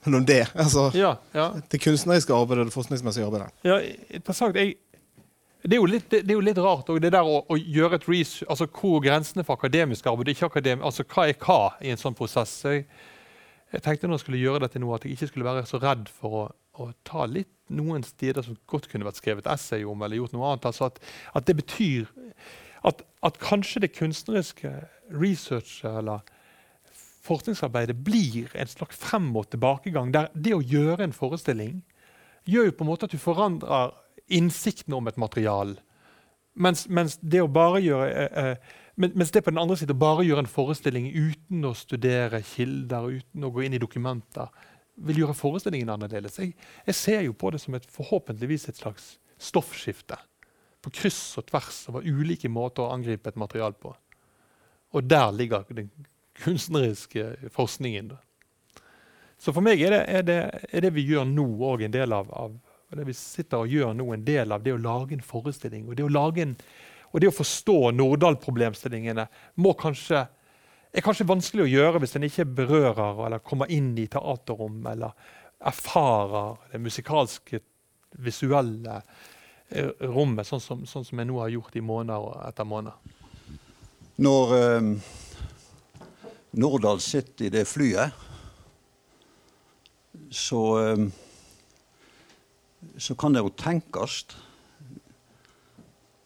mellom 0.05 0.27
det? 0.27 0.47
Altså, 0.55 0.91
ja, 0.95 1.15
ja. 1.33 1.51
Det 1.71 1.81
kunstneriske 1.81 2.35
arbeidet 2.35 2.67
og 2.67 2.71
det 2.71 2.75
forskningsmessige 2.75 3.27
arbeidet. 3.27 3.55
Ja, 3.65 3.79
interessant. 4.11 4.57
Jeg, 4.57 4.77
det 5.63 5.75
er 5.75 5.81
jo 5.81 5.89
litt, 5.89 6.07
det, 6.11 6.23
det 6.27 6.35
er 6.35 6.39
jo 6.39 6.45
litt 6.45 6.61
rart 6.63 6.91
det 7.03 7.11
der 7.15 7.27
å, 7.27 7.41
å, 7.49 7.57
gjøre 7.57 7.99
et 7.99 8.09
research, 8.09 8.47
altså 8.51 8.69
Hvor 8.71 9.01
grensene 9.03 9.45
for 9.45 9.59
akademisk 9.59 10.07
arbeid 10.07 10.35
ikke 10.35 10.51
akademi, 10.51 10.85
altså 10.85 11.07
Hva 11.09 11.27
er 11.27 11.39
hva 11.43 11.61
i 11.81 11.91
en 11.91 12.01
sånn 12.01 12.17
prosess? 12.19 12.53
Jeg, 12.65 12.85
jeg 13.73 13.83
tenkte 13.83 14.07
når 14.07 14.21
jeg 14.21 14.25
skulle 14.27 14.43
gjøre 14.45 14.63
dette 14.67 14.83
nå, 14.83 14.93
at 14.95 15.05
jeg 15.05 15.17
ikke 15.17 15.31
skulle 15.33 15.49
være 15.49 15.67
så 15.67 15.81
redd 15.83 16.07
for 16.13 16.39
å, 16.39 16.45
å 16.85 16.91
ta 17.09 17.27
litt 17.27 17.51
noen 17.73 18.05
steder 18.07 18.47
som 18.47 18.59
godt 18.71 18.87
kunne 18.93 19.09
vært 19.09 19.19
skrevet 19.19 19.49
essay 19.51 19.83
om, 19.89 20.05
eller 20.05 20.21
gjort 20.21 20.37
noe 20.37 20.53
annet. 20.53 20.69
altså 20.71 20.91
At, 20.91 21.01
at 21.35 21.49
det 21.49 21.57
betyr 21.59 22.07
at, 22.87 23.03
at, 23.27 23.41
kanskje 23.43 23.83
det 23.83 23.95
kunstneriske 23.97 24.71
researchet 25.11 25.99
eller 25.99 26.23
forskningsarbeidet 27.27 27.97
blir 28.07 28.53
en 28.55 28.71
slags 28.71 29.01
frem- 29.03 29.35
og 29.35 29.49
tilbakegang. 29.51 30.13
Der 30.15 30.31
det 30.35 30.55
å 30.55 30.63
gjøre 30.63 31.09
en 31.09 31.17
forestilling 31.17 31.81
gjør 32.47 32.69
jo 32.69 32.77
på 32.79 32.87
en 32.87 32.93
måte 32.93 33.09
at 33.09 33.15
du 33.15 33.19
forandrer 33.19 33.97
innsikten 34.27 34.95
om 34.95 35.07
et 35.09 35.17
material. 35.21 35.77
Mens, 36.57 36.87
mens, 36.89 37.19
det 37.21 37.43
å 37.45 37.53
bare 37.53 37.83
gjøre 37.85 38.11
eh, 38.27 38.51
eh 38.51 38.83
mens 38.97 39.29
det 39.31 39.43
på 39.45 39.53
den 39.53 39.61
andre 39.61 39.77
siden 39.77 39.93
å 39.93 40.01
bare 40.01 40.25
gjøre 40.25 40.47
en 40.47 40.49
forestilling 40.49 41.11
uten 41.13 41.67
å 41.69 41.75
studere 41.77 42.41
kilder 42.41 43.11
uten 43.19 43.45
å 43.45 43.51
gå 43.53 43.67
inn 43.67 43.75
i 43.77 43.81
dokumenter, 43.83 44.49
vil 45.05 45.21
gjøre 45.21 45.37
forestillingen 45.37 45.91
annerledes. 45.93 46.39
Jeg, 46.41 46.55
jeg 46.87 46.97
ser 46.97 47.27
jo 47.27 47.35
på 47.37 47.51
det 47.53 47.61
som 47.61 47.77
et 47.77 47.85
forhåpentligvis 47.93 48.71
et 48.71 48.81
slags 48.81 49.19
stoffskifte. 49.37 50.17
På 50.81 50.93
kryss 50.95 51.37
og 51.37 51.45
tvers 51.51 51.83
over 51.91 52.09
ulike 52.09 52.49
måter 52.49 52.87
å 52.87 52.95
angripe 52.95 53.29
et 53.29 53.37
material 53.37 53.77
på. 53.77 53.93
Og 54.97 55.05
der 55.05 55.29
ligger 55.37 55.69
den 55.69 55.91
kunstneriske 56.41 57.51
forskningen. 57.53 58.15
Så 59.37 59.53
for 59.53 59.65
meg 59.65 59.83
er 59.85 59.93
det, 59.93 60.03
er 60.09 60.25
det, 60.25 60.41
er 60.73 60.87
det 60.87 60.95
vi 60.97 61.05
gjør 61.11 61.29
nå, 61.29 61.51
òg 61.69 61.85
en 61.85 61.93
del 61.93 62.17
av, 62.17 62.33
av 62.33 62.57
og 62.91 62.99
det 62.99 63.07
vi 63.09 63.15
sitter 63.19 63.65
og 63.65 63.73
gjør 63.73 63.95
nå, 63.99 64.07
en 64.15 64.27
del 64.27 64.55
av 64.55 64.63
det 64.63 64.75
å 64.77 64.81
lage 64.81 65.17
en 65.17 65.25
forestilling. 65.25 65.89
Og 65.89 65.99
det 65.99 66.07
å, 66.07 66.11
en, 66.43 66.55
og 67.11 67.23
det 67.23 67.31
å 67.31 67.35
forstå 67.35 67.79
Nordahl-problemstillingene 67.99 69.27
kanskje, 69.81 70.23
er 70.95 71.05
kanskje 71.05 71.27
vanskelig 71.29 71.67
å 71.67 71.73
gjøre 71.73 72.03
hvis 72.03 72.17
en 72.17 72.29
ikke 72.29 72.47
berører 72.61 73.25
eller 73.27 73.43
kommer 73.45 73.73
inn 73.75 73.91
i 73.99 74.07
teaterrom 74.11 74.87
eller 74.93 75.17
erfarer 75.67 76.55
det 76.71 76.81
musikalske, 76.85 77.61
visuelle 78.23 79.01
eh, 79.69 79.91
rommet, 80.07 80.47
sånn 80.47 80.63
som, 80.63 80.87
sånn 80.87 81.05
som, 81.05 81.19
jeg 81.19 81.29
nå 81.29 81.41
har 81.43 81.53
gjort 81.53 81.77
i 81.77 81.85
måneder 81.85 82.47
etter 82.47 82.69
måneder. 82.69 83.19
Når 84.23 84.57
eh, 84.61 84.91
Nordahl 86.63 87.03
sitter 87.05 87.49
i 87.49 87.55
det 87.59 87.67
flyet, 87.69 88.25
så 90.31 90.63
eh, 90.81 91.07
så 92.99 93.15
kan 93.19 93.35
det 93.35 93.45
jo 93.45 93.53
tenkes 93.59 94.25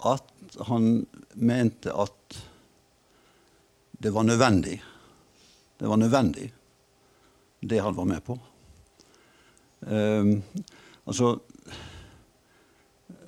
at 0.06 0.56
han 0.68 1.06
mente 1.34 1.92
at 1.92 2.38
det 4.00 4.12
var 4.14 4.24
nødvendig. 4.24 4.78
Det 5.78 5.88
var 5.88 5.96
nødvendig, 5.96 6.52
det 7.60 7.78
han 7.78 7.94
var 7.94 8.04
med 8.04 8.24
på. 8.24 8.38
Um, 9.80 10.42
altså 11.04 11.38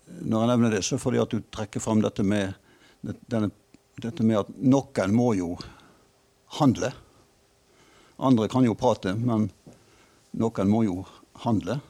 Når 0.06 0.40
jeg 0.40 0.48
nevner 0.48 0.70
det, 0.70 0.82
så 0.84 0.98
fordi 1.00 1.18
at 1.18 1.32
du 1.32 1.40
trekker 1.50 1.80
fram 1.80 2.02
dette 2.04 2.22
med, 2.22 2.52
denne, 3.00 3.48
dette 3.96 4.22
med 4.22 4.42
at 4.42 4.50
noen 4.60 5.14
må 5.16 5.32
jo 5.34 5.54
handle. 6.60 6.92
Andre 8.20 8.48
kan 8.52 8.64
jo 8.68 8.76
prate, 8.78 9.14
men 9.16 9.48
noen 10.36 10.70
må 10.70 10.84
jo 10.84 11.00
handle. 11.42 11.80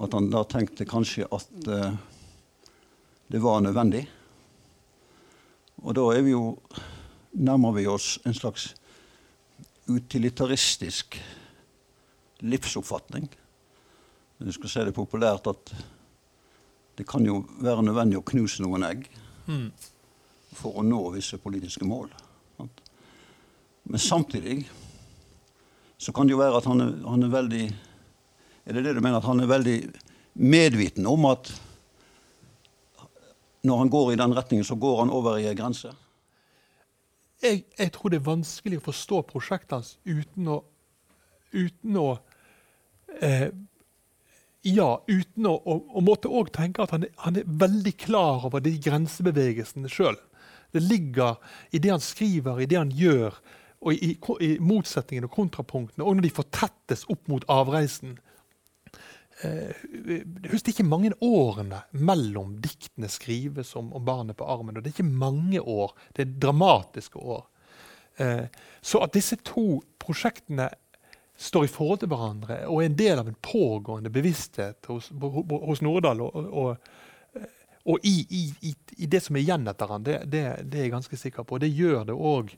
At 0.00 0.14
han 0.16 0.30
da 0.32 0.44
tenkte 0.48 0.88
kanskje 0.88 1.28
at 1.28 1.68
eh, 1.68 1.92
det 3.32 3.40
var 3.42 3.60
nødvendig. 3.60 4.06
Og 5.82 5.94
da 5.96 6.06
er 6.14 6.24
vi 6.24 6.32
jo 6.32 6.56
nærmer 7.32 7.72
vi 7.76 7.86
oss 7.88 8.18
en 8.24 8.34
slags 8.34 8.74
utilitaristisk 9.88 11.16
livsoppfatning. 12.40 13.28
Du 14.38 14.52
skal 14.52 14.70
si 14.70 14.84
det 14.86 14.94
populært 14.96 15.46
at 15.50 15.72
det 16.98 17.06
kan 17.08 17.24
jo 17.26 17.42
være 17.62 17.84
nødvendig 17.86 18.18
å 18.18 18.26
knuse 18.26 18.62
noen 18.64 18.84
egg 18.86 19.06
mm. 19.46 19.68
for 20.58 20.80
å 20.80 20.84
nå 20.86 21.00
visse 21.14 21.40
politiske 21.40 21.86
mål. 21.88 22.10
Men 23.82 23.98
samtidig 23.98 24.60
så 25.98 26.12
kan 26.12 26.26
det 26.26 26.34
jo 26.34 26.42
være 26.42 26.58
at 26.58 26.68
han 26.68 26.82
er, 26.84 26.92
han 27.06 27.24
er 27.26 27.32
veldig 27.32 27.64
er 28.64 28.76
det 28.76 28.84
det 28.86 28.94
du 28.94 29.00
mener, 29.02 29.18
at 29.18 29.26
han 29.26 29.42
er 29.42 29.50
veldig 29.50 29.76
medviten 30.38 31.06
om 31.10 31.26
at 31.30 31.50
når 33.62 33.78
han 33.78 33.90
går 33.90 34.12
i 34.12 34.18
den 34.18 34.34
retningen, 34.34 34.66
så 34.66 34.76
går 34.78 35.04
han 35.04 35.12
over 35.14 35.38
i 35.38 35.46
ei 35.50 35.56
grense? 35.58 35.92
Jeg, 37.42 37.64
jeg, 37.78 37.90
tror 37.94 38.10
det 38.10 38.20
er 38.20 38.26
vanskelig 38.26 38.78
å 38.78 38.86
forstå 38.86 39.20
prosjektet 39.30 39.74
hans 39.74 39.92
uten 40.06 40.50
å, 40.50 40.60
uten 41.54 41.98
å 41.98 42.08
eh, 43.18 43.50
Ja, 44.62 45.00
uten 45.10 45.46
å, 45.50 45.56
å, 45.58 45.74
å 45.98 46.00
måtte 46.06 46.30
òg 46.30 46.52
tenke 46.54 46.84
at 46.84 46.92
han 46.94 47.08
han 47.24 47.40
er, 47.40 47.46
veldig 47.46 47.96
klar 47.98 48.46
over 48.46 48.62
de 48.62 48.76
grensebevegelsene 48.78 49.90
sjøl. 49.90 50.14
Det 50.70 50.84
ligger 50.84 51.40
i 51.74 51.80
det 51.82 51.90
han 51.90 52.02
skriver, 52.02 52.60
i 52.62 52.68
det 52.70 52.78
han 52.78 52.92
gjør, 52.94 53.34
og 53.82 53.98
i, 53.98 54.12
i 54.46 54.52
motsetningene 54.62 55.26
og 55.26 55.34
kontrapunktene, 55.34 56.06
og 56.06 56.14
når 56.14 56.28
de 56.28 56.36
fortettes 56.36 57.02
opp 57.10 57.26
mot 57.26 57.42
avreisen 57.50 58.14
Husk, 59.42 60.64
det 60.64 60.68
er 60.68 60.74
ikke 60.74 60.86
mange 60.86 61.12
årene 61.24 61.82
mellom 61.98 62.56
diktene 62.62 63.08
skrives 63.10 63.74
om, 63.78 63.92
om, 63.92 64.04
barnet 64.04 64.38
på 64.38 64.46
armen. 64.46 64.76
og 64.76 64.84
Det 64.84 64.92
er 64.92 64.96
ikke 64.96 65.18
mange 65.24 65.60
år. 65.60 65.94
Det 66.14 66.26
er 66.26 66.36
dramatiske 66.44 67.18
år. 67.18 67.46
Eh, 68.16 68.44
så 68.80 69.02
at 69.02 69.14
disse 69.16 69.38
to 69.44 69.82
prosjektene 70.02 70.68
står 71.36 71.64
i 71.64 71.72
forhold 71.72 72.02
til 72.02 72.10
hverandre 72.12 72.58
og 72.68 72.82
er 72.82 72.90
en 72.90 72.98
del 72.98 73.18
av 73.18 73.28
en 73.28 73.38
pågående 73.40 74.12
bevissthet 74.12 74.86
hos, 74.86 75.08
hos 75.10 75.80
Nordahl 75.82 76.20
og, 76.22 76.36
og, 76.36 76.76
og 77.88 78.04
i, 78.06 78.14
i, 78.30 78.74
i, 78.98 79.06
det 79.10 79.22
som 79.24 79.36
er 79.36 79.42
igjen 79.46 79.66
etter 79.70 79.90
han, 79.90 80.04
det, 80.06 80.20
det, 80.30 80.44
det, 80.62 80.78
er 80.78 80.86
jeg 80.86 80.94
ganske 80.94 81.18
sikker 81.18 81.46
på. 81.46 81.56
Og 81.56 81.64
Det 81.64 81.72
gjør 81.72 82.04
det 82.06 82.14
òg 82.14 82.52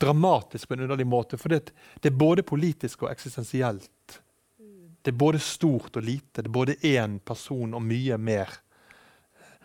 dramatisk 0.00 0.68
på 0.68 0.74
en 0.74 0.86
underlig 0.86 1.06
måte. 1.06 1.38
For 1.38 1.52
det, 1.52 1.74
det 2.00 2.10
er 2.10 2.18
både 2.18 2.42
politisk 2.42 3.04
og 3.04 3.12
eksistensielt 3.12 3.90
det 5.02 5.12
er 5.12 5.16
både 5.16 5.38
stort 5.40 5.96
og 5.96 6.04
lite. 6.04 6.42
Det 6.42 6.48
er 6.48 6.52
både 6.52 6.76
én 6.84 7.18
person 7.24 7.74
og 7.74 7.82
mye 7.82 8.18
mer. 8.20 8.52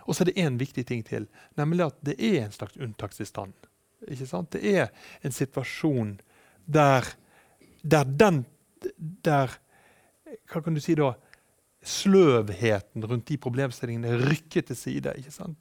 Og 0.06 0.16
så 0.16 0.24
er 0.24 0.32
det 0.32 0.41
én 0.41 0.60
viktig 0.60 0.86
ting 0.88 1.03
til, 1.06 1.28
nemlig 1.57 1.88
at 1.88 1.98
det 2.06 2.16
er 2.22 2.45
en 2.45 2.53
slags 2.53 2.78
unntakstilstand. 2.78 3.53
Det 4.06 4.62
er 4.62 4.91
en 5.24 5.34
situasjon 5.34 6.20
der, 6.66 7.07
der 7.82 8.03
den 8.03 8.45
Der 9.26 9.49
Hva 10.52 10.62
kan 10.62 10.76
du 10.76 10.82
si 10.84 10.94
da? 10.94 11.16
Sløvheten 11.86 13.06
rundt 13.06 13.28
de 13.30 13.38
problemstillingene 13.38 14.18
rykker 14.20 14.62
til 14.68 14.78
side. 14.78 15.14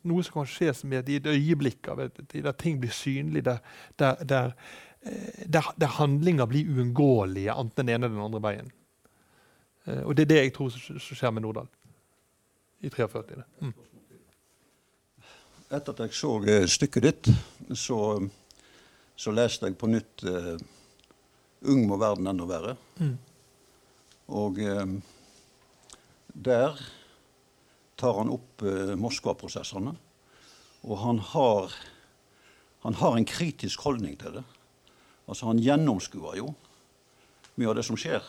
Noe 0.05 0.25
som 0.25 0.35
kan 0.35 0.49
skje 0.49 0.75
som 0.77 0.93
i 0.93 0.99
et, 0.99 1.27
øyeblikk 1.27 1.89
av 1.89 2.01
et, 2.01 2.21
der 2.33 2.53
ting 2.53 2.81
blir 2.81 2.93
synlig, 2.93 3.45
der, 3.45 3.61
der, 4.01 4.25
der, 4.25 4.53
eh, 5.05 5.45
der 5.49 5.97
handlinger 5.97 6.49
blir 6.49 6.69
uunngåelige, 6.69 7.53
enten 7.53 7.87
den 7.87 7.95
ene 7.95 8.07
eller 8.07 8.17
den 8.17 8.25
andre 8.25 8.43
veien. 8.45 8.73
Eh, 9.85 10.03
og 10.05 10.17
det 10.17 10.25
er 10.25 10.31
det 10.33 10.41
jeg 10.41 10.55
tror 10.57 10.71
som 10.73 11.01
skjer 11.01 11.35
med 11.35 11.45
Nordahl 11.45 11.69
i 12.85 12.91
43. 12.93 13.23
det. 13.35 13.45
Mm. 13.61 13.75
Etter 15.75 15.93
at 15.93 16.03
jeg 16.05 16.17
så 16.17 16.33
eh, 16.49 16.67
stykket 16.71 17.07
ditt, 17.07 17.31
så, 17.77 17.99
så 19.17 19.35
leste 19.35 19.69
jeg 19.69 19.79
på 19.81 19.91
nytt 19.91 20.25
uh, 20.29 20.57
'Ung 21.65 21.87
må 21.89 21.97
verden 21.97 22.29
enda 22.29 22.45
verre'. 22.45 22.77
Mm. 23.01 23.17
Og 24.29 24.59
um, 24.59 24.99
der 26.29 26.77
tar 27.97 28.19
han 28.19 28.33
opp 28.33 28.63
uh, 28.63 28.93
Moskva-prosessene. 29.01 29.95
Og 30.85 30.99
han 31.01 31.19
har, 31.19 31.73
han 32.85 32.95
har 33.01 33.17
en 33.17 33.25
kritisk 33.25 33.81
holdning 33.81 34.19
til 34.21 34.37
det. 34.37 34.45
Altså 35.25 35.47
Han 35.47 35.59
gjennomskuer 35.59 36.37
jo 36.37 36.53
mye 37.57 37.71
av 37.71 37.79
det 37.79 37.87
som 37.89 37.97
skjer. 37.97 38.21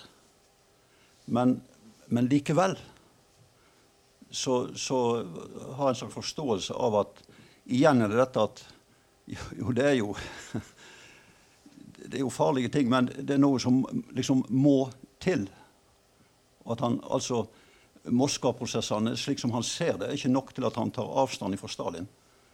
Men, 1.26 1.58
men 2.08 2.30
likevel 2.30 2.78
så, 4.30 4.68
så 4.76 5.00
har 5.76 5.90
jeg 5.90 5.94
en 5.94 6.00
sånn 6.04 6.14
forståelse 6.14 6.76
av 6.76 6.98
at 7.02 7.22
igjen 7.66 8.04
er 8.04 8.12
det 8.12 8.20
dette 8.20 8.44
at 8.44 8.64
jo, 9.32 9.42
jo, 9.58 9.76
det 9.76 9.86
er 9.90 10.00
jo 10.02 10.16
Det 12.06 12.20
er 12.20 12.22
jo 12.22 12.30
farlige 12.30 12.70
ting, 12.70 12.86
men 12.86 13.08
det 13.10 13.34
er 13.34 13.40
noe 13.42 13.58
som 13.58 13.80
liksom 14.14 14.44
må 14.54 14.92
til. 15.18 15.48
At 16.70 16.84
han 16.86 17.00
altså 17.02 17.48
Moskva-prosessene, 18.14 19.16
slik 19.18 19.42
som 19.42 19.56
han 19.56 19.66
ser 19.66 19.96
det, 19.98 20.12
er 20.12 20.20
ikke 20.20 20.30
nok 20.30 20.52
til 20.54 20.68
at 20.68 20.78
han 20.78 20.92
tar 20.94 21.10
avstand 21.24 21.58
fra 21.58 21.70
Stalin. 21.74 22.06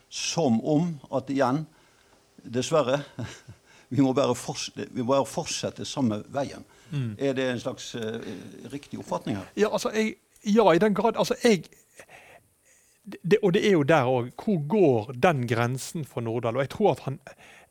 Som 0.08 0.62
om 0.64 0.94
at 1.12 1.28
igjen, 1.34 1.66
dessverre 2.48 3.02
Vi 3.92 4.00
må 4.00 4.14
bare, 4.16 4.32
forts 4.40 4.70
vi 4.72 5.02
må 5.04 5.10
bare 5.10 5.28
fortsette 5.28 5.84
samme 5.84 6.22
veien. 6.32 6.64
Mm. 6.92 7.16
Er 7.20 7.34
det 7.34 7.50
en 7.50 7.60
slags 7.60 7.96
uh, 7.96 8.20
riktig 8.74 9.00
oppfatning 9.00 9.38
her? 9.40 9.48
Ja, 9.58 9.72
altså, 9.72 9.92
jeg, 9.96 10.16
ja, 10.46 10.72
i 10.72 10.82
den 10.82 10.94
grad. 10.94 11.18
Altså, 11.18 11.36
jeg 11.44 11.64
det, 13.04 13.38
Og 13.44 13.54
det 13.54 13.68
er 13.68 13.72
jo 13.72 13.84
der 13.84 14.06
òg. 14.06 14.30
Hvor 14.38 14.68
går 14.68 15.12
den 15.24 15.48
grensen 15.48 16.06
for 16.06 16.22
Nordahl? 16.22 16.56
Og 16.56 16.62
jeg 16.62 16.70
tror 16.70 16.92
at 16.92 17.00
han 17.00 17.20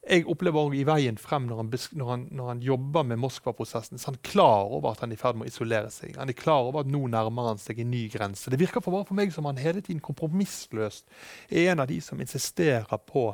jeg 0.09 0.25
opplever 0.33 0.65
også 0.65 0.79
i 0.81 0.85
veien 0.89 1.19
frem 1.21 1.45
når 1.47 1.59
han, 1.61 1.73
når 1.93 2.11
han, 2.11 2.23
når 2.33 2.47
han 2.49 2.63
jobber 2.65 3.05
med 3.05 3.21
Moskva-prosessen, 3.21 3.99
så 4.01 4.09
han 4.09 4.17
er 4.17 4.31
klar 4.31 4.71
over 4.73 4.95
at 4.95 5.03
han 5.05 5.13
er 5.13 5.19
i 5.19 5.21
ferd 5.21 5.37
med 5.37 5.47
å 5.47 5.53
isolere 5.53 5.91
seg. 5.93 6.17
Han 6.17 6.33
er 6.33 6.39
klar 6.39 6.71
over 6.71 6.81
at 6.83 6.91
nå 6.91 7.03
nærmer 7.13 7.51
han 7.51 7.61
seg 7.61 7.83
en 7.83 7.93
ny 7.93 8.07
grense. 8.13 8.51
Det 8.51 8.59
virker 8.61 8.81
for, 8.81 9.05
for 9.05 9.19
meg 9.19 9.35
som 9.35 9.47
han 9.47 9.61
hele 9.61 9.85
tiden 9.85 10.01
kompromissløst 10.05 11.05
er 11.51 11.75
en 11.75 11.85
av 11.85 11.91
de 11.93 12.01
som 12.05 12.21
insisterer 12.21 13.05
på 13.07 13.29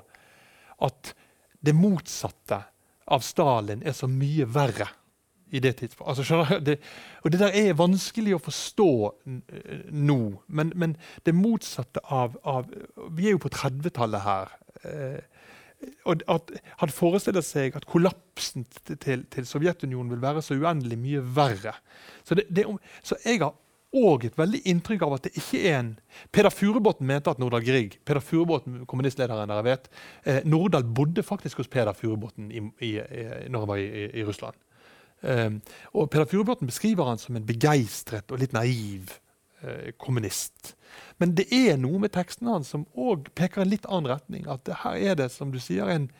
at 0.83 1.15
det 1.63 1.75
motsatte 1.77 2.61
av 3.15 3.23
Stalin 3.23 3.87
er 3.87 3.95
så 3.97 4.11
mye 4.11 4.49
verre 4.51 4.91
i 5.51 5.61
det 5.61 5.77
tidspunktet. 5.77 6.19
Altså, 6.19 6.61
det, 6.67 6.79
og 7.23 7.33
det 7.33 7.41
der 7.41 7.55
er 7.55 7.79
vanskelig 7.79 8.35
å 8.37 8.43
forstå 8.43 8.91
nå. 9.95 10.21
Men, 10.49 10.73
men, 10.75 10.97
det 11.27 11.35
motsatte 11.35 12.03
av, 12.03 12.39
av 12.45 12.71
Vi 13.17 13.29
er 13.29 13.37
jo 13.37 13.45
på 13.47 13.53
30-tallet 13.55 14.25
her. 14.27 14.57
Eh, 14.83 15.21
og 16.09 16.25
at 16.33 16.51
Han 16.81 16.93
forestiller 16.93 17.45
seg 17.45 17.77
at 17.77 17.87
kollapsen 17.87 18.65
til, 18.89 19.27
til, 19.31 19.47
Sovjetunionen 19.47 20.11
vil 20.15 20.23
være 20.23 20.43
så 20.43 20.57
uendelig 20.57 20.99
mye 20.99 21.23
verre. 21.37 21.77
Så, 22.25 22.35
det, 22.35 22.49
det, 22.51 22.67
så 23.05 23.19
jeg 23.25 23.43
har 23.45 23.55
òg 23.97 24.27
et 24.27 24.39
veldig 24.39 24.63
inntrykk 24.69 25.05
av 25.07 25.17
at 25.17 25.29
det 25.29 25.37
ikke 25.39 25.61
er 25.71 25.77
en 25.79 25.93
Peder 26.35 26.53
Furubotn 26.53 27.07
mente 27.07 27.33
at 27.33 27.39
Nordahl 27.41 27.65
Grieg 27.65 27.99
Peder 28.05 28.25
Furubotn, 28.25 28.83
kommunistlederen 28.89 29.49
dere 29.53 29.65
vet, 29.65 29.89
eh, 30.25 30.43
Nordahl 30.49 30.85
bodde 30.85 31.25
faktisk 31.25 31.63
hos 31.63 31.71
Peder 31.73 31.97
Furubotn 31.97 32.51
i, 32.51 32.65
i, 32.85 32.93
når 33.49 33.63
han 33.63 33.71
var 33.71 33.81
i, 33.81 34.09
i 34.21 34.25
Russland. 34.27 34.59
Um, 35.23 35.61
og 35.97 36.11
Peder 36.13 36.29
Furubotn 36.29 36.69
beskriver 36.69 37.09
han 37.09 37.19
som 37.19 37.39
en 37.39 37.47
begeistret 37.47 38.31
og 38.31 38.43
litt 38.43 38.53
naiv 38.55 39.15
uh, 39.65 39.93
kommunist. 39.99 40.75
Men 41.21 41.33
det 41.39 41.49
er 41.55 41.79
noe 41.81 42.01
med 42.03 42.13
teksten 42.15 42.51
hans 42.51 42.71
som 42.75 42.85
òg 42.93 43.31
peker 43.37 43.65
en 43.65 43.73
litt 43.73 43.89
annen 43.89 44.13
retning. 44.13 44.47
At 44.51 44.69
her 44.85 44.99
er 45.13 45.19
det, 45.23 45.31
som 45.33 45.53
du 45.55 45.59
sier, 45.63 45.89
en, 45.89 46.11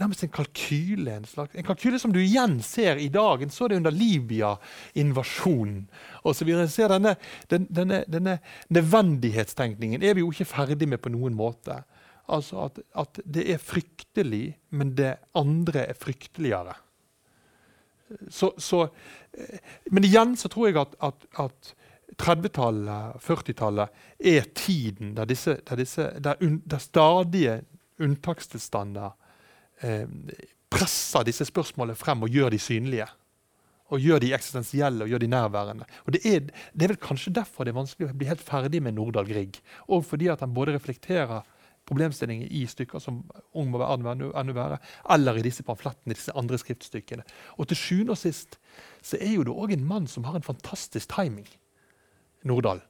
nærmest 0.00 0.24
en 0.26 0.32
kalkyle. 0.34 1.14
En, 1.20 1.28
slags, 1.28 1.54
en 1.54 1.66
kalkyle 1.66 2.00
som 2.02 2.12
du 2.14 2.20
igjen 2.22 2.58
ser 2.66 3.00
i 3.00 3.08
dag. 3.12 3.42
En 3.42 3.54
så 3.54 3.70
det 3.70 3.78
under 3.78 3.94
Libya-invasjonen 3.94 5.86
osv. 6.26 6.50
denne, 6.50 7.14
den, 7.52 7.70
denne, 7.70 8.02
denne 8.10 8.38
nødvendighetstenkningen 8.68 10.02
er 10.02 10.18
vi 10.18 10.26
jo 10.26 10.34
ikke 10.34 10.50
ferdig 10.50 10.90
med 10.90 11.02
på 11.02 11.14
noen 11.14 11.38
måte. 11.38 11.82
Altså 12.30 12.66
at, 12.68 12.82
at 12.98 13.24
det 13.26 13.48
er 13.54 13.62
fryktelig, 13.62 14.58
men 14.70 14.94
det 14.98 15.16
andre 15.38 15.88
er 15.90 15.98
frykteligere. 15.98 16.76
Så, 18.28 18.52
så, 18.58 18.86
men 19.90 20.06
igjen 20.06 20.36
så 20.36 20.50
tror 20.50 20.68
jeg 20.68 20.80
at, 20.80 20.96
at, 21.06 21.26
at 21.38 21.74
30-tallet, 22.20 23.20
40-tallet 23.22 24.00
er 24.32 24.48
tiden 24.54 25.14
der, 25.16 25.28
disse, 25.30 25.58
der, 25.68 25.76
disse, 25.76 26.08
der, 26.20 26.40
un, 26.42 26.60
der 26.66 26.82
stadige 26.82 27.60
unntakstilstander 28.00 29.14
eh, 29.82 30.08
presser 30.70 31.26
disse 31.26 31.46
spørsmålene 31.48 31.98
frem 31.98 32.26
og 32.26 32.34
gjør 32.34 32.54
de 32.54 32.58
synlige. 32.62 33.06
Og 33.90 33.98
gjør 33.98 34.20
de 34.22 34.34
eksistensielle 34.36 35.04
og 35.04 35.10
gjør 35.10 35.22
de 35.24 35.30
nærværende. 35.30 35.86
Og 36.06 36.14
det 36.14 36.20
er, 36.22 36.44
det 36.72 36.86
er 36.86 36.92
vel 36.92 37.00
kanskje 37.02 37.32
derfor 37.34 37.66
det 37.66 37.72
er 37.72 37.80
vanskelig 37.80 38.10
å 38.10 38.18
bli 38.18 38.28
helt 38.28 38.44
ferdig 38.44 38.82
med 38.82 38.94
Nordahl 38.94 39.26
Grieg. 39.26 39.58
Og 39.90 40.04
fordi 40.06 40.28
at 40.30 40.44
han 40.44 40.54
både 40.54 40.76
reflekterer 40.76 41.42
problemstillinger 41.90 42.50
i 42.54 42.64
stykker 42.70 43.02
som 43.02 43.20
Ung 43.58 43.70
må 43.72 43.80
være 43.82 43.98
enda 43.98 44.54
være, 44.56 44.78
eller 45.10 45.38
i 45.40 45.44
disse 45.44 45.64
pamflettene, 45.66 46.14
disse 46.14 46.34
andre 46.38 46.58
skriftstykkene. 46.60 47.26
Og 47.58 47.68
til 47.68 47.80
sjuende 47.80 48.14
og 48.14 48.20
sist 48.20 48.60
så 49.02 49.18
er 49.20 49.34
jo 49.34 49.44
det 49.46 49.56
òg 49.56 49.74
en 49.74 49.88
mann 49.88 50.06
som 50.10 50.24
har 50.28 50.38
en 50.38 50.46
fantastisk 50.46 51.10
timing. 51.12 51.48
Nordahl. 52.46 52.80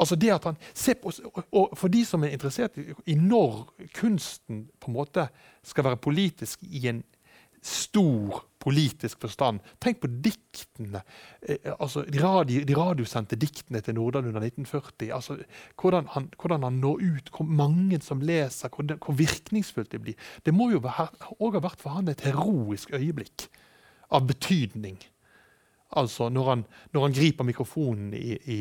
Altså 0.00 0.16
det 0.16 0.30
at 0.32 0.44
han 0.44 0.58
ser 0.74 0.98
på, 1.00 1.12
og 1.52 1.78
For 1.78 1.88
de 1.88 2.04
som 2.04 2.24
er 2.24 2.34
interessert 2.34 2.76
i 3.06 3.14
når 3.14 3.66
kunsten 3.96 4.68
på 4.80 4.90
en 4.90 4.96
måte 4.96 5.26
skal 5.62 5.84
være 5.84 6.00
politisk 6.00 6.62
i 6.62 6.86
en 6.88 7.02
stor 7.62 8.44
politisk 8.60 9.20
forstand 9.20 9.60
Tenk 9.80 10.00
på 10.02 10.08
diktene, 10.24 11.02
eh, 11.42 11.72
altså 11.76 12.02
de, 12.04 12.20
radio, 12.22 12.64
de, 12.66 12.76
radiosendte 12.76 13.38
diktene 13.40 13.80
til 13.84 13.96
Nordahl 13.96 14.28
under 14.28 14.44
1940. 14.44 15.12
altså 15.14 15.38
hvordan 15.80 16.08
han, 16.14 16.28
hvordan 16.40 16.62
han, 16.62 16.80
når 16.82 17.04
ut, 17.04 17.30
hvor 17.36 17.46
mange 17.46 18.00
som 18.00 18.20
leser, 18.20 18.68
hvor, 18.68 18.96
hvor 19.04 19.16
virkningsfullt 19.16 19.92
det 19.92 20.02
blir. 20.02 20.14
Det 20.44 20.54
må 20.54 20.70
jo 20.70 20.80
òg 20.80 21.56
ha 21.56 21.64
vært 21.64 21.80
for 21.80 21.96
han 21.96 22.08
et 22.08 22.24
heroisk 22.24 22.92
øyeblikk 22.92 23.48
av 24.10 24.26
betydning. 24.26 24.98
Altså 25.96 26.28
når 26.28 26.48
han, 26.48 26.64
når 26.92 27.02
han 27.02 27.14
griper 27.14 27.44
mikrofonen 27.44 28.14
i, 28.14 28.36
i, 28.46 28.58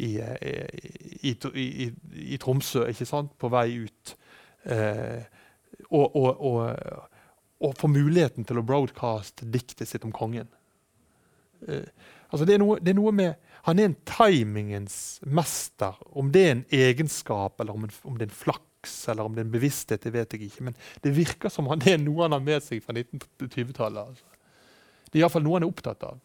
i, 0.00 1.90
i, 2.14 2.36
Tromsø, 2.40 2.86
på 3.38 3.48
vei 3.52 3.68
ut. 3.84 4.16
Eh, 4.64 5.22
og, 5.90 6.16
og, 6.16 6.40
og, 6.40 7.08
og, 7.62 7.76
får 7.78 7.92
muligheten 7.92 8.46
til 8.48 8.58
å 8.58 8.66
broadcaste 8.66 9.46
diktet 9.52 9.88
sitt 9.88 10.04
om 10.06 10.12
kongen. 10.14 10.50
Eh, 11.68 11.86
altså 12.30 12.48
det 12.48 12.56
er, 12.56 12.62
noe, 12.62 12.80
det 12.82 12.92
er, 12.92 12.98
noe, 12.98 13.14
med 13.14 13.48
Han 13.68 13.78
er 13.78 13.90
en 13.90 13.96
timingens 14.08 14.96
mester. 15.22 15.94
Om 16.18 16.32
det 16.34 16.42
er 16.42 16.52
en 16.56 16.66
egenskap, 16.74 17.60
eller 17.62 17.78
om, 17.78 17.86
en, 17.86 17.94
om 18.02 18.18
det 18.18 18.26
er 18.26 18.32
en 18.32 18.40
flaks, 18.40 18.96
eller 19.12 19.28
om 19.28 19.36
det 19.36 19.44
er 19.44 19.46
en 19.46 19.54
bevissthet, 19.54 20.02
det 20.02 20.14
vet 20.16 20.34
jeg 20.34 20.48
ikke. 20.48 20.66
Men 20.66 20.78
det 21.04 21.14
virker 21.14 21.52
som 21.54 21.70
han 21.70 21.82
det 21.82 21.94
er 21.94 22.02
noe 22.02 22.26
han 22.26 22.34
har 22.34 22.42
med 22.42 22.66
seg 22.66 22.82
fra 22.82 22.96
1920-tallet. 22.98 24.02
Altså. 24.02 24.42
Det 25.06 25.20
er 25.20 25.22
iallfall 25.22 25.46
noe 25.46 25.60
han 25.60 25.68
er 25.68 25.70
opptatt 25.70 26.06
av. 26.08 26.20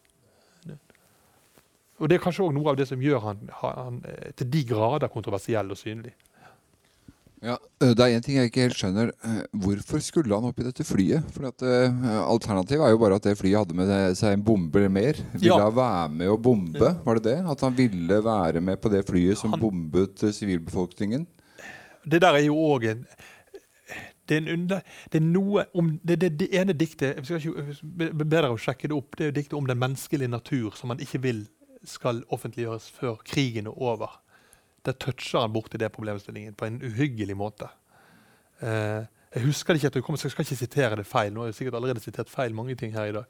Og 1.98 2.08
Det 2.08 2.14
er 2.14 2.22
kanskje 2.22 2.44
òg 2.46 2.54
noe 2.54 2.70
av 2.70 2.78
det 2.78 2.86
som 2.86 3.00
gjør 3.02 3.22
han, 3.24 3.40
han 3.58 4.02
eh, 4.06 4.30
til 4.38 4.50
de 4.52 4.62
grader 4.68 5.10
kontroversiell 5.10 5.74
og 5.74 5.78
synlig. 5.80 6.12
Ja, 7.44 7.54
eh, 7.82 7.94
Det 7.94 8.02
er 8.02 8.16
én 8.16 8.22
ting 8.24 8.36
jeg 8.38 8.50
ikke 8.50 8.64
helt 8.66 8.78
skjønner. 8.78 9.12
Eh, 9.24 9.42
hvorfor 9.62 10.02
skulle 10.02 10.34
han 10.34 10.48
opp 10.48 10.58
i 10.58 10.66
dette 10.66 10.84
flyet? 10.86 11.26
For 11.34 11.48
at, 11.50 11.62
uh, 11.62 12.08
Alternativet 12.32 12.82
er 12.86 12.94
jo 12.94 13.00
bare 13.02 13.18
at 13.20 13.28
det 13.28 13.36
flyet 13.38 13.60
hadde 13.60 13.78
med 13.78 13.92
seg 14.18 14.34
en 14.34 14.44
bombe 14.44 14.80
eller 14.80 14.92
mer. 14.92 15.20
Ville 15.36 15.52
ja. 15.54 15.58
han 15.62 15.76
være 15.76 16.08
med 16.18 16.32
å 16.32 16.38
bombe? 16.48 16.92
Var 17.04 17.20
det 17.20 17.26
det? 17.30 17.38
At 17.54 17.64
han 17.66 17.76
ville 17.78 18.20
være 18.24 18.62
med 18.64 18.80
på 18.82 18.90
det 18.92 19.04
flyet 19.06 19.38
som 19.38 19.54
han, 19.54 19.62
bombet 19.62 20.24
sivilbefolkningen? 20.34 21.26
Det 22.08 22.22
der 22.24 22.40
er 22.40 22.46
jo 22.48 22.58
òg 22.58 22.90
en 22.92 23.04
det 24.28 24.36
er, 24.36 24.52
under, 24.52 24.82
det 25.08 25.22
er 25.22 25.24
noe 25.24 25.62
om 25.72 25.94
det, 26.04 26.18
det, 26.20 26.28
det 26.36 26.48
ene 26.52 26.74
diktet 26.76 27.16
jeg 27.16 27.24
skal 27.24 27.38
ikke 27.40 27.76
be- 27.80 28.10
be- 28.12 28.26
bedre 28.28 28.50
å 28.52 28.58
sjekke 28.60 28.90
det 28.90 28.96
opp, 28.96 29.16
det 29.16 29.24
er 29.24 29.30
jo 29.30 29.36
diktet 29.38 29.56
om 29.56 29.68
den 29.70 29.80
menneskelige 29.80 30.28
natur 30.28 30.74
som 30.76 30.92
man 30.92 31.00
ikke 31.00 31.22
vil 31.24 31.46
skal 31.88 32.20
offentliggjøres 32.34 32.90
før 32.92 33.16
krigen 33.24 33.70
er 33.70 33.78
over. 33.80 34.18
Der 34.86 34.92
toucher 34.92 35.40
han 35.40 35.52
borti 35.52 35.78
det 35.78 35.92
problemstillingen 35.92 36.54
på 36.54 36.68
en 36.68 36.82
uhyggelig 36.82 37.36
måte. 37.36 37.68
Eh, 38.60 39.06
jeg 39.34 39.44
husker 39.44 39.74
det 39.74 39.82
ikke, 39.82 39.90
at 39.92 39.96
hukommelsen, 40.00 40.26
jeg 40.26 40.32
skal 40.32 40.46
ikke 40.46 40.56
sitere 40.56 40.96
det 40.96 41.06
feil. 41.06 41.32
Nå 41.32 41.42
har 41.42 41.50
jeg 41.50 41.58
sikkert 41.58 41.76
allerede 41.76 42.00
sitert 42.00 42.30
feil 42.32 42.54
mange 42.56 42.74
ting 42.80 42.94
her 42.96 43.10
i 43.10 43.12
dag. 43.12 43.26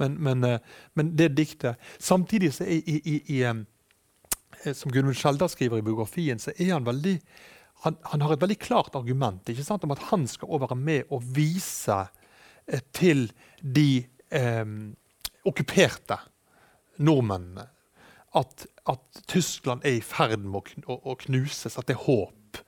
Men, 0.00 0.16
men, 0.22 0.44
eh, 0.48 0.58
men 0.94 1.12
det 1.18 1.34
diktet 1.36 1.76
Samtidig 2.00 2.54
så 2.56 2.64
er 2.64 2.80
i, 2.80 2.96
i, 3.04 3.16
i, 3.36 3.42
eh, 3.44 4.72
Som 4.72 4.92
Gudmund 4.92 5.18
Skjeldar 5.18 5.52
skriver 5.52 5.78
i 5.78 5.84
biografien, 5.84 6.38
så 6.38 6.54
er 6.56 6.72
han 6.72 6.86
veldig 6.86 7.18
han, 7.82 7.96
han 8.06 8.22
har 8.22 8.32
et 8.32 8.40
veldig 8.40 8.58
klart 8.62 8.94
argument 8.94 9.48
sant, 9.58 9.84
om 9.84 9.90
at 9.90 10.04
han 10.12 10.26
skal 10.30 10.60
være 10.62 10.76
med 10.78 11.10
og 11.10 11.24
vise 11.34 11.96
eh, 12.66 12.80
til 12.94 13.26
de 13.60 14.04
okkuperte 15.44 16.16
nordmennene 17.02 17.66
at, 18.38 18.66
at 18.88 19.22
Tyskland 19.30 19.84
er 19.84 19.98
i 19.98 20.04
ferd 20.04 20.44
med 20.44 20.84
å, 20.86 20.98
å, 21.12 21.16
knuses, 21.20 21.76
at 21.78 21.88
det 21.88 21.96
er 21.96 22.04
håp. 22.06 22.60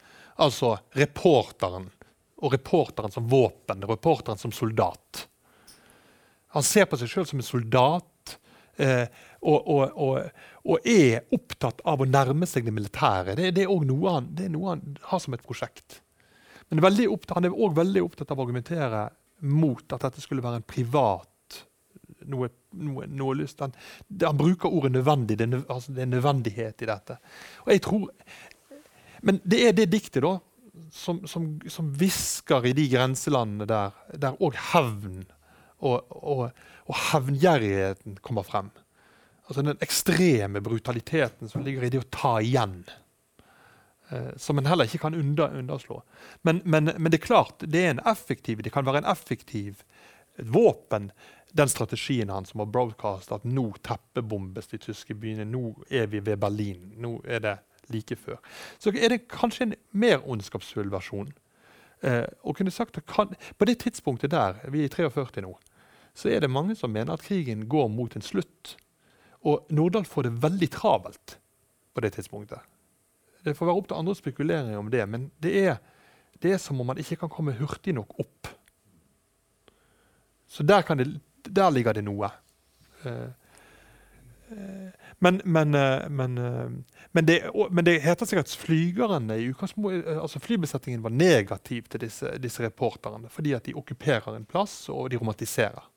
Altså 0.43 0.74
reporteren, 0.99 1.89
og 2.43 2.53
reporteren 2.57 3.12
som 3.15 3.28
våpen, 3.31 3.85
reporteren 3.89 4.41
som 4.41 4.53
soldat. 4.53 5.27
Han 6.55 6.66
ser 6.66 6.89
på 6.91 6.99
seg 7.01 7.11
sjøl 7.11 7.28
som 7.31 7.41
en 7.41 7.47
soldat. 7.47 8.36
Eh, 8.77 9.07
og, 9.45 9.69
og, 9.70 9.99
og, 10.01 10.47
og 10.65 10.86
er 10.89 11.28
opptatt 11.35 11.82
av 11.86 12.01
å 12.03 12.09
nærme 12.09 12.47
seg 12.49 12.66
det 12.66 12.74
militære. 12.74 13.36
Det, 13.39 13.53
det 13.55 13.65
er 13.65 13.73
òg 13.73 13.85
noe 13.89 14.16
noe 14.55 14.73
han 14.73 14.97
har 15.11 15.23
som 15.23 15.36
et 15.36 15.45
prosjekt. 15.45 16.01
Men 16.70 16.81
opptatt, 17.12 17.39
han 17.39 17.47
er 17.47 17.55
òg 17.55 17.77
veldig 17.77 18.03
opptatt 18.03 18.32
av 18.32 18.41
å 18.41 18.47
argumentere 18.47 19.07
mot 19.45 19.85
at 19.93 20.07
dette 20.07 20.23
skulle 20.24 20.43
være 20.45 20.62
en 20.62 20.66
privat 20.66 21.61
noe, 22.31 22.49
noe, 22.78 23.06
noe. 23.06 23.46
Han, 23.60 23.76
han 24.22 24.40
bruker 24.40 24.72
ordet 24.72 24.92
nødvendig. 24.96 25.38
Det 25.38 25.48
er, 25.48 25.62
altså, 25.68 25.94
det 25.94 26.05
er 26.05 26.10
nødvendighet 26.12 26.82
i 26.82 26.90
dette. 26.90 27.18
Og 27.66 27.72
jeg 27.72 27.84
tror, 27.86 28.10
Men 29.24 29.40
det 29.44 29.60
er 29.68 29.72
det 29.72 29.86
diktet 29.88 30.20
da, 30.20 30.34
som, 30.92 31.22
som, 31.26 31.46
som 31.70 31.86
hvisker 31.96 32.66
i 32.68 32.74
de 32.76 32.88
grenselandene 32.92 33.66
der, 33.66 33.94
der 34.20 34.36
òg 34.42 34.59
hevn 34.72 35.22
og, 35.80 36.02
og, 36.10 36.51
og 36.84 36.98
hevngjerrigheten 37.10 38.18
kommer 38.24 38.44
frem. 38.44 38.68
Altså 39.46 39.64
den 39.64 39.80
ekstreme 39.84 40.60
brutaliteten 40.64 41.48
som 41.48 41.64
ligger 41.64 41.86
i 41.86 41.92
det 41.92 42.02
å 42.02 42.10
ta 42.12 42.34
igjen. 42.44 42.82
Eh, 44.09 44.32
som 44.36 44.59
en 44.59 44.68
heller 44.68 44.88
ikke 44.88 45.02
kan 45.05 45.16
under, 45.16 45.52
underslå. 45.59 46.02
Men, 46.42 46.62
men, 46.64 46.92
men 46.96 47.12
det 47.12 47.20
er 47.20 47.26
klart, 47.26 47.64
det 47.64 47.84
er 47.84 47.94
en 47.94 48.05
effektiv, 48.09 48.62
det 48.64 48.72
kan 48.72 48.86
være 48.86 49.02
en 49.05 49.12
effektiv 49.12 49.84
våpen, 50.36 51.10
den 51.55 51.70
strategien 51.70 52.31
hans 52.31 52.51
som 52.51 52.64
har 52.64 52.70
broadcast 52.74 53.32
at 53.32 53.44
nå 53.47 53.68
teppebombes 53.86 54.66
de 54.72 54.81
tyske 54.82 55.14
byene, 55.14 55.47
nå 55.47 55.70
er 55.90 56.09
vi 56.10 56.22
ved 56.24 56.40
Berlin, 56.43 56.89
nå 56.98 57.20
er 57.24 57.44
det 57.44 57.55
like 57.93 58.16
før. 58.18 58.40
Så 58.82 58.90
er 58.90 59.12
det 59.12 59.26
kanskje 59.31 59.68
en 59.68 59.76
mer 59.93 60.24
ondskapsfull 60.26 60.90
versjon. 60.90 61.31
Eh, 62.02 62.26
og 62.43 62.56
kunne 62.59 62.74
sagt 62.74 62.98
at 62.98 63.06
kan, 63.06 63.35
På 63.59 63.64
det 63.64 63.78
tidspunktet 63.78 64.31
der, 64.31 64.59
vi 64.68 64.82
er 64.82 64.85
i 64.85 64.93
43 64.93 65.43
nå, 65.43 65.55
så 66.14 66.28
er 66.28 66.40
det 66.40 66.51
mange 66.51 66.74
som 66.76 66.90
mener 66.90 67.12
at 67.12 67.22
krigen 67.22 67.68
går 67.68 67.89
mot 67.89 68.16
en 68.16 68.22
slutt. 68.22 68.76
Og 69.43 69.66
Nordahl 69.70 70.05
får 70.05 70.22
det 70.22 70.43
veldig 70.43 70.70
travelt 70.70 71.39
på 71.94 72.01
det 72.01 72.14
tidspunktet. 72.14 72.59
Det 73.44 73.56
får 73.56 73.66
være 73.66 73.76
opp 73.76 73.89
til 73.89 73.98
andre 73.98 74.14
å 74.14 74.18
spekulere 74.18 74.78
om 74.78 74.90
det, 74.90 75.05
men 75.09 75.31
det 75.43 75.52
er, 75.66 75.78
det 76.43 76.55
er 76.55 76.59
som 76.59 76.81
om 76.81 76.86
man 76.86 76.98
ikke 76.98 77.18
kan 77.20 77.31
komme 77.31 77.56
hurtig 77.59 77.94
nok 77.94 78.18
opp. 78.18 78.48
Så 80.48 80.62
der, 80.62 80.82
kan 80.82 80.98
det, 80.98 81.20
der 81.45 81.71
ligger 81.71 81.97
det 81.97 82.05
noe. 82.05 82.31
Eh, 83.05 83.31
eh, 84.51 85.09
men, 85.19 85.41
men, 85.45 85.75
eh, 85.75 86.09
men, 86.09 86.35
men, 87.12 87.27
det, 87.27 87.41
men 87.71 87.85
det 87.85 88.01
heter 88.05 88.29
sikkert 88.29 88.53
at 88.53 88.61
flygerne 88.61 89.39
altså 90.21 90.43
flybesetningen 90.43 91.03
var 91.05 91.15
negativ 91.15 91.89
til 91.89 92.05
disse, 92.07 92.37
disse 92.39 92.65
reporterne, 92.65 93.29
fordi 93.29 93.53
at 93.53 93.66
de 93.66 93.77
okkuperer 93.77 94.37
en 94.37 94.49
plass 94.49 94.89
og 94.89 95.11
de 95.11 95.21
romantiserer. 95.21 95.91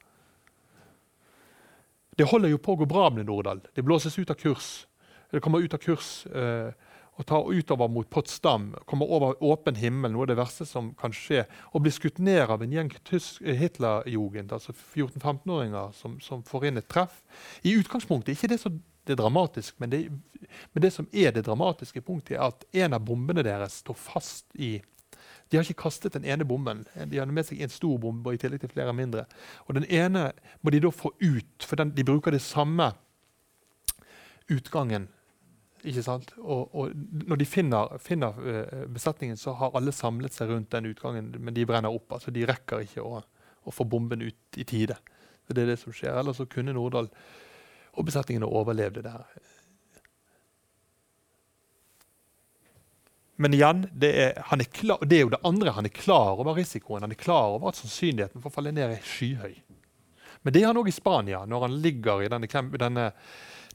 Det 2.18 2.26
holder 2.26 2.50
jo 2.50 2.58
på 2.58 2.74
å 2.74 2.82
gå 2.82 2.86
bra 2.90 3.10
med 3.14 3.28
Nordahl. 3.30 3.60
Det 3.76 3.86
blåses 3.86 4.18
ut 4.18 4.32
av 4.34 4.40
kurs. 4.40 4.88
Det 5.30 5.42
kommer 5.44 5.62
ut 5.62 5.74
av 5.74 5.82
kurs 5.84 6.26
eh, 6.26 6.72
og 7.18 7.26
tar 7.26 7.48
utover 7.50 7.90
mot 7.90 8.10
Potsdam. 8.10 8.70
Kommer 8.86 9.10
over 9.10 9.40
åpen 9.44 9.78
himmel, 9.80 10.14
noe 10.14 10.28
av 10.28 10.32
det 10.32 10.38
verste 10.38 10.68
som 10.70 10.92
kan 11.00 11.16
skje. 11.16 11.46
Og 11.74 11.82
blir 11.86 11.96
skutt 11.96 12.22
ned 12.22 12.46
av 12.46 12.62
en 12.62 12.74
gjeng 12.74 12.92
eh, 12.94 13.56
Hitlerjugend, 13.58 14.54
altså 14.54 14.76
14-15-åringer, 14.76 15.96
som, 15.98 16.20
som 16.22 16.44
får 16.46 16.70
inn 16.70 16.82
et 16.82 16.90
treff. 16.90 17.24
I 17.66 17.74
utgangspunktet 17.80 18.38
ikke 18.38 18.52
det 18.54 18.62
som 18.62 18.78
det 19.08 19.16
er 19.16 19.22
dramatisk, 19.22 19.78
men 19.80 19.90
det, 19.90 20.02
men 20.76 20.84
det 20.84 20.92
som 20.92 21.06
er 21.16 21.32
det 21.32 21.46
dramatiske 21.48 22.02
punktet, 22.04 22.36
er 22.36 22.50
at 22.50 22.66
en 22.76 22.98
av 22.98 23.06
bombene 23.08 23.46
deres 23.46 23.80
står 23.80 23.96
fast 23.96 24.52
i 24.60 24.76
de 25.48 25.56
har 25.56 25.64
ikke 25.64 25.86
kastet 25.86 26.12
den 26.12 26.26
ene 26.28 26.44
bomben. 26.44 26.82
De 27.08 27.20
har 27.22 27.30
med 27.32 27.48
seg 27.48 27.62
en 27.64 27.72
stor 27.72 27.96
bombe 28.04 28.34
i 28.36 28.40
tillegg 28.42 28.66
til 28.66 28.72
flere 28.74 28.92
mindre. 28.92 29.24
Og 29.68 29.78
Den 29.80 29.86
ene 29.88 30.32
må 30.60 30.74
de 30.76 30.82
da 30.84 30.92
få 30.92 31.14
ut, 31.22 31.64
for 31.64 31.80
den, 31.80 31.94
de 31.96 32.04
bruker 32.04 32.36
det 32.36 32.42
samme 32.44 32.92
utgangen. 34.52 35.08
Ikke 35.86 36.04
sant? 36.06 36.32
Og, 36.42 36.74
og 36.74 36.94
når 37.30 37.42
de 37.42 37.46
finner, 37.46 37.98
finner 38.02 38.40
eh, 38.50 38.86
besetningen, 38.90 39.38
så 39.38 39.54
har 39.60 39.76
alle 39.78 39.94
samlet 39.94 40.34
seg 40.34 40.50
rundt 40.50 40.72
den 40.74 40.90
utgangen, 40.90 41.30
men 41.38 41.54
de 41.54 41.66
brenner 41.70 41.94
opp. 41.94 42.18
altså 42.18 42.34
De 42.34 42.46
rekker 42.50 42.88
ikke 42.88 43.06
å, 43.06 43.22
å 43.22 43.74
få 43.74 43.86
bomben 43.86 44.26
ut 44.26 44.58
i 44.58 44.66
tide. 44.68 44.98
Så 45.46 45.56
det 45.56 45.64
er 45.64 45.74
det 45.74 45.82
som 45.84 45.94
skjer. 45.96 46.18
Ellers 46.18 46.42
så 46.42 46.48
kunne 46.50 46.74
Nordahl 46.76 47.12
og 47.98 48.06
besetningen 48.06 48.46
overlevd 48.46 49.00
det 49.00 49.06
der. 49.08 49.46
Men 53.38 53.54
igjen, 53.54 53.84
det 53.94 54.10
er, 54.18 54.40
er 54.42 54.70
klar, 54.74 55.02
det 55.06 55.20
er 55.20 55.26
jo 55.28 55.34
det 55.34 55.44
andre. 55.46 55.76
Han 55.78 55.86
er 55.86 55.94
klar 55.94 56.40
over 56.42 56.58
risikoen. 56.58 57.04
Han 57.06 57.14
er 57.14 57.22
klar 57.22 57.54
over 57.54 57.70
at 57.70 57.78
sannsynligheten 57.78 58.42
for 58.42 58.50
å 58.50 58.56
falle 58.56 58.74
ned 58.74 58.96
er 58.96 59.06
skyhøy. 59.06 59.54
Men 60.42 60.56
det 60.56 60.64
er 60.64 60.72
han 60.72 60.80
òg 60.82 60.90
i 60.90 60.96
Spania, 60.96 61.44
når 61.46 61.68
han 61.68 61.78
ligger 61.84 62.24
i 62.24 62.32
denne, 62.34 62.50
denne, 62.82 63.06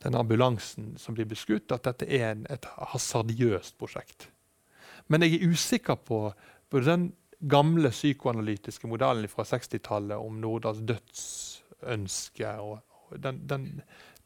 denne 0.02 0.18
ambulansen 0.18 0.96
som 0.98 1.14
blir 1.14 1.28
beskutt, 1.30 1.72
at 1.72 1.86
dette 1.86 2.08
er 2.10 2.32
en, 2.32 2.46
et 2.50 2.66
hasardiøst 2.92 3.78
prosjekt. 3.78 4.28
Men 5.08 5.22
jeg 5.22 5.38
er 5.38 5.52
usikker 5.52 5.98
på, 6.02 6.24
på 6.70 6.80
den 6.82 7.12
gamle 7.42 7.90
psykoanalytiske 7.90 8.86
modellen 8.86 9.28
fra 9.28 9.44
60-tallet 9.46 10.16
om 10.18 10.38
Nordahls 10.42 10.82
dødsønske. 10.88 12.54
Og, 12.62 12.78
og 13.10 13.22
den, 13.22 13.42
den, 13.48 13.66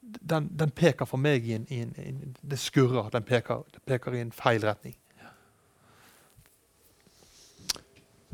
den, 0.00 0.50
den 0.58 0.70
peker 0.70 1.08
for 1.08 1.20
meg 1.20 1.48
i 1.48 1.56
en, 1.56 1.66
i 1.70 1.80
en, 1.84 1.94
i 1.98 2.08
en 2.12 2.36
Det 2.40 2.58
skurrer. 2.60 3.10
Den 3.10 3.24
peker, 3.24 3.64
peker 3.86 4.14
i 4.14 4.22
en 4.24 4.32
feil 4.32 4.64
retning. 4.64 4.96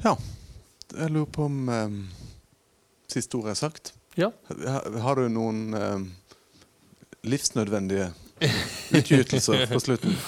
Ja. 0.02 0.16
Jeg 0.92 1.10
lurer 1.10 1.30
på 1.30 1.44
om 1.46 1.68
um, 1.68 1.98
siste 3.08 3.38
ord 3.38 3.52
er 3.52 3.54
sagt. 3.54 3.94
Ja. 4.18 4.32
Har, 4.50 4.90
har 5.00 5.16
du 5.16 5.28
noen 5.32 5.62
um, 5.72 6.08
livsnødvendige 7.24 8.10
utgytelser 8.96 9.66
på 9.72 9.80
slutten? 9.80 10.16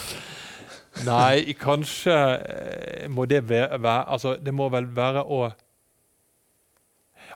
Nei, 1.03 1.55
kanskje 1.59 2.15
eh, 2.15 3.09
må 3.11 3.25
det 3.27 3.49
være, 3.49 4.05
Altså, 4.07 4.37
det 4.37 4.55
må 4.55 4.69
vel 4.71 4.87
være 4.97 5.25
å 5.27 5.51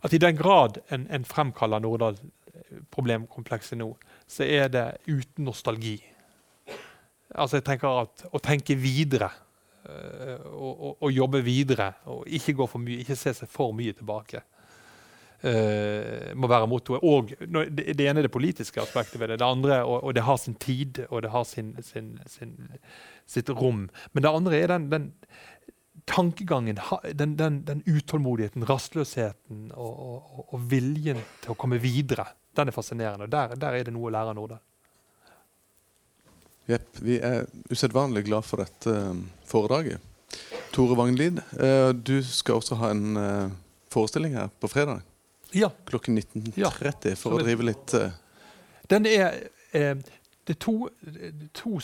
At 0.03 0.13
i 0.15 0.21
den 0.23 0.37
grad 0.37 0.79
en, 0.95 1.09
en 1.11 1.25
fremkaller 1.25 1.83
Nordahl 1.83 2.15
eh, 2.15 2.79
problemkomplekset 2.91 3.79
nå, 3.79 3.97
så 4.29 4.45
er 4.45 4.69
det 4.69 4.85
uten 5.09 5.45
nostalgi. 5.45 5.97
Altså, 7.35 7.57
jeg 7.57 7.65
tenker 7.67 8.05
at 8.05 8.23
å 8.31 8.39
tenke 8.39 8.77
videre 8.79 9.33
eh, 9.89 10.39
og, 10.53 10.71
og, 10.71 10.93
og 11.03 11.11
jobbe 11.11 11.43
videre, 11.43 11.93
og 12.07 12.29
ikke 12.29 12.55
gå 12.61 12.69
for 12.71 12.85
mye, 12.85 13.01
ikke 13.03 13.19
se 13.19 13.35
seg 13.41 13.51
for 13.51 13.75
mye 13.75 13.97
tilbake. 13.97 14.45
Eh, 15.43 16.33
må 16.35 16.51
være 16.51 16.69
mottoet. 16.71 17.05
Og 17.05 17.35
det, 17.41 18.01
ene 18.01 18.23
er 18.23 18.29
det 18.29 18.35
politiske 18.35 18.83
aspektet 18.83 19.21
ved 19.21 19.33
det. 19.33 19.41
Det 19.43 19.49
andre, 19.49 19.83
og, 19.85 20.03
og 20.05 20.17
det 20.17 20.25
har 20.27 20.41
sin 20.41 20.57
tid, 20.59 21.05
og 21.09 21.23
det 21.23 21.33
har 21.35 21.45
sin, 21.49 21.77
sin, 21.83 22.17
sin, 22.27 22.57
sitt 23.27 23.51
rom. 23.51 23.87
Men 24.13 24.27
det 24.27 24.35
andre 24.35 24.59
er 24.59 24.73
den, 24.75 24.91
den 24.93 25.09
tankegangen, 26.09 26.81
den, 27.13 27.37
den, 27.37 27.63
den 27.69 27.83
utålmodigheten, 27.87 28.65
rastløsheten 28.69 29.69
og, 29.75 29.93
og, 29.99 30.47
og 30.49 30.65
viljen 30.71 31.21
til 31.43 31.53
å 31.53 31.59
komme 31.59 31.81
videre. 31.83 32.31
Den 32.57 32.71
er 32.71 32.75
fascinerende. 32.75 33.29
og 33.29 33.33
Der, 33.35 33.55
der 33.61 33.79
er 33.79 33.87
det 33.87 33.95
noe 33.95 34.09
å 34.09 34.15
lære 34.15 34.33
av 34.33 34.39
Nordahl. 34.39 34.65
Jepp. 36.69 36.99
Vi 37.01 37.17
er 37.25 37.47
usedvanlig 37.73 38.27
glad 38.27 38.45
for 38.45 38.61
dette 38.61 38.93
um, 38.93 39.23
foredraget. 39.49 40.03
Tore 40.75 40.97
Vagnlid, 40.99 41.41
eh, 41.57 41.91
du 41.97 42.19
skal 42.23 42.59
også 42.59 42.77
ha 42.77 42.91
en 42.93 43.17
eh, 43.17 43.55
forestilling 43.89 44.35
her 44.37 44.51
på 44.61 44.69
fredag. 44.69 45.01
Ja. 45.53 45.71
Klokken 45.85 46.19
19.30 46.19 47.15
for 47.17 47.39
å 47.39 47.43
drive 47.43 47.67
litt 47.71 47.95
uh... 47.97 48.11
Den 48.89 49.07
er, 49.07 49.35
eh, 49.77 49.95
det 50.49 50.55
er 50.55 50.61
to, 50.61 50.89
to 51.57 51.81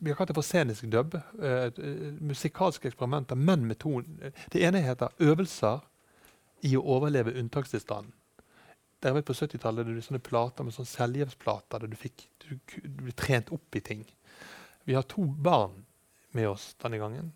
Vi 0.00 0.10
har 0.10 0.16
kalt 0.16 0.30
det 0.30 0.36
for 0.36 0.46
scenisk 0.46 0.86
dub. 0.92 1.14
eh, 1.14 1.66
eh, 1.68 1.72
musikalske 2.20 2.88
eksperimenter, 2.88 3.36
men 3.36 3.66
med 3.66 3.78
to 3.78 4.00
Det 4.52 4.64
ene 4.64 4.80
heter 4.80 5.08
'Øvelser 5.20 5.80
i 6.62 6.76
å 6.76 6.84
overleve 6.84 7.34
unntakstilstanden'. 7.36 8.12
Dere 9.02 9.14
vet 9.14 9.24
På 9.24 9.32
70-tallet 9.32 9.84
hadde 9.84 9.96
du 9.96 10.02
sånne 10.02 10.22
plater 10.22 10.64
med 10.64 10.72
sånn 10.72 10.88
selvhjelpsplater 10.88 11.78
der 11.78 11.86
du 11.86 11.96
fikk 11.96 12.28
du, 12.48 12.58
du 12.82 13.02
ble 13.02 13.12
trent 13.12 13.52
opp 13.52 13.76
i 13.76 13.80
ting. 13.80 14.06
Vi 14.84 14.94
har 14.94 15.02
to 15.02 15.22
barn 15.22 15.84
med 16.32 16.48
oss 16.48 16.74
denne 16.82 16.98
gangen 16.98 17.32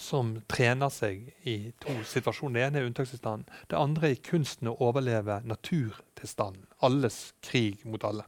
som 0.00 0.32
trener 0.48 0.88
seg 0.92 1.28
i 1.48 1.72
to 1.82 1.94
situasjoner. 2.08 2.56
Det 2.56 2.66
ene 2.66 2.80
er 2.80 2.88
unntakstilstanden. 2.88 3.48
Det 3.68 3.78
andre 3.78 4.12
er 4.12 4.22
kunsten 4.24 4.70
å 4.70 4.76
overleve 4.82 5.40
naturtilstanden. 5.44 6.64
Alles 6.86 7.34
krig 7.44 7.84
mot 7.84 8.04
alle. 8.08 8.24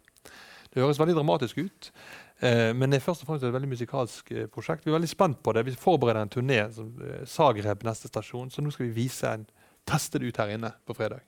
Det 0.72 0.80
høres 0.80 1.00
veldig 1.00 1.16
dramatisk 1.18 1.58
ut, 1.60 1.90
eh, 2.40 2.70
men 2.76 2.92
det 2.92 3.00
er 3.00 3.04
først 3.04 3.24
og 3.24 3.30
fremst 3.30 3.44
et 3.44 3.54
veldig 3.54 3.72
musikalsk 3.72 4.32
eh, 4.32 4.46
prosjekt. 4.52 4.86
Vi 4.86 4.92
er 4.92 4.96
veldig 4.96 5.10
spent 5.10 5.42
på 5.44 5.52
det. 5.52 5.66
Vi 5.68 5.76
forbereder 5.76 6.22
en 6.24 6.32
turné, 6.32 6.60
som 6.72 6.92
eh, 7.04 7.24
Zagreb 7.28 7.84
neste 7.84 8.08
stasjon, 8.08 8.52
så 8.52 8.64
nå 8.64 8.72
skal 8.72 8.88
vi 8.88 8.96
vise 9.02 9.32
en, 9.32 9.48
teste 9.88 10.20
det 10.22 10.30
ut 10.30 10.36
her 10.38 10.52
inne 10.54 10.70
på 10.86 10.94
fredag. 10.94 11.24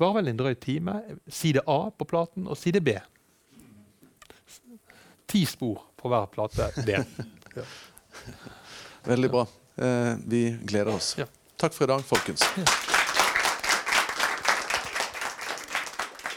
Var 0.00 0.12
vel 0.16 0.30
en 0.30 0.38
drøy 0.38 0.54
time. 0.60 0.98
Side 1.28 1.62
A 1.68 1.78
på 1.90 2.06
platen 2.08 2.46
og 2.48 2.58
side 2.58 2.82
B. 2.84 2.94
Ti 5.30 5.44
spor 5.48 5.86
på 5.96 6.10
hver 6.12 6.30
plate 6.34 6.72
D. 6.86 6.98
Ja. 7.50 7.64
Veldig 9.02 9.30
bra. 9.32 9.42
Eh, 9.80 10.14
vi 10.26 10.56
gleder 10.62 10.94
oss. 10.94 11.16
Takk 11.56 11.74
for 11.74 11.84
i 11.84 11.90
dag, 11.92 12.04
folkens. 12.04 12.44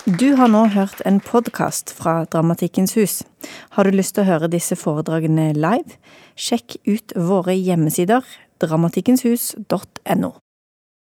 Du 0.05 0.33
har 0.35 0.47
nå 0.51 0.65
hørt 0.75 1.01
en 1.07 1.19
podkast 1.23 1.91
fra 1.95 2.25
Dramatikkens 2.25 2.95
hus. 2.99 3.21
Har 3.75 3.87
du 3.87 3.95
lyst 3.95 4.15
til 4.15 4.25
å 4.25 4.31
høre 4.31 4.51
disse 4.51 4.75
foredragene 4.75 5.51
live? 5.55 5.99
Sjekk 6.35 6.75
ut 6.87 7.15
våre 7.15 7.55
hjemmesider 7.55 8.23
dramatikkenshus.no. 8.63 10.42